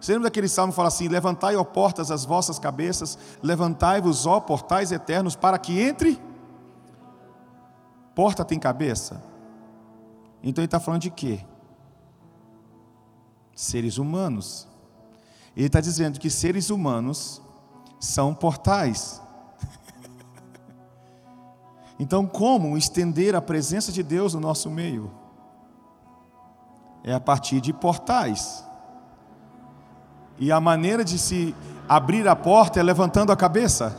Você 0.00 0.12
lembra 0.12 0.30
daquele 0.30 0.48
salmo 0.48 0.72
que 0.72 0.76
fala 0.76 0.88
assim: 0.88 1.08
Levantai, 1.08 1.56
ó 1.56 1.62
portas, 1.62 2.10
as 2.10 2.24
vossas 2.24 2.58
cabeças, 2.58 3.18
levantai-vos, 3.42 4.24
ó 4.24 4.40
portais 4.40 4.90
eternos, 4.90 5.36
para 5.36 5.58
que 5.58 5.78
entre? 5.78 6.18
Porta 8.14 8.42
tem 8.42 8.58
cabeça? 8.58 9.22
Então 10.42 10.62
ele 10.62 10.68
está 10.68 10.80
falando 10.80 11.02
de 11.02 11.10
quê? 11.10 11.44
Seres 13.54 13.98
humanos. 13.98 14.66
Ele 15.54 15.66
está 15.66 15.82
dizendo 15.82 16.18
que 16.18 16.30
seres 16.30 16.70
humanos 16.70 17.42
são 18.00 18.34
portais. 18.34 19.21
Então, 22.02 22.26
como 22.26 22.76
estender 22.76 23.36
a 23.36 23.40
presença 23.40 23.92
de 23.92 24.02
Deus 24.02 24.34
no 24.34 24.40
nosso 24.40 24.68
meio? 24.68 25.08
É 27.04 27.14
a 27.14 27.20
partir 27.20 27.60
de 27.60 27.72
portais. 27.72 28.64
E 30.36 30.50
a 30.50 30.60
maneira 30.60 31.04
de 31.04 31.16
se 31.16 31.54
abrir 31.88 32.26
a 32.26 32.34
porta 32.34 32.80
é 32.80 32.82
levantando 32.82 33.30
a 33.30 33.36
cabeça, 33.36 33.96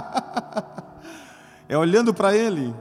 é 1.68 1.76
olhando 1.76 2.14
para 2.14 2.34
Ele, 2.34 2.74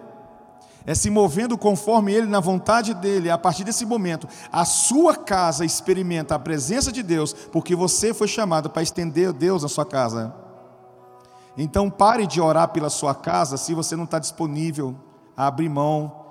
é 0.85 0.95
se 0.95 1.09
movendo 1.09 1.57
conforme 1.57 2.13
Ele, 2.13 2.27
na 2.27 2.39
vontade 2.39 2.93
dEle. 2.93 3.29
A 3.29 3.37
partir 3.37 3.65
desse 3.65 3.85
momento, 3.85 4.25
a 4.49 4.63
sua 4.63 5.17
casa 5.17 5.65
experimenta 5.65 6.33
a 6.33 6.39
presença 6.39 6.93
de 6.93 7.03
Deus, 7.03 7.33
porque 7.33 7.75
você 7.75 8.13
foi 8.13 8.29
chamado 8.29 8.69
para 8.69 8.81
estender 8.81 9.33
Deus 9.33 9.63
na 9.63 9.67
sua 9.67 9.85
casa. 9.85 10.46
Então 11.57 11.89
pare 11.89 12.27
de 12.27 12.39
orar 12.39 12.69
pela 12.69 12.89
sua 12.89 13.15
casa 13.15 13.57
se 13.57 13.73
você 13.73 13.95
não 13.95 14.03
está 14.03 14.19
disponível 14.19 14.95
a 15.35 15.47
abrir 15.47 15.67
mão. 15.67 16.25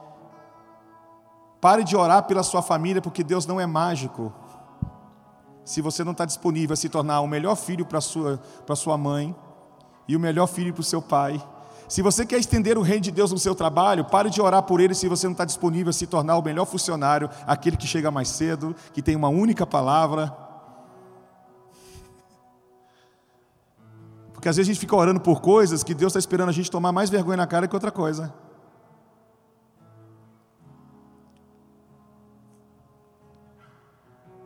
Pare 1.61 1.83
de 1.83 1.97
orar 1.97 2.23
pela 2.23 2.45
sua 2.45 2.63
família, 2.63 3.03
porque 3.03 3.25
Deus 3.25 3.45
não 3.45 3.61
é 3.61 3.67
mágico. 3.67 4.33
Se 5.65 5.83
você 5.83 6.05
não 6.05 6.13
está 6.13 6.25
disponível 6.25 6.75
a 6.75 6.77
se 6.77 6.89
tornar 6.89 7.21
o 7.21 7.27
melhor 7.27 7.57
filho 7.57 7.85
para 7.85 8.01
sua, 8.01 8.41
para 8.65 8.77
sua 8.77 8.97
mãe 8.97 9.35
e 10.07 10.15
o 10.15 10.21
melhor 10.21 10.47
filho 10.47 10.73
para 10.73 10.81
o 10.81 10.85
seu 10.85 11.03
pai. 11.03 11.43
Se 11.89 12.03
você 12.03 12.25
quer 12.25 12.39
estender 12.39 12.79
o 12.79 12.83
reino 12.83 13.03
de 13.03 13.11
Deus 13.11 13.33
no 13.33 13.39
seu 13.39 13.55
trabalho, 13.55 14.05
pare 14.05 14.31
de 14.31 14.41
orar 14.41 14.63
por 14.63 14.81
ele 14.81 14.95
se 14.95 15.09
você 15.09 15.27
não 15.27 15.33
está 15.33 15.45
disponível 15.45 15.91
a 15.91 15.93
se 15.93 16.07
tornar 16.07 16.37
o 16.37 16.43
melhor 16.43 16.67
funcionário, 16.67 17.29
aquele 17.47 17.77
que 17.77 17.87
chega 17.87 18.11
mais 18.11 18.29
cedo, 18.29 18.75
que 18.93 19.03
tem 19.03 19.17
uma 19.17 19.29
única 19.29 19.67
palavra. 19.67 20.46
Porque 24.47 24.51
às 24.51 24.57
vezes 24.59 24.71
a 24.71 24.73
gente 24.75 24.81
fica 24.81 24.95
orando 24.95 25.19
por 25.19 25.41
coisas 25.41 25.83
que 25.83 25.93
Deus 25.93 26.13
está 26.13 26.21
esperando 26.21 26.51
a 26.51 26.53
gente 26.53 26.71
tomar 26.71 26.93
mais 26.93 27.11
vergonha 27.11 27.39
na 27.39 27.49
cara 27.49 27.67
que 27.67 27.75
outra 27.75 27.91
coisa. 27.91 28.33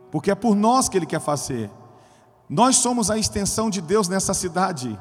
Porque 0.09 0.31
é 0.31 0.33
por 0.33 0.55
nós 0.55 0.89
que 0.89 0.97
Ele 0.97 1.05
quer 1.05 1.21
fazer. 1.21 1.69
Nós 2.49 2.77
somos 2.77 3.11
a 3.11 3.17
extensão 3.19 3.69
de 3.69 3.79
Deus 3.79 4.07
nessa 4.07 4.33
cidade. 4.33 4.99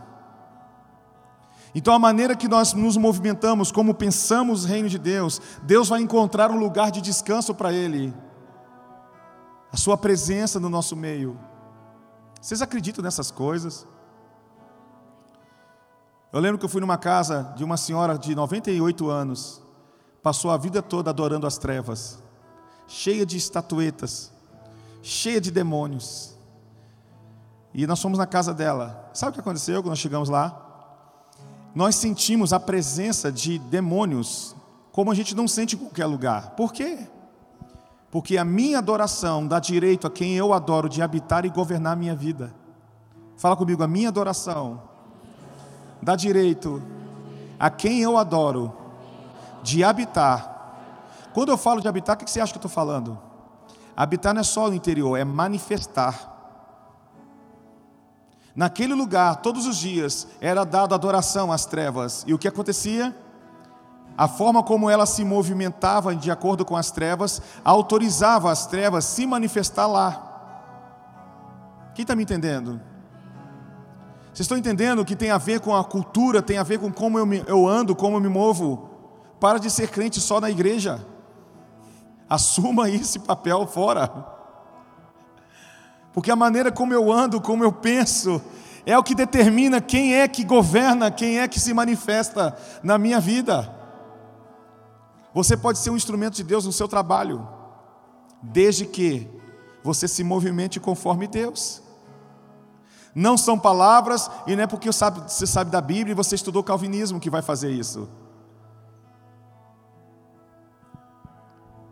Então, 1.74 1.94
a 1.94 1.98
maneira 1.98 2.36
que 2.36 2.46
nós 2.46 2.74
nos 2.74 2.98
movimentamos, 2.98 3.72
como 3.72 3.94
pensamos 3.94 4.64
o 4.66 4.68
reino 4.68 4.90
de 4.90 4.98
Deus, 4.98 5.40
Deus 5.62 5.88
vai 5.88 6.02
encontrar 6.02 6.50
um 6.50 6.58
lugar 6.58 6.90
de 6.90 7.00
descanso 7.00 7.54
para 7.54 7.72
Ele, 7.72 8.12
a 9.72 9.78
Sua 9.78 9.96
presença 9.96 10.60
no 10.60 10.68
nosso 10.68 10.94
meio. 10.94 11.40
Vocês 12.38 12.60
acreditam 12.60 13.02
nessas 13.02 13.30
coisas? 13.30 13.88
Eu 16.32 16.38
lembro 16.38 16.58
que 16.58 16.64
eu 16.64 16.68
fui 16.68 16.80
numa 16.80 16.96
casa 16.96 17.52
de 17.56 17.64
uma 17.64 17.76
senhora 17.76 18.16
de 18.16 18.36
98 18.36 19.10
anos, 19.10 19.60
passou 20.22 20.52
a 20.52 20.56
vida 20.56 20.80
toda 20.80 21.10
adorando 21.10 21.44
as 21.44 21.58
trevas, 21.58 22.20
cheia 22.86 23.26
de 23.26 23.36
estatuetas, 23.36 24.30
cheia 25.02 25.40
de 25.40 25.50
demônios. 25.50 26.36
E 27.74 27.84
nós 27.84 28.00
fomos 28.00 28.18
na 28.18 28.26
casa 28.26 28.54
dela. 28.54 29.10
Sabe 29.12 29.30
o 29.30 29.34
que 29.34 29.40
aconteceu 29.40 29.82
quando 29.82 29.90
nós 29.90 29.98
chegamos 29.98 30.28
lá? 30.28 30.66
Nós 31.74 31.96
sentimos 31.96 32.52
a 32.52 32.60
presença 32.60 33.32
de 33.32 33.58
demônios 33.58 34.54
como 34.92 35.10
a 35.10 35.14
gente 35.14 35.34
não 35.34 35.48
sente 35.48 35.74
em 35.74 35.78
qualquer 35.78 36.06
lugar. 36.06 36.50
Por 36.50 36.72
quê? 36.72 37.08
Porque 38.08 38.36
a 38.36 38.44
minha 38.44 38.78
adoração 38.78 39.46
dá 39.46 39.58
direito 39.58 40.06
a 40.06 40.10
quem 40.10 40.36
eu 40.36 40.52
adoro 40.52 40.88
de 40.88 41.02
habitar 41.02 41.44
e 41.44 41.48
governar 41.48 41.94
a 41.94 41.96
minha 41.96 42.14
vida. 42.14 42.54
Fala 43.36 43.56
comigo, 43.56 43.82
a 43.82 43.88
minha 43.88 44.08
adoração 44.08 44.89
dá 46.02 46.16
direito 46.16 46.82
a 47.58 47.68
quem 47.70 48.00
eu 48.00 48.16
adoro 48.16 48.72
de 49.62 49.84
habitar. 49.84 50.48
Quando 51.32 51.50
eu 51.50 51.58
falo 51.58 51.80
de 51.80 51.88
habitar, 51.88 52.16
o 52.16 52.18
que 52.18 52.30
você 52.30 52.40
acha 52.40 52.52
que 52.52 52.58
eu 52.58 52.60
estou 52.60 52.70
falando? 52.70 53.18
Habitar 53.96 54.32
não 54.32 54.40
é 54.40 54.44
só 54.44 54.68
no 54.68 54.74
interior, 54.74 55.16
é 55.16 55.24
manifestar. 55.24 56.28
Naquele 58.54 58.94
lugar, 58.94 59.36
todos 59.36 59.66
os 59.66 59.76
dias, 59.76 60.26
era 60.40 60.64
dada 60.64 60.94
adoração 60.94 61.52
às 61.52 61.66
trevas. 61.66 62.24
E 62.26 62.34
o 62.34 62.38
que 62.38 62.48
acontecia? 62.48 63.14
A 64.18 64.26
forma 64.26 64.62
como 64.62 64.90
ela 64.90 65.06
se 65.06 65.24
movimentava 65.24 66.14
de 66.14 66.30
acordo 66.30 66.64
com 66.64 66.76
as 66.76 66.90
trevas, 66.90 67.40
autorizava 67.64 68.50
as 68.50 68.66
trevas 68.66 69.04
se 69.04 69.26
manifestar 69.26 69.86
lá. 69.86 70.26
Quem 71.94 72.02
está 72.02 72.16
me 72.16 72.22
entendendo? 72.22 72.80
Vocês 74.32 74.40
estão 74.40 74.56
entendendo 74.56 75.04
que 75.04 75.16
tem 75.16 75.30
a 75.30 75.38
ver 75.38 75.60
com 75.60 75.74
a 75.74 75.84
cultura, 75.84 76.40
tem 76.40 76.56
a 76.56 76.62
ver 76.62 76.78
com 76.78 76.92
como 76.92 77.18
eu, 77.18 77.26
me, 77.26 77.42
eu 77.46 77.66
ando, 77.66 77.96
como 77.96 78.16
eu 78.16 78.20
me 78.20 78.28
movo? 78.28 78.88
Para 79.40 79.58
de 79.58 79.70
ser 79.70 79.88
crente 79.88 80.20
só 80.20 80.40
na 80.40 80.48
igreja. 80.48 81.04
Assuma 82.28 82.88
esse 82.88 83.18
papel 83.18 83.66
fora. 83.66 84.08
Porque 86.12 86.30
a 86.30 86.36
maneira 86.36 86.70
como 86.70 86.94
eu 86.94 87.10
ando, 87.10 87.40
como 87.40 87.64
eu 87.64 87.72
penso, 87.72 88.40
é 88.86 88.96
o 88.96 89.02
que 89.02 89.14
determina 89.14 89.80
quem 89.80 90.14
é 90.14 90.28
que 90.28 90.44
governa, 90.44 91.10
quem 91.10 91.40
é 91.40 91.48
que 91.48 91.58
se 91.58 91.74
manifesta 91.74 92.56
na 92.82 92.98
minha 92.98 93.18
vida. 93.18 93.74
Você 95.34 95.56
pode 95.56 95.78
ser 95.78 95.90
um 95.90 95.96
instrumento 95.96 96.34
de 96.34 96.44
Deus 96.44 96.64
no 96.64 96.72
seu 96.72 96.88
trabalho, 96.88 97.46
desde 98.42 98.86
que 98.86 99.28
você 99.82 100.08
se 100.08 100.22
movimente 100.24 100.80
conforme 100.80 101.26
Deus. 101.26 101.82
Não 103.14 103.36
são 103.36 103.58
palavras, 103.58 104.30
e 104.46 104.54
não 104.54 104.62
é 104.62 104.66
porque 104.66 104.90
você 104.90 105.46
sabe 105.46 105.70
da 105.70 105.80
Bíblia 105.80 106.12
e 106.12 106.14
você 106.14 106.34
estudou 106.34 106.62
calvinismo 106.62 107.18
que 107.18 107.30
vai 107.30 107.42
fazer 107.42 107.70
isso. 107.70 108.08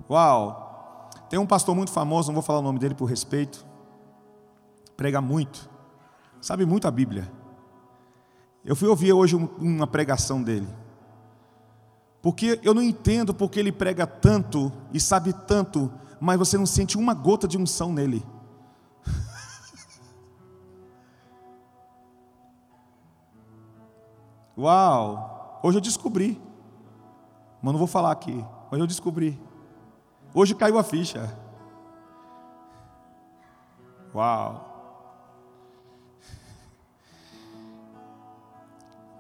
Uau! 0.09 1.11
Tem 1.29 1.39
um 1.39 1.47
pastor 1.47 1.75
muito 1.75 1.93
famoso, 1.93 2.29
não 2.29 2.35
vou 2.35 2.43
falar 2.43 2.61
o 2.61 2.63
nome 2.63 2.79
dele 2.79 2.95
por 2.95 3.05
respeito, 3.05 3.67
prega 4.97 5.21
muito, 5.21 5.69
sabe 6.41 6.65
muito 6.65 6.89
a 6.89 6.91
Bíblia. 6.91 7.31
Eu 8.65 8.75
fui 8.75 8.89
ouvir 8.89 9.13
hoje 9.13 9.37
uma 9.37 9.87
pregação 9.87 10.43
dele, 10.43 10.67
porque 12.23 12.59
eu 12.63 12.73
não 12.73 12.81
entendo 12.81 13.35
porque 13.35 13.61
ele 13.61 13.71
prega 13.71 14.07
tanto 14.07 14.73
e 14.93 14.99
sabe 14.99 15.35
tanto, 15.35 15.93
mas 16.19 16.39
você 16.39 16.57
não 16.57 16.65
sente 16.65 16.97
uma 16.97 17.13
gota 17.13 17.47
de 17.47 17.59
unção 17.59 17.93
nele. 17.93 18.25
Uau! 24.59 25.61
Hoje 25.63 25.79
eu 25.79 25.81
descobri, 25.81 26.41
mas 27.63 27.73
não 27.73 27.79
vou 27.79 27.87
falar 27.87 28.11
aqui. 28.11 28.45
Hoje 28.73 28.83
eu 28.83 28.87
descobri. 28.87 29.41
Hoje 30.35 30.55
caiu 30.55 30.77
a 30.79 30.83
ficha. 30.83 31.33
Uau! 34.13 34.65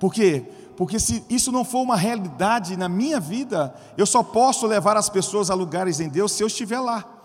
Por 0.01 0.12
quê? 0.12 0.45
Porque 0.76 0.99
se 0.99 1.24
isso 1.28 1.51
não 1.53 1.64
for 1.64 1.82
uma 1.82 1.97
realidade 1.97 2.76
na 2.76 2.89
minha 2.89 3.20
vida, 3.20 3.74
eu 3.97 4.07
só 4.07 4.22
posso 4.22 4.66
levar 4.66 4.97
as 4.97 5.09
pessoas 5.09 5.51
a 5.51 5.55
lugares 5.55 6.01
em 6.01 6.09
Deus 6.09 6.32
se 6.32 6.43
eu 6.43 6.47
estiver 6.49 6.80
lá. 6.80 7.17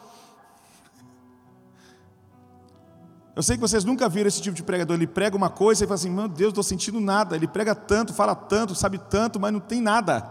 Eu 3.36 3.41
sei 3.41 3.55
que 3.55 3.61
vocês 3.61 3.84
nunca 3.84 4.07
viram 4.07 4.27
esse 4.27 4.41
tipo 4.41 4.55
de 4.55 4.61
pregador. 4.61 4.95
Ele 4.95 5.07
prega 5.07 5.36
uma 5.36 5.49
coisa 5.49 5.84
e 5.84 5.88
fala 5.88 5.95
assim: 5.95 6.09
Meu 6.09 6.27
Deus, 6.27 6.49
estou 6.49 6.63
sentindo 6.63 6.99
nada. 6.99 7.36
Ele 7.36 7.47
prega 7.47 7.73
tanto, 7.73 8.13
fala 8.13 8.36
tanto, 8.36 8.75
sabe 8.75 8.99
tanto, 8.99 9.39
mas 9.39 9.51
não 9.51 9.59
tem 9.59 9.81
nada. 9.81 10.29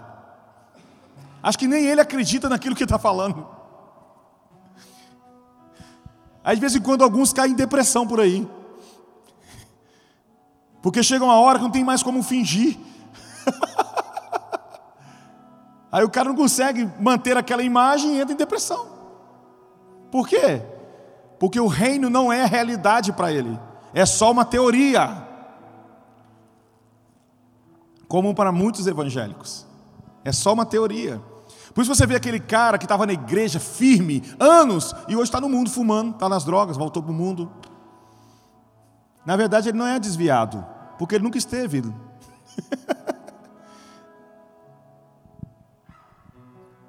Acho 1.43 1.59
que 1.59 1.67
nem 1.67 1.85
ele 1.85 2.01
acredita 2.01 2.49
naquilo 2.49 2.77
que 2.77 2.85
está 2.85 2.99
falando. 2.99 3.47
Aí, 6.45 6.55
de 6.55 6.61
vez 6.61 6.77
em 6.77 6.81
quando, 6.81 7.03
alguns 7.03 7.33
caem 7.33 7.53
em 7.53 7.57
depressão 7.57 8.07
por 8.07 8.21
aí. 8.21 8.49
Porque 10.81 11.03
chega 11.03 11.25
uma 11.25 11.39
hora 11.39 11.59
que 11.59 11.65
não 11.65 11.71
tem 11.71 11.85
mais 11.85 12.03
como 12.03 12.23
fingir. 12.23 12.79
Aí 15.91 16.05
o 16.05 16.11
cara 16.11 16.29
não 16.29 16.37
consegue 16.37 16.89
manter 16.99 17.37
aquela 17.37 17.63
imagem 17.63 18.17
e 18.17 18.21
entra 18.21 18.33
em 18.33 18.37
depressão. 18.37 18.89
Por 20.11 20.27
quê? 20.27 20.63
Porque 21.43 21.59
o 21.59 21.67
reino 21.67 22.09
não 22.09 22.33
é 22.33 22.47
realidade 22.47 23.13
para 23.13 23.33
ele, 23.33 23.59
é 23.93 24.07
só 24.07 24.31
uma 24.31 24.45
teoria. 24.45 25.27
Como 28.07 28.33
para 28.33 28.53
muitos 28.53 28.87
evangélicos, 28.87 29.67
é 30.25 30.31
só 30.31 30.53
uma 30.53 30.65
teoria. 30.65 31.21
Por 31.75 31.83
isso 31.83 31.93
você 31.93 32.07
vê 32.07 32.15
aquele 32.15 32.39
cara 32.39 32.79
que 32.79 32.85
estava 32.85 33.05
na 33.07 33.13
igreja 33.13 33.59
firme, 33.59 34.23
anos, 34.39 34.95
e 35.09 35.17
hoje 35.17 35.25
está 35.25 35.41
no 35.41 35.49
mundo 35.49 35.69
fumando, 35.69 36.13
está 36.13 36.29
nas 36.29 36.45
drogas, 36.45 36.77
voltou 36.77 37.03
para 37.03 37.11
o 37.11 37.15
mundo. 37.15 37.51
Na 39.27 39.35
verdade, 39.35 39.69
ele 39.69 39.79
não 39.79 39.89
é 39.89 39.99
desviado, 39.99 40.65
porque 40.97 41.17
ele 41.17 41.25
nunca 41.25 41.39
esteve. 41.39 41.83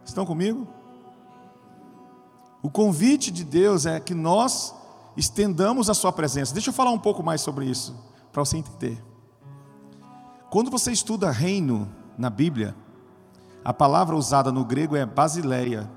Estão 0.06 0.28
comigo? 0.28 0.83
O 2.64 2.70
convite 2.70 3.30
de 3.30 3.44
Deus 3.44 3.86
é 3.86 4.00
que 4.00 4.14
nós 4.14 4.74
estendamos 5.18 5.90
a 5.90 5.94
Sua 5.94 6.14
presença. 6.14 6.54
Deixa 6.54 6.70
eu 6.70 6.74
falar 6.74 6.92
um 6.92 6.98
pouco 6.98 7.22
mais 7.22 7.42
sobre 7.42 7.66
isso, 7.66 7.94
para 8.32 8.44
você 8.44 8.58
entender. 8.58 9.04
Quando 10.50 10.72
você 10.72 10.90
estuda 10.90 11.30
reino 11.30 11.90
na 12.18 12.30
Bíblia, 12.30 12.74
a 13.66 13.74
palavra 13.74 14.16
usada 14.16 14.50
no 14.50 14.64
grego 14.64 14.96
é 14.96 15.06
basileia, 15.06 15.92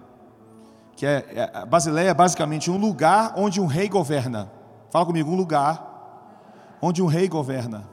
que 0.97 1.07
é, 1.07 1.51
é 1.55 1.67
basileia 1.67 2.09
é 2.09 2.15
basicamente 2.15 2.69
um 2.69 2.77
lugar 2.77 3.35
onde 3.37 3.61
um 3.61 3.67
rei 3.67 3.89
governa. 3.89 4.51
Fala 4.91 5.07
comigo, 5.07 5.31
um 5.31 5.37
lugar 5.37 6.79
onde 6.83 7.01
um 7.01 7.07
rei 7.07 7.29
governa. 7.29 7.89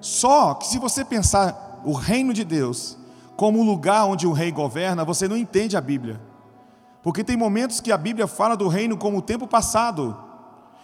Só 0.00 0.54
que 0.54 0.68
se 0.68 0.78
você 0.78 1.04
pensar 1.04 1.80
o 1.84 1.94
reino 1.94 2.32
de 2.32 2.44
Deus 2.44 2.96
como 3.36 3.58
um 3.58 3.64
lugar 3.64 4.04
onde 4.04 4.24
o 4.24 4.32
rei 4.32 4.52
governa, 4.52 5.04
você 5.04 5.26
não 5.26 5.36
entende 5.36 5.76
a 5.76 5.80
Bíblia. 5.80 6.20
Porque 7.06 7.22
tem 7.22 7.36
momentos 7.36 7.80
que 7.80 7.92
a 7.92 7.96
Bíblia 7.96 8.26
fala 8.26 8.56
do 8.56 8.66
reino 8.66 8.96
como 8.96 9.18
o 9.18 9.22
tempo 9.22 9.46
passado. 9.46 10.16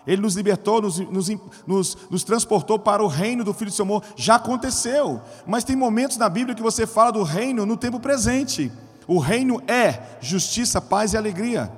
Ele 0.07 0.23
nos 0.23 0.37
libertou, 0.37 0.81
nos, 0.81 1.01
nos, 1.01 1.29
nos, 1.67 1.99
nos, 2.09 2.23
transportou 2.23 2.79
para 2.79 3.03
o 3.03 3.09
reino 3.09 3.43
do 3.43 3.53
Filho 3.53 3.73
do 3.73 3.75
seu 3.75 3.85
amor. 3.85 4.05
Já 4.15 4.37
aconteceu. 4.37 5.21
Mas 5.45 5.65
tem 5.65 5.75
momentos 5.75 6.17
na 6.17 6.29
Bíblia 6.29 6.55
que 6.55 6.63
você 6.63 6.87
fala 6.87 7.11
do 7.11 7.25
reino 7.25 7.67
no 7.67 7.77
tempo 7.77 7.99
presente. 7.99 8.71
O 9.09 9.19
reino 9.19 9.61
é 9.67 10.01
justiça, 10.21 10.81
paz 10.81 11.13
e 11.13 11.17
alegria 11.17 11.73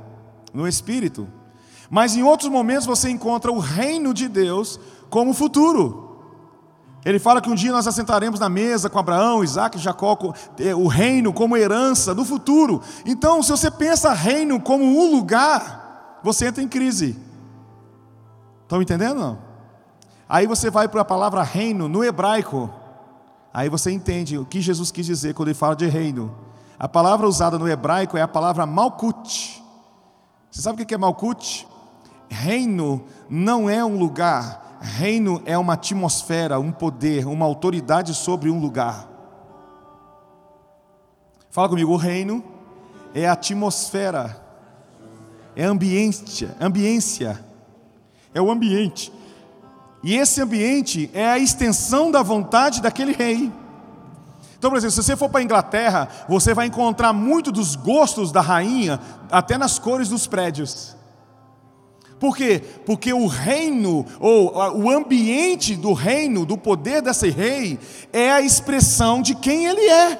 no 0.53 0.69
Espírito. 0.69 1.27
Mas 1.89 2.15
em 2.15 2.23
outros 2.23 2.51
momentos 2.51 2.85
você 2.85 3.09
encontra 3.09 3.51
o 3.51 3.59
reino 3.59 4.13
de 4.13 4.29
Deus 4.29 4.79
como 5.09 5.33
futuro. 5.33 6.04
Ele 7.05 7.19
fala 7.19 7.41
que 7.41 7.51
um 7.51 7.55
dia 7.55 7.71
nós 7.71 7.87
assentaremos 7.87 8.41
na 8.41 8.49
mesa 8.49 8.89
com 8.89 8.99
Abraão, 8.99 9.45
Isaac 9.45 9.79
Jacó, 9.79 10.17
é, 10.59 10.75
o 10.75 10.87
reino 10.87 11.33
como 11.33 11.57
herança 11.57 12.15
no 12.15 12.25
futuro. 12.25 12.81
Então, 13.05 13.43
se 13.43 13.51
você 13.51 13.71
pensa 13.71 14.13
reino 14.13 14.59
como 14.59 14.85
um 14.85 15.15
lugar, 15.15 16.21
você 16.23 16.47
entra 16.47 16.63
em 16.63 16.69
crise. 16.69 17.19
Estão 18.63 18.81
entendendo? 18.81 19.21
Não? 19.21 19.39
Aí 20.27 20.47
você 20.47 20.71
vai 20.71 20.89
para 20.89 21.03
a 21.03 21.05
palavra 21.05 21.43
reino 21.43 21.89
no 21.89 22.03
hebraico. 22.03 22.71
Aí 23.53 23.69
você 23.69 23.91
entende 23.91 24.39
o 24.39 24.47
que 24.47 24.61
Jesus 24.61 24.91
quis 24.91 25.05
dizer 25.05 25.35
quando 25.35 25.49
ele 25.49 25.55
fala 25.55 25.77
de 25.77 25.87
reino. 25.87 26.35
A 26.79 26.89
palavra 26.89 27.29
usada 27.29 27.59
no 27.59 27.69
hebraico 27.69 28.17
é 28.17 28.23
a 28.23 28.29
palavra 28.29 28.65
malkut. 28.65 29.63
Você 30.51 30.63
sabe 30.63 30.83
o 30.83 30.87
que 30.87 30.95
é 30.95 30.99
malkut? 30.99 31.69
Reino 32.29 33.05
não 33.29 33.69
é 33.69 33.85
um 33.85 33.99
lugar, 33.99 34.64
Reino 34.85 35.41
é 35.47 35.57
uma 35.57 35.73
atmosfera, 35.73 36.61
um 36.61 36.71
poder, 36.71 37.27
uma 37.27 37.47
autoridade 37.47 38.13
sobre 38.13 38.51
um 38.51 38.61
lugar. 38.61 39.09
Fala 41.51 41.71
comigo, 41.71 41.91
o 41.91 41.97
reino 41.97 42.45
é 43.15 43.27
atmosfera, 43.27 44.45
é 45.57 45.65
ambiência, 45.65 46.55
ambiência, 46.61 47.43
é 48.35 48.43
o 48.43 48.51
ambiente. 48.51 49.11
E 50.03 50.15
esse 50.17 50.43
ambiente 50.43 51.11
é 51.15 51.31
a 51.31 51.39
extensão 51.39 52.11
da 52.11 52.23
vontade 52.23 52.83
daquele 52.83 53.13
rei. 53.13 53.51
Então, 54.59 54.71
por 54.71 54.77
exemplo, 54.77 54.93
se 54.93 55.03
você 55.03 55.17
for 55.17 55.31
para 55.31 55.41
a 55.41 55.45
Inglaterra, 55.45 56.09
você 56.29 56.53
vai 56.53 56.67
encontrar 56.67 57.15
muito 57.15 57.51
dos 57.51 57.75
gostos 57.75 58.31
da 58.31 58.43
rainha, 58.43 59.01
até 59.31 59.57
nas 59.57 59.79
cores 59.79 60.11
dos 60.11 60.27
prédios. 60.27 60.95
Por 62.25 62.35
quê? 62.35 62.59
Porque 62.87 63.13
o 63.13 63.27
reino, 63.27 64.07
ou 64.19 64.83
o 64.83 64.89
ambiente 64.89 65.77
do 65.77 65.93
reino, 65.93 66.47
do 66.47 66.57
poder 66.57 67.03
desse 67.03 67.29
rei, 67.29 67.79
é 68.15 68.33
a 68.33 68.41
expressão 68.41 69.21
de 69.21 69.35
quem 69.35 69.67
ele 69.67 69.83
é. 69.83 70.13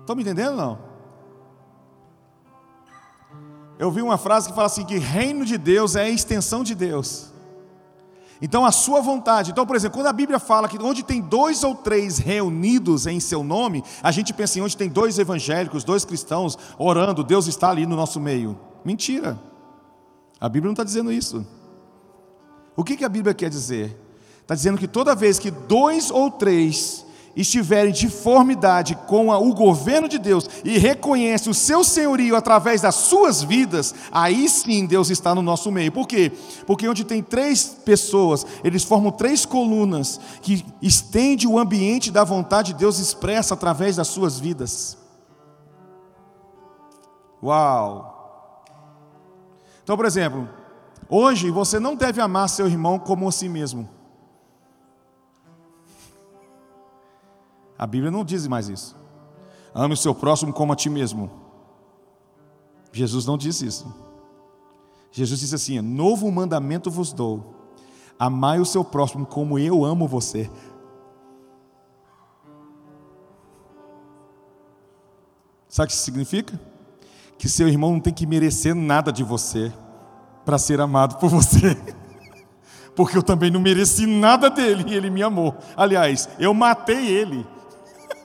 Estão 0.00 0.16
me 0.16 0.22
entendendo 0.22 0.56
não? 0.56 0.78
Eu 3.78 3.92
vi 3.92 4.02
uma 4.02 4.18
frase 4.18 4.48
que 4.48 4.56
fala 4.56 4.66
assim: 4.66 4.84
que 4.84 4.98
reino 4.98 5.44
de 5.44 5.56
Deus 5.56 5.94
é 5.94 6.02
a 6.02 6.10
extensão 6.10 6.64
de 6.64 6.74
Deus. 6.74 7.32
Então, 8.40 8.64
a 8.64 8.70
sua 8.70 9.00
vontade. 9.00 9.50
Então, 9.50 9.66
por 9.66 9.74
exemplo, 9.74 9.98
quando 9.98 10.06
a 10.06 10.12
Bíblia 10.12 10.38
fala 10.38 10.68
que 10.68 10.80
onde 10.80 11.02
tem 11.02 11.20
dois 11.20 11.64
ou 11.64 11.74
três 11.74 12.18
reunidos 12.18 13.06
em 13.06 13.18
seu 13.18 13.42
nome, 13.42 13.82
a 14.02 14.12
gente 14.12 14.32
pensa 14.32 14.58
em 14.58 14.62
onde 14.62 14.76
tem 14.76 14.88
dois 14.88 15.18
evangélicos, 15.18 15.84
dois 15.84 16.04
cristãos 16.04 16.56
orando, 16.78 17.24
Deus 17.24 17.46
está 17.46 17.70
ali 17.70 17.84
no 17.84 17.96
nosso 17.96 18.20
meio. 18.20 18.58
Mentira. 18.84 19.38
A 20.40 20.48
Bíblia 20.48 20.68
não 20.68 20.74
está 20.74 20.84
dizendo 20.84 21.12
isso. 21.12 21.44
O 22.76 22.84
que, 22.84 22.96
que 22.96 23.04
a 23.04 23.08
Bíblia 23.08 23.34
quer 23.34 23.50
dizer? 23.50 23.98
Está 24.40 24.54
dizendo 24.54 24.78
que 24.78 24.86
toda 24.86 25.14
vez 25.14 25.38
que 25.38 25.50
dois 25.50 26.10
ou 26.10 26.30
três 26.30 27.04
estiverem 27.40 27.92
de 27.92 28.08
conformidade 28.08 28.94
com 29.06 29.28
o 29.30 29.54
governo 29.54 30.08
de 30.08 30.18
Deus 30.18 30.48
e 30.64 30.76
reconhece 30.76 31.48
o 31.48 31.54
seu 31.54 31.84
senhorio 31.84 32.36
através 32.36 32.82
das 32.82 32.94
suas 32.94 33.42
vidas, 33.42 33.94
aí 34.12 34.48
sim 34.48 34.84
Deus 34.84 35.08
está 35.08 35.34
no 35.34 35.40
nosso 35.40 35.70
meio. 35.70 35.90
Por 35.92 36.06
quê? 36.06 36.32
Porque 36.66 36.88
onde 36.88 37.04
tem 37.04 37.22
três 37.22 37.64
pessoas, 37.64 38.44
eles 38.62 38.84
formam 38.84 39.10
três 39.10 39.46
colunas 39.46 40.20
que 40.42 40.64
estende 40.82 41.46
o 41.46 41.58
ambiente 41.58 42.10
da 42.10 42.24
vontade 42.24 42.72
de 42.72 42.80
Deus 42.80 42.98
expressa 42.98 43.54
através 43.54 43.96
das 43.96 44.08
suas 44.08 44.38
vidas. 44.38 44.98
Uau! 47.42 48.64
Então, 49.82 49.96
por 49.96 50.04
exemplo, 50.04 50.48
hoje 51.08 51.50
você 51.50 51.78
não 51.78 51.94
deve 51.94 52.20
amar 52.20 52.48
seu 52.48 52.66
irmão 52.66 52.98
como 52.98 53.28
a 53.28 53.32
si 53.32 53.48
mesmo. 53.48 53.97
A 57.78 57.86
Bíblia 57.86 58.10
não 58.10 58.24
diz 58.24 58.46
mais 58.48 58.68
isso. 58.68 58.96
Ame 59.72 59.94
o 59.94 59.96
seu 59.96 60.14
próximo 60.14 60.52
como 60.52 60.72
a 60.72 60.76
ti 60.76 60.90
mesmo. 60.90 61.30
Jesus 62.92 63.24
não 63.24 63.38
disse 63.38 63.64
isso. 63.66 63.94
Jesus 65.12 65.38
disse 65.38 65.54
assim: 65.54 65.80
Novo 65.80 66.30
mandamento 66.32 66.90
vos 66.90 67.12
dou. 67.12 67.54
Amai 68.18 68.58
o 68.58 68.64
seu 68.64 68.84
próximo 68.84 69.24
como 69.24 69.58
eu 69.58 69.84
amo 69.84 70.08
você. 70.08 70.50
Sabe 75.68 75.84
o 75.84 75.88
que 75.88 75.92
isso 75.92 76.04
significa? 76.04 76.58
Que 77.38 77.48
seu 77.48 77.68
irmão 77.68 77.92
não 77.92 78.00
tem 78.00 78.12
que 78.12 78.26
merecer 78.26 78.74
nada 78.74 79.12
de 79.12 79.22
você 79.22 79.72
para 80.44 80.58
ser 80.58 80.80
amado 80.80 81.18
por 81.18 81.28
você. 81.28 81.80
Porque 82.96 83.16
eu 83.16 83.22
também 83.22 83.48
não 83.48 83.60
mereci 83.60 84.06
nada 84.06 84.50
dele 84.50 84.84
e 84.88 84.94
ele 84.94 85.08
me 85.08 85.22
amou. 85.22 85.56
Aliás, 85.76 86.28
eu 86.40 86.52
matei 86.52 87.06
ele 87.06 87.46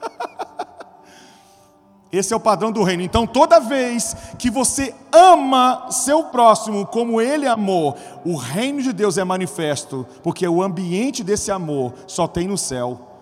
esse 2.12 2.32
é 2.32 2.36
o 2.36 2.40
padrão 2.40 2.70
do 2.70 2.82
reino. 2.82 3.02
Então, 3.02 3.26
toda 3.26 3.60
vez 3.60 4.16
que 4.38 4.50
você 4.50 4.94
ama 5.12 5.90
seu 5.90 6.24
próximo 6.24 6.86
como 6.86 7.20
ele 7.20 7.46
amou, 7.46 7.96
o 8.24 8.36
reino 8.36 8.82
de 8.82 8.92
Deus 8.92 9.18
é 9.18 9.24
manifesto, 9.24 10.06
porque 10.22 10.46
o 10.46 10.62
ambiente 10.62 11.24
desse 11.24 11.50
amor 11.50 11.94
só 12.06 12.26
tem 12.26 12.46
no 12.46 12.58
céu. 12.58 13.14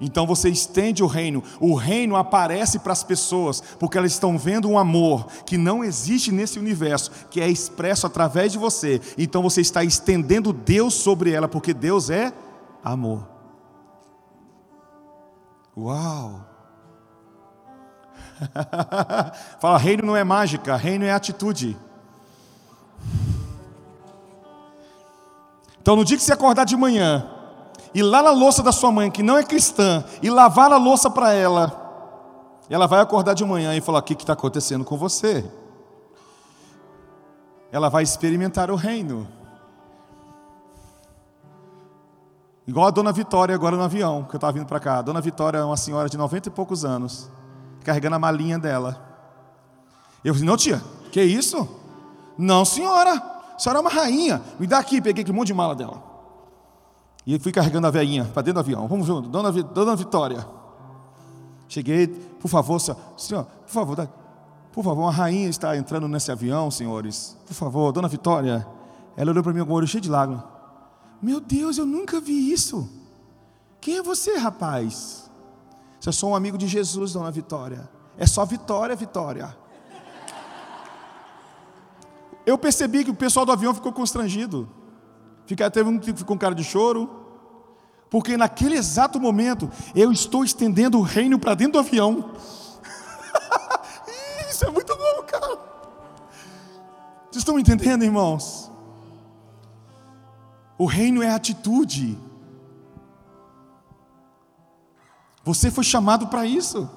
Então 0.00 0.26
você 0.26 0.50
estende 0.50 1.02
o 1.02 1.06
reino, 1.06 1.42
o 1.58 1.74
reino 1.74 2.16
aparece 2.16 2.78
para 2.78 2.92
as 2.92 3.02
pessoas, 3.02 3.62
porque 3.78 3.96
elas 3.96 4.12
estão 4.12 4.36
vendo 4.36 4.68
um 4.68 4.78
amor 4.78 5.26
que 5.46 5.56
não 5.56 5.82
existe 5.82 6.30
nesse 6.30 6.58
universo, 6.58 7.10
que 7.30 7.40
é 7.40 7.48
expresso 7.48 8.06
através 8.06 8.52
de 8.52 8.58
você. 8.58 9.00
Então 9.16 9.42
você 9.42 9.62
está 9.62 9.82
estendendo 9.82 10.52
Deus 10.52 10.94
sobre 10.94 11.32
ela, 11.32 11.48
porque 11.48 11.72
Deus 11.72 12.10
é 12.10 12.32
amor. 12.84 13.35
Uau! 15.76 16.40
Fala, 19.60 19.78
reino 19.78 20.04
não 20.04 20.16
é 20.16 20.24
mágica, 20.24 20.76
reino 20.76 21.04
é 21.04 21.12
atitude. 21.12 21.76
Então, 25.80 25.94
no 25.94 26.04
dia 26.04 26.16
que 26.16 26.22
você 26.22 26.32
acordar 26.32 26.64
de 26.64 26.76
manhã, 26.76 27.30
e 27.94 28.02
lá 28.02 28.22
na 28.22 28.30
louça 28.30 28.62
da 28.62 28.72
sua 28.72 28.90
mãe, 28.90 29.10
que 29.10 29.22
não 29.22 29.38
é 29.38 29.44
cristã, 29.44 30.04
e 30.22 30.28
lavar 30.28 30.72
a 30.72 30.76
louça 30.76 31.10
para 31.10 31.32
ela, 31.32 31.86
ela 32.68 32.86
vai 32.86 33.00
acordar 33.00 33.34
de 33.34 33.44
manhã 33.44 33.74
e 33.76 33.80
falar: 33.80 34.00
O 34.00 34.02
que 34.02 34.14
está 34.14 34.32
acontecendo 34.32 34.84
com 34.84 34.96
você? 34.96 35.44
Ela 37.70 37.88
vai 37.88 38.02
experimentar 38.02 38.70
o 38.70 38.74
reino. 38.74 39.28
Igual 42.66 42.86
a 42.86 42.90
dona 42.90 43.12
Vitória 43.12 43.54
agora 43.54 43.76
no 43.76 43.82
avião, 43.82 44.24
que 44.24 44.34
eu 44.34 44.38
estava 44.38 44.52
vindo 44.52 44.66
para 44.66 44.80
cá. 44.80 44.98
A 44.98 45.02
dona 45.02 45.20
Vitória 45.20 45.58
é 45.58 45.64
uma 45.64 45.76
senhora 45.76 46.08
de 46.08 46.16
noventa 46.16 46.48
e 46.48 46.52
poucos 46.52 46.84
anos 46.84 47.30
carregando 47.84 48.16
a 48.16 48.18
malinha 48.18 48.58
dela. 48.58 49.00
Eu 50.24 50.34
falei, 50.34 50.48
não, 50.48 50.56
tia, 50.56 50.82
que 51.12 51.22
isso? 51.22 51.68
Não, 52.36 52.64
senhora, 52.64 53.14
a 53.54 53.58
senhora 53.58 53.78
é 53.78 53.80
uma 53.80 53.90
rainha. 53.90 54.42
Me 54.58 54.66
dá 54.66 54.78
aqui, 54.78 55.00
peguei 55.00 55.22
aquele 55.22 55.36
monte 55.36 55.48
de 55.48 55.54
mala 55.54 55.76
dela. 55.76 56.02
E 57.24 57.38
fui 57.38 57.52
carregando 57.52 57.86
a 57.86 57.90
velhinha 57.90 58.24
para 58.24 58.42
dentro 58.42 58.54
do 58.54 58.60
avião. 58.60 58.88
Vamos 58.88 59.06
junto, 59.06 59.28
dona, 59.28 59.52
dona 59.52 59.94
Vitória. 59.94 60.44
Cheguei, 61.68 62.08
por 62.08 62.48
favor, 62.48 62.80
senhor, 62.80 63.44
por 63.44 63.72
favor, 63.72 64.08
por 64.72 64.84
favor, 64.84 65.02
uma 65.02 65.12
rainha 65.12 65.48
está 65.48 65.76
entrando 65.76 66.08
nesse 66.08 66.32
avião, 66.32 66.70
senhores. 66.72 67.36
Por 67.46 67.54
favor, 67.54 67.92
dona 67.92 68.08
Vitória. 68.08 68.66
Ela 69.16 69.30
olhou 69.30 69.44
para 69.44 69.52
mim 69.52 69.64
com 69.64 69.72
o 69.72 69.76
olho 69.76 69.86
cheio 69.86 70.00
de 70.00 70.10
lágrimas. 70.10 70.55
Meu 71.20 71.40
Deus, 71.40 71.78
eu 71.78 71.86
nunca 71.86 72.20
vi 72.20 72.52
isso. 72.52 72.88
Quem 73.80 73.98
é 73.98 74.02
você, 74.02 74.36
rapaz? 74.36 75.30
Se 76.00 76.08
eu 76.08 76.12
sou 76.12 76.30
um 76.30 76.36
amigo 76.36 76.58
de 76.58 76.66
Jesus, 76.66 77.12
dona 77.12 77.30
Vitória. 77.30 77.88
É 78.18 78.26
só 78.26 78.44
vitória, 78.44 78.96
Vitória. 78.96 79.56
Eu 82.46 82.56
percebi 82.56 83.04
que 83.04 83.10
o 83.10 83.14
pessoal 83.14 83.44
do 83.44 83.52
avião 83.52 83.74
ficou 83.74 83.92
constrangido. 83.92 84.68
Fica, 85.46 85.70
teve 85.70 85.88
um 85.88 85.98
que 85.98 86.12
ficou 86.12 86.36
com 86.36 86.38
cara 86.38 86.54
de 86.54 86.64
choro. 86.64 87.24
Porque 88.08 88.36
naquele 88.36 88.76
exato 88.76 89.20
momento 89.20 89.70
eu 89.94 90.12
estou 90.12 90.44
estendendo 90.44 90.98
o 90.98 91.02
reino 91.02 91.38
para 91.38 91.54
dentro 91.54 91.74
do 91.74 91.78
avião. 91.80 92.30
Isso 94.48 94.64
é 94.64 94.70
muito 94.70 94.96
bom, 94.96 95.22
cara. 95.26 95.58
Vocês 97.30 97.42
estão 97.42 97.58
entendendo, 97.58 98.04
irmãos? 98.04 98.65
O 100.78 100.86
reino 100.86 101.22
é 101.22 101.30
atitude. 101.30 102.18
Você 105.44 105.70
foi 105.70 105.84
chamado 105.84 106.26
para 106.26 106.44
isso. 106.44 106.88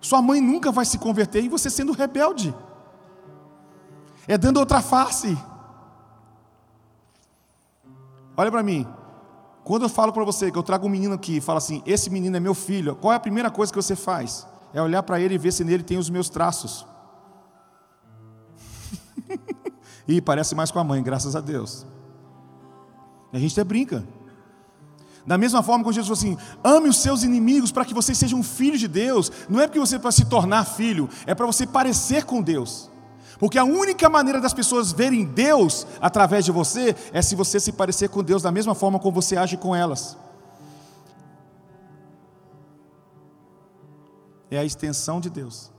Sua 0.00 0.20
mãe 0.20 0.40
nunca 0.40 0.72
vai 0.72 0.84
se 0.84 0.98
converter 0.98 1.44
e 1.44 1.48
você 1.48 1.70
sendo 1.70 1.92
rebelde. 1.92 2.54
É 4.26 4.36
dando 4.36 4.58
outra 4.58 4.80
face. 4.82 5.36
Olha 8.36 8.50
para 8.50 8.62
mim. 8.62 8.86
Quando 9.62 9.82
eu 9.82 9.88
falo 9.88 10.12
para 10.12 10.24
você 10.24 10.50
que 10.50 10.58
eu 10.58 10.62
trago 10.62 10.86
um 10.86 10.90
menino 10.90 11.14
aqui 11.14 11.36
e 11.36 11.40
falo 11.40 11.58
assim: 11.58 11.82
esse 11.86 12.10
menino 12.10 12.36
é 12.36 12.40
meu 12.40 12.54
filho, 12.54 12.96
qual 12.96 13.12
é 13.12 13.16
a 13.16 13.20
primeira 13.20 13.50
coisa 13.50 13.72
que 13.72 13.76
você 13.76 13.94
faz? 13.94 14.46
É 14.72 14.80
olhar 14.80 15.02
para 15.02 15.20
ele 15.20 15.34
e 15.34 15.38
ver 15.38 15.52
se 15.52 15.64
nele 15.64 15.82
tem 15.82 15.98
os 15.98 16.10
meus 16.10 16.28
traços. 16.28 16.86
e 20.08 20.20
parece 20.20 20.54
mais 20.54 20.70
com 20.70 20.78
a 20.78 20.84
mãe, 20.84 21.02
graças 21.02 21.36
a 21.36 21.40
Deus. 21.40 21.86
A 23.32 23.38
gente 23.38 23.52
até 23.52 23.64
brinca. 23.64 24.04
Da 25.26 25.36
mesma 25.36 25.62
forma 25.62 25.84
que 25.84 25.92
Jesus 25.92 26.18
falou 26.18 26.36
assim: 26.36 26.58
ame 26.64 26.88
os 26.88 26.96
seus 26.96 27.22
inimigos 27.22 27.70
para 27.70 27.84
que 27.84 27.94
vocês 27.94 28.16
sejam 28.16 28.42
filhos 28.42 28.80
de 28.80 28.88
Deus. 28.88 29.30
Não 29.48 29.60
é 29.60 29.66
porque 29.66 29.78
você 29.78 29.98
para 29.98 30.12
se 30.12 30.24
tornar 30.24 30.64
filho, 30.64 31.08
é 31.26 31.34
para 31.34 31.46
você 31.46 31.66
parecer 31.66 32.24
com 32.24 32.42
Deus. 32.42 32.90
Porque 33.38 33.58
a 33.58 33.64
única 33.64 34.08
maneira 34.08 34.40
das 34.40 34.52
pessoas 34.52 34.92
verem 34.92 35.24
Deus 35.24 35.86
através 36.00 36.44
de 36.44 36.52
você 36.52 36.94
é 37.12 37.22
se 37.22 37.34
você 37.34 37.58
se 37.58 37.72
parecer 37.72 38.08
com 38.08 38.22
Deus 38.22 38.42
da 38.42 38.52
mesma 38.52 38.74
forma 38.74 38.98
como 38.98 39.14
você 39.14 39.36
age 39.36 39.56
com 39.56 39.74
elas. 39.74 40.16
É 44.50 44.58
a 44.58 44.64
extensão 44.64 45.20
de 45.20 45.30
Deus. 45.30 45.70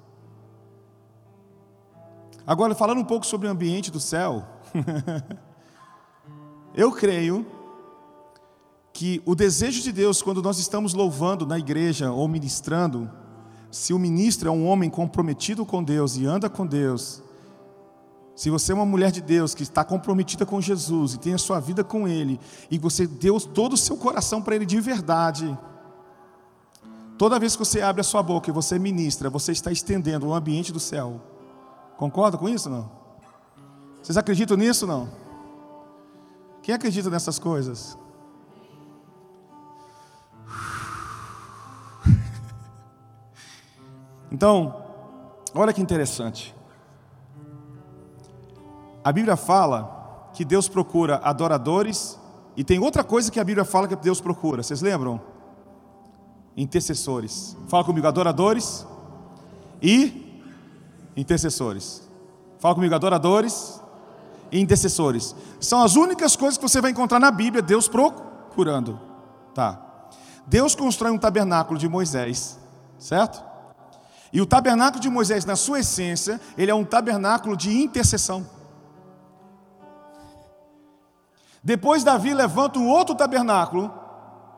Agora, 2.47 2.74
falando 2.74 2.99
um 2.99 3.06
pouco 3.06 3.26
sobre 3.26 3.47
o 3.47 3.52
ambiente 3.52 3.91
do 3.91 3.99
céu, 3.99 4.43
eu 6.76 6.91
creio 6.91 7.45
que 8.93 9.22
o 9.26 9.36
desejo 9.36 9.82
de 9.82 9.91
Deus, 9.91 10.22
quando 10.22 10.41
nós 10.41 10.59
estamos 10.59 10.93
louvando 10.93 11.45
na 11.45 11.57
igreja 11.57 12.11
ou 12.11 12.28
ministrando, 12.28 13.09
se 13.69 13.93
o 13.93 13.99
ministro 13.99 14.49
é 14.49 14.51
um 14.51 14.65
homem 14.67 14.89
comprometido 14.89 15.65
com 15.65 15.84
Deus 15.84 16.17
e 16.17 16.26
anda 16.26 16.49
com 16.49 16.65
Deus, 16.65 17.24
se 18.36 18.49
você 18.49 18.72
é 18.72 18.76
uma 18.76 18.86
mulher 18.86 19.11
de 19.11 19.22
Deus 19.22 19.53
que 19.53 19.63
está 19.63 19.84
comprometida 19.84 20.45
com 20.45 20.59
Jesus 20.59 21.13
e 21.13 21.19
tem 21.19 21.34
a 21.34 21.38
sua 21.38 21.59
vida 21.59 21.84
com 21.84 22.07
Ele, 22.07 22.39
e 22.69 22.78
você 22.78 23.07
deu 23.07 23.39
todo 23.39 23.74
o 23.74 23.78
seu 23.78 23.95
coração 23.95 24.41
para 24.41 24.55
Ele 24.55 24.65
de 24.65 24.80
verdade, 24.80 25.57
toda 27.17 27.39
vez 27.39 27.55
que 27.55 27.59
você 27.59 27.82
abre 27.82 28.01
a 28.01 28.03
sua 28.03 28.24
boca 28.24 28.49
e 28.49 28.53
você 28.53 28.80
ministra, 28.80 29.30
você 29.30 29.51
está 29.51 29.72
estendendo 29.72 30.28
o 30.28 30.34
ambiente 30.34 30.72
do 30.72 30.80
céu. 30.80 31.22
Concorda 31.97 32.38
com 32.38 32.49
isso 32.49 32.69
não? 32.69 32.89
Vocês 34.01 34.17
acreditam 34.17 34.57
nisso 34.57 34.88
não? 34.88 35.20
Quem 36.62 36.76
acredita 36.76 37.09
nessas 37.09 37.39
coisas? 37.39 37.97
Então, 44.34 44.82
olha 45.53 45.74
que 45.74 45.82
interessante. 45.82 46.55
A 49.03 49.12
Bíblia 49.12 49.36
fala 49.36 50.30
que 50.34 50.45
Deus 50.45 50.70
procura 50.70 51.18
adoradores, 51.18 52.18
e 52.55 52.64
tem 52.64 52.80
outra 52.80 53.03
coisa 53.03 53.30
que 53.30 53.41
a 53.41 53.43
Bíblia 53.43 53.66
fala 53.66 53.89
que 53.89 53.95
Deus 53.97 54.22
procura, 54.22 54.64
vocês 54.64 54.82
lembram? 54.82 55.20
Intercessores. 56.55 57.57
Fala 57.68 57.84
comigo, 57.84 58.07
adoradores 58.07 58.88
e 59.82 60.41
intercessores. 61.16 62.09
Fala 62.57 62.74
comigo, 62.74 62.95
adoradores 62.95 63.81
e 64.52 64.60
intercessores. 64.60 65.36
São 65.60 65.82
as 65.82 65.95
únicas 65.95 66.36
coisas 66.36 66.58
que 66.58 66.68
você 66.68 66.82
vai 66.82 66.91
encontrar 66.91 67.20
na 67.20 67.32
Bíblia, 67.32 67.62
Deus 67.62 67.88
procurando. 67.88 68.99
Tá. 69.54 69.80
Deus 70.45 70.76
constrói 70.76 71.12
um 71.12 71.18
tabernáculo 71.18 71.80
de 71.80 71.88
Moisés, 71.88 72.60
certo? 72.99 73.43
E 74.34 74.41
o 74.41 74.45
tabernáculo 74.45 75.02
de 75.02 75.10
Moisés, 75.10 75.45
na 75.45 75.56
sua 75.56 75.80
essência, 75.80 76.39
ele 76.58 76.72
é 76.72 76.76
um 76.76 76.86
tabernáculo 76.86 77.56
de 77.56 77.82
intercessão. 77.82 78.45
Depois 81.64 82.04
Davi 82.04 82.34
levanta 82.34 82.80
um 82.80 82.89
outro 82.89 83.14
tabernáculo, 83.14 83.93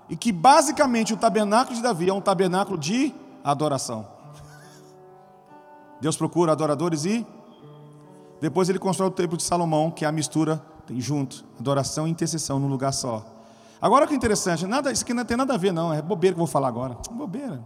e 0.09 0.15
que 0.15 0.31
basicamente 0.31 1.13
o 1.13 1.17
tabernáculo 1.17 1.75
de 1.75 1.81
Davi 1.81 2.09
é 2.09 2.13
um 2.13 2.21
tabernáculo 2.21 2.77
de 2.77 3.13
adoração. 3.43 4.07
Deus 5.99 6.17
procura 6.17 6.51
adoradores 6.51 7.05
e 7.05 7.25
Depois 8.43 8.67
ele 8.67 8.77
constrói 8.77 9.07
o 9.07 9.11
templo 9.11 9.37
de 9.37 9.43
Salomão, 9.43 9.89
que 9.89 10.03
é 10.03 10.07
a 10.09 10.11
mistura 10.11 10.61
junto, 10.97 11.45
adoração 11.57 12.05
e 12.05 12.11
intercessão 12.11 12.59
num 12.59 12.67
lugar 12.67 12.91
só. 12.91 13.25
Agora 13.81 14.05
que 14.05 14.13
é 14.13 14.17
interessante, 14.17 14.67
nada, 14.67 14.91
isso 14.91 15.01
aqui 15.01 15.13
não 15.13 15.23
tem 15.23 15.37
nada 15.37 15.53
a 15.53 15.57
ver, 15.57 15.71
não, 15.71 15.93
é 15.93 16.01
bobeira 16.01 16.33
que 16.33 16.41
eu 16.41 16.45
vou 16.45 16.51
falar 16.51 16.67
agora. 16.67 16.97
Bobeira. 17.09 17.63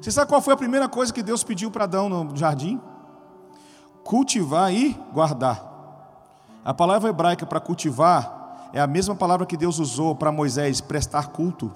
Você 0.00 0.12
sabe 0.12 0.28
qual 0.28 0.40
foi 0.40 0.54
a 0.54 0.56
primeira 0.56 0.88
coisa 0.88 1.12
que 1.12 1.20
Deus 1.20 1.42
pediu 1.42 1.68
para 1.68 1.82
Adão 1.82 2.08
no 2.08 2.36
jardim? 2.36 2.80
Cultivar 4.04 4.72
e 4.72 4.96
guardar. 5.12 5.66
A 6.64 6.72
palavra 6.72 7.10
hebraica 7.10 7.44
para 7.44 7.58
cultivar 7.58 8.70
é 8.72 8.80
a 8.80 8.86
mesma 8.86 9.16
palavra 9.16 9.46
que 9.46 9.56
Deus 9.56 9.80
usou 9.80 10.14
para 10.14 10.30
Moisés 10.30 10.80
prestar 10.80 11.30
culto. 11.30 11.74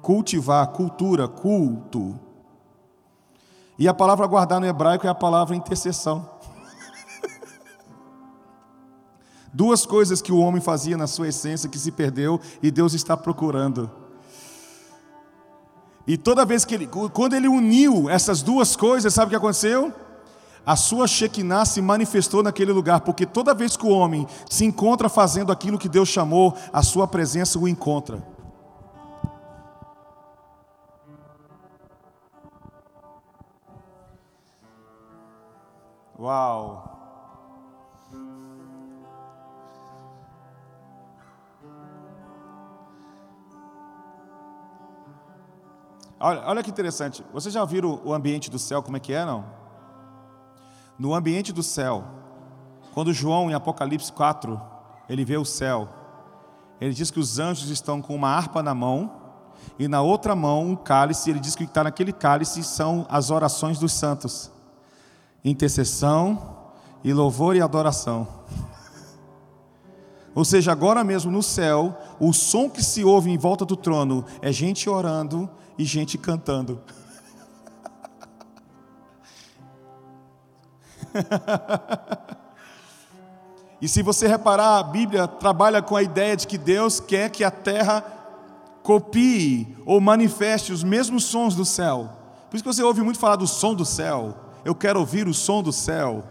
Cultivar, 0.00 0.68
cultura, 0.68 1.26
culto. 1.26 2.16
E 3.78 3.88
a 3.88 3.94
palavra 3.94 4.26
guardar 4.26 4.60
no 4.60 4.66
hebraico 4.66 5.06
é 5.06 5.10
a 5.10 5.14
palavra 5.14 5.56
intercessão. 5.56 6.28
Duas 9.52 9.86
coisas 9.86 10.20
que 10.20 10.32
o 10.32 10.38
homem 10.38 10.60
fazia 10.60 10.96
na 10.96 11.06
sua 11.06 11.28
essência 11.28 11.68
que 11.68 11.78
se 11.78 11.90
perdeu 11.90 12.40
e 12.62 12.70
Deus 12.70 12.94
está 12.94 13.16
procurando. 13.16 13.90
E 16.06 16.16
toda 16.16 16.44
vez 16.44 16.64
que 16.64 16.74
ele, 16.74 16.88
quando 17.12 17.34
ele 17.34 17.48
uniu 17.48 18.10
essas 18.10 18.42
duas 18.42 18.74
coisas, 18.74 19.14
sabe 19.14 19.26
o 19.26 19.30
que 19.30 19.36
aconteceu? 19.36 19.92
A 20.64 20.76
sua 20.76 21.08
Shekinah 21.08 21.64
se 21.64 21.80
manifestou 21.80 22.42
naquele 22.42 22.72
lugar, 22.72 23.00
porque 23.00 23.26
toda 23.26 23.54
vez 23.54 23.76
que 23.76 23.86
o 23.86 23.90
homem 23.90 24.26
se 24.48 24.64
encontra 24.64 25.08
fazendo 25.08 25.50
aquilo 25.50 25.78
que 25.78 25.88
Deus 25.88 26.08
chamou, 26.08 26.56
a 26.72 26.82
sua 26.82 27.06
presença 27.06 27.58
o 27.58 27.66
encontra. 27.66 28.22
Uau! 36.22 36.88
Olha, 46.20 46.42
olha 46.46 46.62
que 46.62 46.70
interessante. 46.70 47.24
Vocês 47.32 47.52
já 47.52 47.64
viram 47.64 48.00
o 48.04 48.14
ambiente 48.14 48.48
do 48.48 48.56
céu, 48.56 48.84
como 48.84 48.96
é 48.96 49.00
que 49.00 49.12
é, 49.12 49.24
não? 49.24 49.44
No 50.96 51.12
ambiente 51.12 51.52
do 51.52 51.60
céu, 51.60 52.04
quando 52.94 53.12
João, 53.12 53.50
em 53.50 53.54
Apocalipse 53.54 54.12
4, 54.12 54.62
ele 55.08 55.24
vê 55.24 55.36
o 55.36 55.44
céu, 55.44 55.88
ele 56.80 56.94
diz 56.94 57.10
que 57.10 57.18
os 57.18 57.40
anjos 57.40 57.68
estão 57.68 58.00
com 58.00 58.14
uma 58.14 58.28
harpa 58.28 58.62
na 58.62 58.72
mão, 58.76 59.10
e 59.76 59.88
na 59.88 60.00
outra 60.00 60.36
mão 60.36 60.68
um 60.68 60.76
cálice, 60.76 61.30
ele 61.30 61.40
diz 61.40 61.56
que 61.56 61.64
está 61.64 61.82
naquele 61.82 62.12
cálice 62.12 62.62
são 62.62 63.04
as 63.08 63.28
orações 63.28 63.76
dos 63.80 63.92
santos, 63.92 64.51
intercessão 65.44 66.70
e 67.02 67.12
louvor 67.12 67.56
e 67.56 67.60
adoração. 67.60 68.28
Ou 70.34 70.44
seja, 70.44 70.72
agora 70.72 71.04
mesmo 71.04 71.30
no 71.30 71.42
céu, 71.42 71.96
o 72.18 72.32
som 72.32 72.70
que 72.70 72.82
se 72.82 73.04
ouve 73.04 73.30
em 73.30 73.36
volta 73.36 73.64
do 73.64 73.76
trono 73.76 74.24
é 74.40 74.50
gente 74.50 74.88
orando, 74.88 75.48
e 75.78 75.84
gente 75.84 76.18
cantando. 76.18 76.80
e 83.80 83.88
se 83.88 84.02
você 84.02 84.26
reparar, 84.26 84.78
a 84.78 84.82
Bíblia 84.82 85.28
trabalha 85.28 85.80
com 85.82 85.96
a 85.96 86.02
ideia 86.02 86.36
de 86.36 86.46
que 86.46 86.58
Deus 86.58 87.00
quer 87.00 87.30
que 87.30 87.44
a 87.44 87.50
terra 87.50 88.04
copie 88.82 89.76
ou 89.84 90.00
manifeste 90.00 90.72
os 90.72 90.82
mesmos 90.82 91.24
sons 91.24 91.54
do 91.54 91.64
céu. 91.64 92.10
Por 92.50 92.56
isso 92.56 92.64
que 92.64 92.72
você 92.72 92.82
ouve 92.82 93.02
muito 93.02 93.18
falar 93.18 93.36
do 93.36 93.46
som 93.46 93.74
do 93.74 93.84
céu. 93.84 94.34
Eu 94.64 94.74
quero 94.74 95.00
ouvir 95.00 95.26
o 95.26 95.34
som 95.34 95.62
do 95.62 95.72
céu. 95.72 96.24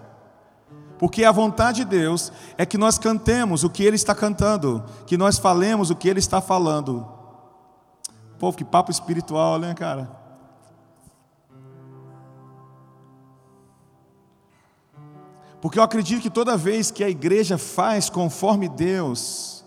Porque 0.98 1.26
a 1.26 1.32
vontade 1.32 1.78
de 1.78 1.86
Deus 1.86 2.32
é 2.58 2.66
que 2.66 2.78
nós 2.78 3.00
cantemos 3.00 3.64
o 3.64 3.70
que 3.72 3.84
Ele 3.84 3.96
está 3.96 4.14
cantando, 4.14 4.84
que 5.08 5.18
nós 5.18 5.40
falemos 5.40 5.90
o 5.90 5.96
que 5.96 6.08
Ele 6.08 6.20
está 6.20 6.40
falando. 6.40 7.08
Povo, 8.38 8.56
que 8.56 8.64
papo 8.64 8.92
espiritual, 8.92 9.58
né, 9.58 9.74
cara? 9.74 10.12
Porque 15.60 15.78
eu 15.78 15.84
acredito 15.84 16.22
que 16.22 16.30
toda 16.30 16.56
vez 16.58 16.92
que 16.92 17.04
a 17.04 17.10
igreja 17.10 17.58
faz 17.58 18.10
conforme 18.10 18.68
Deus, 18.68 19.64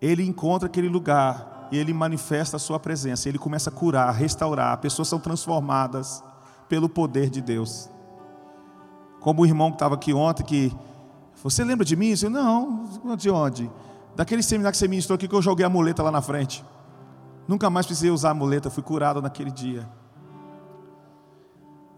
ele 0.00 0.22
encontra 0.22 0.66
aquele 0.66 0.88
lugar, 0.88 1.68
ele 1.72 1.94
manifesta 1.94 2.56
a 2.56 2.60
sua 2.60 2.78
presença, 2.80 3.28
ele 3.28 3.38
começa 3.38 3.70
a 3.70 3.72
curar, 3.72 4.08
a 4.08 4.12
restaurar, 4.12 4.76
pessoas 4.78 5.08
são 5.08 5.18
transformadas 5.18 6.22
pelo 6.68 6.88
poder 6.88 7.30
de 7.30 7.40
Deus. 7.40 7.90
Como 9.20 9.42
o 9.42 9.46
irmão 9.46 9.70
que 9.70 9.76
estava 9.76 9.94
aqui 9.94 10.12
ontem, 10.12 10.42
que 10.42 10.72
você 11.42 11.64
lembra 11.64 11.84
de 11.84 11.96
mim? 11.96 12.08
Eu 12.08 12.12
disse, 12.14 12.28
não, 12.28 12.88
de 13.16 13.30
onde? 13.30 13.70
Daquele 14.14 14.42
seminário 14.42 14.72
que 14.72 14.78
você 14.78 14.88
ministrou 14.88 15.16
aqui 15.16 15.26
que 15.26 15.34
eu 15.34 15.42
joguei 15.42 15.64
a 15.64 15.68
muleta 15.70 16.02
lá 16.02 16.10
na 16.10 16.20
frente. 16.20 16.64
Nunca 17.48 17.68
mais 17.70 17.86
precisei 17.86 18.10
usar 18.10 18.30
a 18.30 18.34
muleta, 18.34 18.70
fui 18.70 18.82
curado 18.82 19.20
naquele 19.20 19.50
dia. 19.50 19.88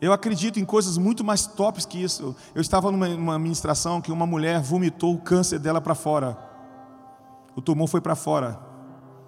Eu 0.01 0.13
acredito 0.13 0.61
em 0.61 0.65
coisas 0.65 0.99
muito 0.99 1.25
mais 1.25 1.47
tops 1.47 1.87
que 1.87 2.03
isso. 2.03 2.37
Eu 2.55 2.61
estava 2.61 2.91
numa, 2.91 3.09
numa 3.09 3.39
ministração 3.39 4.01
que 4.01 4.13
uma 4.13 4.27
mulher 4.27 4.61
vomitou 4.61 5.15
o 5.15 5.19
câncer 5.19 5.59
dela 5.59 5.81
para 5.81 5.95
fora. 5.95 6.37
O 7.57 7.63
tumor 7.63 7.89
foi 7.89 8.01
para 8.01 8.15
fora. 8.15 8.59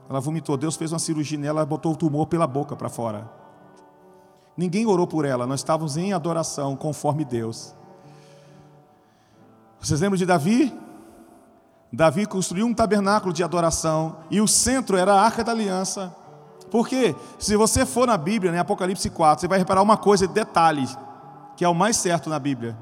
Ela 0.09 0.20
vomitou. 0.20 0.57
Deus 0.57 0.76
fez 0.76 0.93
uma 0.93 0.99
cirurgia 0.99 1.39
nela, 1.39 1.64
botou 1.64 1.93
o 1.93 1.97
tumor 1.97 2.26
pela 2.26 2.47
boca 2.47 2.76
para 2.76 2.89
fora. 2.89 3.30
Ninguém 4.57 4.87
orou 4.87 5.07
por 5.07 5.25
ela. 5.25 5.47
Nós 5.47 5.61
estávamos 5.61 5.97
em 5.97 6.13
adoração 6.13 6.75
conforme 6.77 7.25
Deus. 7.25 7.75
Vocês 9.79 10.01
lembram 10.01 10.17
de 10.17 10.27
Davi? 10.27 10.73
Davi 11.93 12.27
construiu 12.27 12.67
um 12.67 12.75
tabernáculo 12.75 13.33
de 13.33 13.45
adoração 13.45 14.17
e 14.31 14.41
o 14.41 14.49
centro 14.49 14.97
era 14.97 15.15
a 15.15 15.21
arca 15.21 15.45
da 15.45 15.53
aliança. 15.53 16.15
Porque 16.71 17.15
se 17.39 17.57
você 17.57 17.87
for 17.87 18.07
na 18.07 18.17
Bíblia, 18.17 18.53
em 18.53 18.59
Apocalipse 18.59 19.09
4, 19.09 19.41
você 19.41 19.49
vai 19.49 19.59
reparar 19.59 19.83
uma 19.83 19.97
coisa, 19.97 20.27
detalhe, 20.27 20.87
que 21.57 21.65
é 21.65 21.69
o 21.69 21.75
mais 21.75 21.97
certo 21.97 22.29
na 22.29 22.39
Bíblia. 22.39 22.77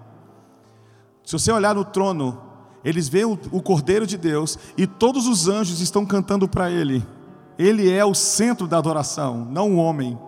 Se 1.25 1.33
você 1.33 1.53
olhar 1.53 1.75
no 1.75 1.85
trono, 1.85 2.41
eles 2.85 3.09
veem 3.09 3.25
o 3.25 3.63
Cordeiro 3.63 4.07
de 4.07 4.17
Deus 4.17 4.59
e 4.77 4.87
todos 4.87 5.27
os 5.27 5.49
anjos 5.49 5.81
estão 5.81 6.05
cantando 6.05 6.49
para 6.49 6.71
ele. 6.71 7.07
Ele 7.59 7.91
é 7.91 8.05
o 8.05 8.15
centro 8.15 8.67
da 8.67 8.79
adoração, 8.79 9.47
não 9.51 9.73
o 9.73 9.77
homem. 9.77 10.19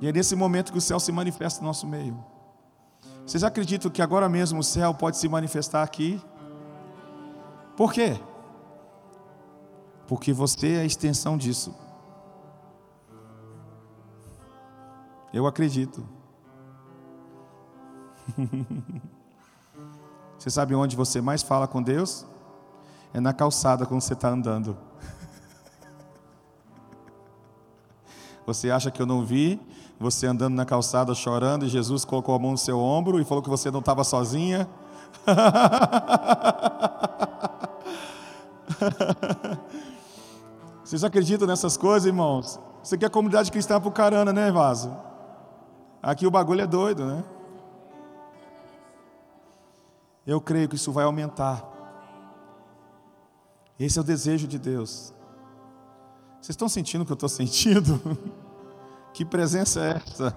E 0.00 0.08
é 0.08 0.12
nesse 0.12 0.34
momento 0.34 0.72
que 0.72 0.78
o 0.78 0.80
céu 0.80 1.00
se 1.00 1.12
manifesta 1.12 1.60
no 1.60 1.66
nosso 1.66 1.86
meio. 1.86 2.22
Vocês 3.26 3.42
acreditam 3.42 3.90
que 3.90 4.02
agora 4.02 4.28
mesmo 4.28 4.60
o 4.60 4.64
céu 4.64 4.92
pode 4.92 5.16
se 5.16 5.28
manifestar 5.28 5.82
aqui? 5.82 6.20
Por 7.76 7.92
quê? 7.92 8.20
Porque 10.06 10.32
você 10.32 10.74
é 10.74 10.80
a 10.80 10.84
extensão 10.84 11.36
disso. 11.36 11.74
Eu 15.32 15.46
acredito. 15.46 16.06
Você 20.38 20.50
sabe 20.50 20.74
onde 20.74 20.94
você 20.94 21.22
mais 21.22 21.42
fala 21.42 21.66
com 21.66 21.82
Deus? 21.82 22.26
É 23.14 23.20
na 23.20 23.32
calçada 23.32 23.86
quando 23.86 24.02
você 24.02 24.12
está 24.12 24.28
andando. 24.28 24.76
Você 28.44 28.70
acha 28.70 28.90
que 28.90 29.00
eu 29.00 29.06
não 29.06 29.24
vi? 29.24 29.58
Você 29.98 30.26
andando 30.26 30.54
na 30.54 30.64
calçada 30.64 31.14
chorando 31.14 31.64
e 31.64 31.68
Jesus 31.68 32.04
colocou 32.04 32.34
a 32.34 32.38
mão 32.38 32.52
no 32.52 32.58
seu 32.58 32.78
ombro 32.78 33.20
e 33.20 33.24
falou 33.24 33.42
que 33.42 33.48
você 33.48 33.70
não 33.70 33.80
estava 33.80 34.02
sozinha? 34.04 34.68
Vocês 40.84 41.02
acreditam 41.04 41.46
nessas 41.46 41.76
coisas, 41.76 42.06
irmãos? 42.06 42.58
Isso 42.82 42.94
aqui 42.94 43.04
é 43.04 43.08
a 43.08 43.10
comunidade 43.10 43.50
cristã 43.50 43.80
Pucarana, 43.80 44.32
né, 44.32 44.50
Vaso? 44.52 44.94
Aqui 46.02 46.26
o 46.26 46.30
bagulho 46.30 46.60
é 46.60 46.66
doido, 46.66 47.06
né? 47.06 47.24
Eu 50.26 50.40
creio 50.40 50.68
que 50.68 50.74
isso 50.76 50.92
vai 50.92 51.04
aumentar. 51.04 51.64
Esse 53.78 53.98
é 53.98 54.02
o 54.02 54.04
desejo 54.04 54.46
de 54.46 54.58
Deus. 54.58 55.14
Vocês 56.40 56.50
estão 56.50 56.68
sentindo 56.68 57.02
o 57.02 57.06
que 57.06 57.12
eu 57.12 57.14
estou 57.14 57.28
sentindo? 57.28 58.00
que 59.14 59.24
presença 59.24 59.80
é 59.80 60.02
essa? 60.04 60.36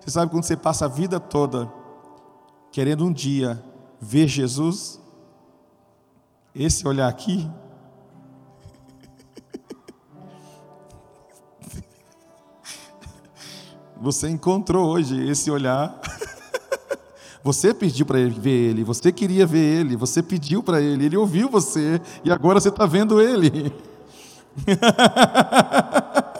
Você 0.00 0.10
sabe 0.10 0.32
quando 0.32 0.44
você 0.44 0.56
passa 0.56 0.86
a 0.86 0.88
vida 0.88 1.20
toda 1.20 1.70
querendo 2.72 3.04
um 3.04 3.12
dia 3.12 3.62
ver 4.00 4.26
Jesus? 4.26 4.98
Esse 6.54 6.88
olhar 6.88 7.08
aqui. 7.08 7.48
Você 14.00 14.28
encontrou 14.28 14.88
hoje 14.88 15.28
esse 15.28 15.50
olhar. 15.50 16.00
Você 17.44 17.74
pediu 17.74 18.06
para 18.06 18.18
ver 18.28 18.70
ele, 18.70 18.84
você 18.84 19.12
queria 19.12 19.44
ver 19.44 19.80
ele, 19.80 19.96
você 19.96 20.22
pediu 20.22 20.62
para 20.62 20.80
ele, 20.80 21.06
ele 21.06 21.16
ouviu 21.16 21.48
você 21.48 22.00
e 22.24 22.30
agora 22.30 22.60
você 22.60 22.68
está 22.68 22.86
vendo 22.86 23.20
ele. 23.20 23.72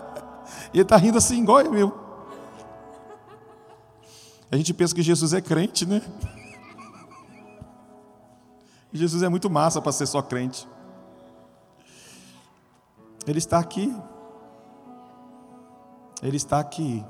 E 0.72 0.78
ele 0.78 0.82
está 0.82 0.96
rindo 0.96 1.18
assim, 1.18 1.42
igual 1.42 1.60
eu. 1.60 2.00
A 4.50 4.56
gente 4.56 4.72
pensa 4.72 4.94
que 4.94 5.02
Jesus 5.02 5.34
é 5.34 5.40
crente, 5.40 5.84
né? 5.84 6.00
Jesus 8.92 9.22
é 9.22 9.28
muito 9.28 9.50
massa 9.50 9.80
para 9.82 9.92
ser 9.92 10.06
só 10.06 10.22
crente. 10.22 10.66
Ele 13.26 13.38
está 13.38 13.58
aqui. 13.58 13.94
Ele 16.22 16.36
está 16.36 16.58
aqui. 16.58 17.04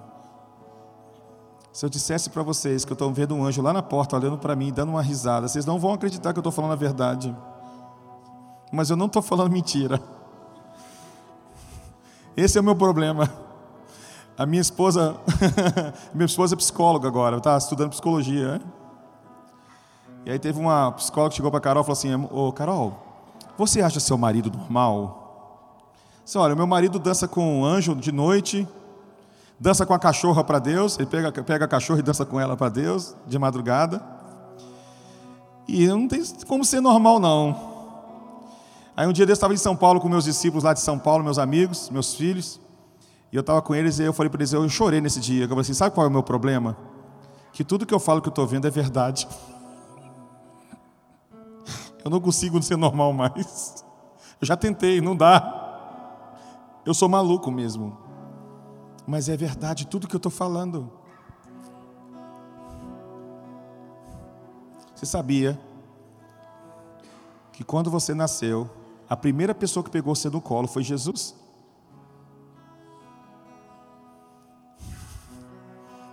Se 1.73 1.87
eu 1.87 1.89
dissesse 1.89 2.31
para 2.31 2.43
vocês 2.43 2.85
que 2.85 2.93
eu 2.93 2.95
estou 2.95 3.13
vendo 3.13 3.35
um 3.35 3.45
anjo 3.45 3.63
lá 3.63 3.73
na 3.73 3.83
porta 3.83 4.17
olhando 4.17 4.39
para 4.39 4.55
mim, 4.55 4.73
dando 4.73 4.91
uma 4.91 5.03
risada, 5.03 5.49
vocês 5.49 5.65
não 5.65 5.79
vão 5.79 5.93
acreditar 5.95 6.33
que 6.33 6.39
eu 6.39 6.43
estou 6.43 6.53
falando 6.53 6.73
a 6.73 6.77
verdade. 6.77 7.35
Mas 8.73 8.91
eu 8.91 8.97
não 8.97 9.07
estou 9.07 9.23
falando 9.23 9.51
mentira. 9.51 10.01
Esse 12.37 12.57
é 12.59 12.61
o 12.61 12.65
meu 12.65 12.75
problema. 12.75 13.31
A 14.37 14.47
minha 14.47 14.63
esposa, 14.63 15.17
minha 16.15 16.27
esposa 16.27 16.55
é 16.55 16.57
psicóloga 16.57 17.07
agora, 17.07 17.37
está 17.37 17.57
estudando 17.59 17.91
psicologia. 17.91 18.53
Né? 18.53 18.61
E 20.25 20.31
aí 20.31 20.39
teve 20.39 20.59
uma 20.59 20.93
psicóloga 20.93 21.31
que 21.31 21.37
chegou 21.37 21.51
para 21.51 21.61
Carol 21.61 21.83
e 21.83 21.85
falou 21.85 21.93
assim: 21.93 22.29
Ô 22.31 22.53
Carol, 22.53 22.99
você 23.59 23.83
acha 23.83 24.01
seu 24.01 24.17
marido 24.17 24.51
normal? 24.51 25.19
Disse, 26.25 26.39
olha, 26.39 26.55
meu 26.55 26.67
marido 26.67 26.99
dança 26.99 27.27
com 27.27 27.61
um 27.61 27.65
anjo 27.65 27.95
de 27.95 28.13
noite, 28.13 28.67
dança 29.59 29.85
com 29.85 29.93
a 29.93 29.99
cachorra 29.99 30.43
para 30.43 30.59
Deus, 30.59 30.99
ele 30.99 31.07
pega, 31.07 31.31
pega 31.31 31.65
a 31.65 31.69
cachorra 31.69 31.99
e 31.99 32.03
dança 32.03 32.25
com 32.25 32.41
ela 32.41 32.57
para 32.57 32.69
Deus, 32.69 33.15
de 33.27 33.39
madrugada. 33.39 34.01
E 35.67 35.87
não 35.87 36.09
tem 36.09 36.23
como 36.47 36.65
ser 36.65 36.81
normal, 36.81 37.19
não. 37.19 37.72
Aí 38.95 39.07
um 39.07 39.13
dia 39.13 39.25
eu 39.25 39.33
estava 39.33 39.55
em 39.55 39.57
São 39.57 39.75
Paulo 39.75 40.01
com 40.01 40.09
meus 40.09 40.25
discípulos 40.25 40.65
lá 40.65 40.75
de 40.75 40.81
São 40.81 40.99
Paulo, 40.99 41.25
meus 41.25 41.39
amigos, 41.39 41.89
meus 41.89 42.15
filhos. 42.15 42.61
E 43.33 43.37
eu 43.37 43.41
estava 43.41 43.63
com 43.63 43.75
eles 43.75 43.99
e 43.99 44.03
eu 44.03 44.13
falei 44.13 44.29
para 44.29 44.41
eles, 44.41 44.53
eu 44.53 44.69
chorei 44.69 45.01
nesse 45.01 45.19
dia. 45.19 45.45
Eu 45.45 45.49
falei 45.49 45.63
assim, 45.63 45.73
sabe 45.73 45.95
qual 45.95 46.05
é 46.07 46.09
o 46.09 46.13
meu 46.13 46.23
problema? 46.23 46.77
Que 47.53 47.65
tudo 47.65 47.87
que 47.87 47.95
eu 47.95 48.01
falo 48.01 48.21
que 48.21 48.29
eu 48.29 48.33
estou 48.33 48.47
vendo 48.47 48.67
é 48.67 48.71
verdade. 48.71 49.27
Eu 52.05 52.11
não 52.11 52.21
consigo 52.21 52.61
ser 52.61 52.77
normal 52.77 53.13
mais. 53.13 53.85
Eu 54.41 54.47
já 54.47 54.57
tentei, 54.57 55.01
não 55.01 55.15
dá. 55.15 55.61
Eu 56.85 56.93
sou 56.93 57.09
maluco 57.09 57.49
mesmo. 57.51 57.97
Mas 59.07 59.29
é 59.29 59.37
verdade 59.37 59.87
tudo 59.87 60.09
que 60.09 60.15
eu 60.15 60.19
estou 60.19 60.33
falando. 60.33 60.91
Você 64.95 65.07
sabia 65.07 65.59
que 67.53 67.63
quando 67.63 67.91
você 67.91 68.15
nasceu, 68.15 68.69
a 69.13 69.17
primeira 69.17 69.55
pessoa 69.55 69.85
que 69.85 69.91
pegou 69.91 70.15
você 70.15 70.31
no 70.31 70.41
colo 70.41 70.67
foi 70.67 70.83
Jesus? 70.83 71.37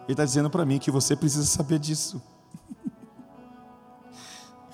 Ele 0.04 0.12
está 0.12 0.26
dizendo 0.26 0.50
para 0.50 0.66
mim 0.66 0.80
que 0.80 0.92
você 0.92 1.16
precisa 1.16 1.46
saber 1.46 1.80
disso. 1.80 2.22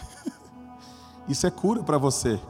Isso 1.30 1.46
é 1.46 1.52
cura 1.52 1.84
para 1.84 2.00
você. 2.00 2.30
Ele 2.30 2.42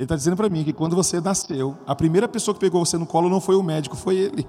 está 0.00 0.14
dizendo 0.14 0.36
para 0.36 0.50
mim 0.50 0.62
que 0.62 0.74
quando 0.74 0.94
você 0.94 1.18
nasceu, 1.18 1.78
a 1.86 1.96
primeira 1.96 2.28
pessoa 2.28 2.54
que 2.54 2.60
pegou 2.60 2.84
você 2.84 2.98
no 2.98 3.06
colo 3.06 3.30
não 3.30 3.40
foi 3.40 3.56
o 3.56 3.62
médico, 3.62 3.96
foi 3.96 4.18
ele. 4.18 4.46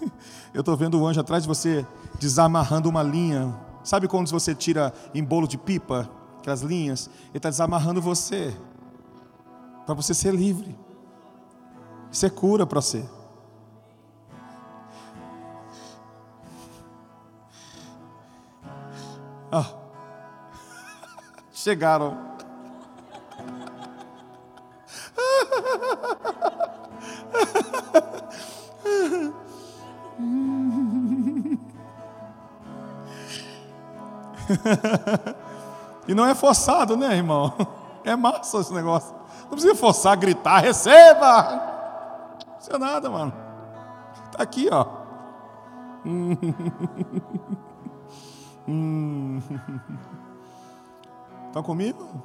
Eu 0.54 0.60
estou 0.60 0.74
vendo 0.74 0.98
o 0.98 1.06
anjo 1.06 1.20
atrás 1.20 1.42
de 1.42 1.48
você 1.48 1.86
desamarrando 2.18 2.88
uma 2.88 3.02
linha. 3.02 3.54
Sabe 3.84 4.08
quando 4.08 4.30
você 4.30 4.54
tira 4.54 4.94
em 5.14 5.22
bolo 5.22 5.46
de 5.46 5.58
pipa, 5.58 6.10
aquelas 6.38 6.62
linhas? 6.62 7.10
Ele 7.28 7.36
está 7.36 7.50
desamarrando 7.50 8.00
você, 8.00 8.56
para 9.84 9.94
você 9.94 10.14
ser 10.14 10.34
livre. 10.34 10.74
Isso 12.10 12.24
é 12.24 12.30
cura 12.30 12.66
para 12.66 12.80
você. 12.80 13.04
Ah. 19.52 19.70
Chegaram. 21.52 22.16
e 36.08 36.14
não 36.14 36.26
é 36.26 36.34
forçado, 36.34 36.96
né, 36.96 37.16
irmão? 37.16 37.52
É 38.06 38.14
massa 38.14 38.58
esse 38.58 38.74
negócio. 38.74 39.14
Não 39.44 39.52
precisa 39.52 39.74
forçar, 39.74 40.14
gritar, 40.18 40.58
receba! 40.58 41.52
Não 42.68 42.76
é 42.76 42.78
nada, 42.78 43.08
mano. 43.08 43.32
Tá 44.30 44.42
aqui, 44.42 44.68
ó. 44.70 44.84
Estão 51.46 51.62
comigo? 51.62 52.22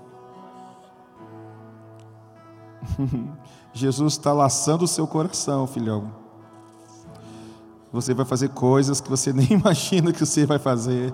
Jesus 3.71 4.13
está 4.13 4.33
laçando 4.33 4.83
o 4.83 4.87
seu 4.87 5.07
coração, 5.07 5.65
filhão. 5.65 6.19
Você 7.91 8.13
vai 8.13 8.25
fazer 8.25 8.49
coisas 8.49 9.01
que 9.01 9.09
você 9.09 9.33
nem 9.33 9.47
imagina 9.51 10.11
que 10.11 10.25
você 10.25 10.45
vai 10.45 10.59
fazer. 10.59 11.13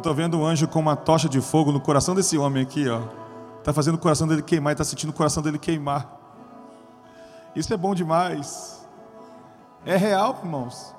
Eu 0.00 0.02
estou 0.02 0.14
vendo 0.14 0.38
um 0.38 0.46
anjo 0.46 0.66
com 0.66 0.80
uma 0.80 0.96
tocha 0.96 1.28
de 1.28 1.42
fogo 1.42 1.70
no 1.70 1.78
coração 1.78 2.14
desse 2.14 2.38
homem 2.38 2.62
aqui, 2.62 2.88
ó. 2.88 3.02
Está 3.58 3.70
fazendo 3.70 3.96
o 3.96 3.98
coração 3.98 4.26
dele 4.26 4.40
queimar, 4.40 4.72
está 4.72 4.82
sentindo 4.82 5.10
o 5.10 5.12
coração 5.12 5.42
dele 5.42 5.58
queimar. 5.58 6.10
Isso 7.54 7.74
é 7.74 7.76
bom 7.76 7.94
demais. 7.94 8.88
É 9.84 9.98
real, 9.98 10.40
irmãos. 10.42 10.96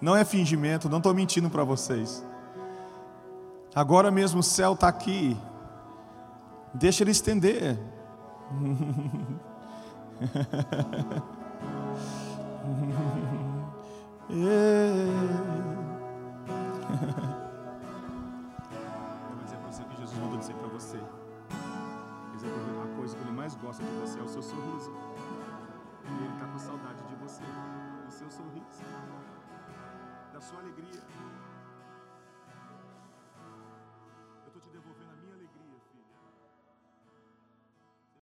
Não 0.00 0.14
é 0.14 0.24
fingimento, 0.24 0.88
não 0.88 0.98
estou 0.98 1.12
mentindo 1.12 1.50
para 1.50 1.64
vocês. 1.64 2.24
Agora 3.74 4.12
mesmo 4.12 4.38
o 4.38 4.44
céu 4.44 4.74
está 4.74 4.86
aqui. 4.86 5.36
Deixa 6.72 7.02
ele 7.02 7.10
estender. 7.10 7.76
Eu 14.30 15.23
gosta 23.74 23.84
de 23.84 23.98
você 23.98 24.20
é 24.20 24.22
o 24.22 24.28
seu 24.28 24.42
sorriso. 24.42 24.92
E 26.04 26.24
ele 26.24 26.34
está 26.34 26.46
com 26.46 26.58
saudade 26.58 27.02
de 27.08 27.14
você, 27.16 27.42
do 28.06 28.12
seu 28.12 28.30
sorriso 28.30 28.84
da 30.32 30.40
sua 30.40 30.60
alegria. 30.60 31.02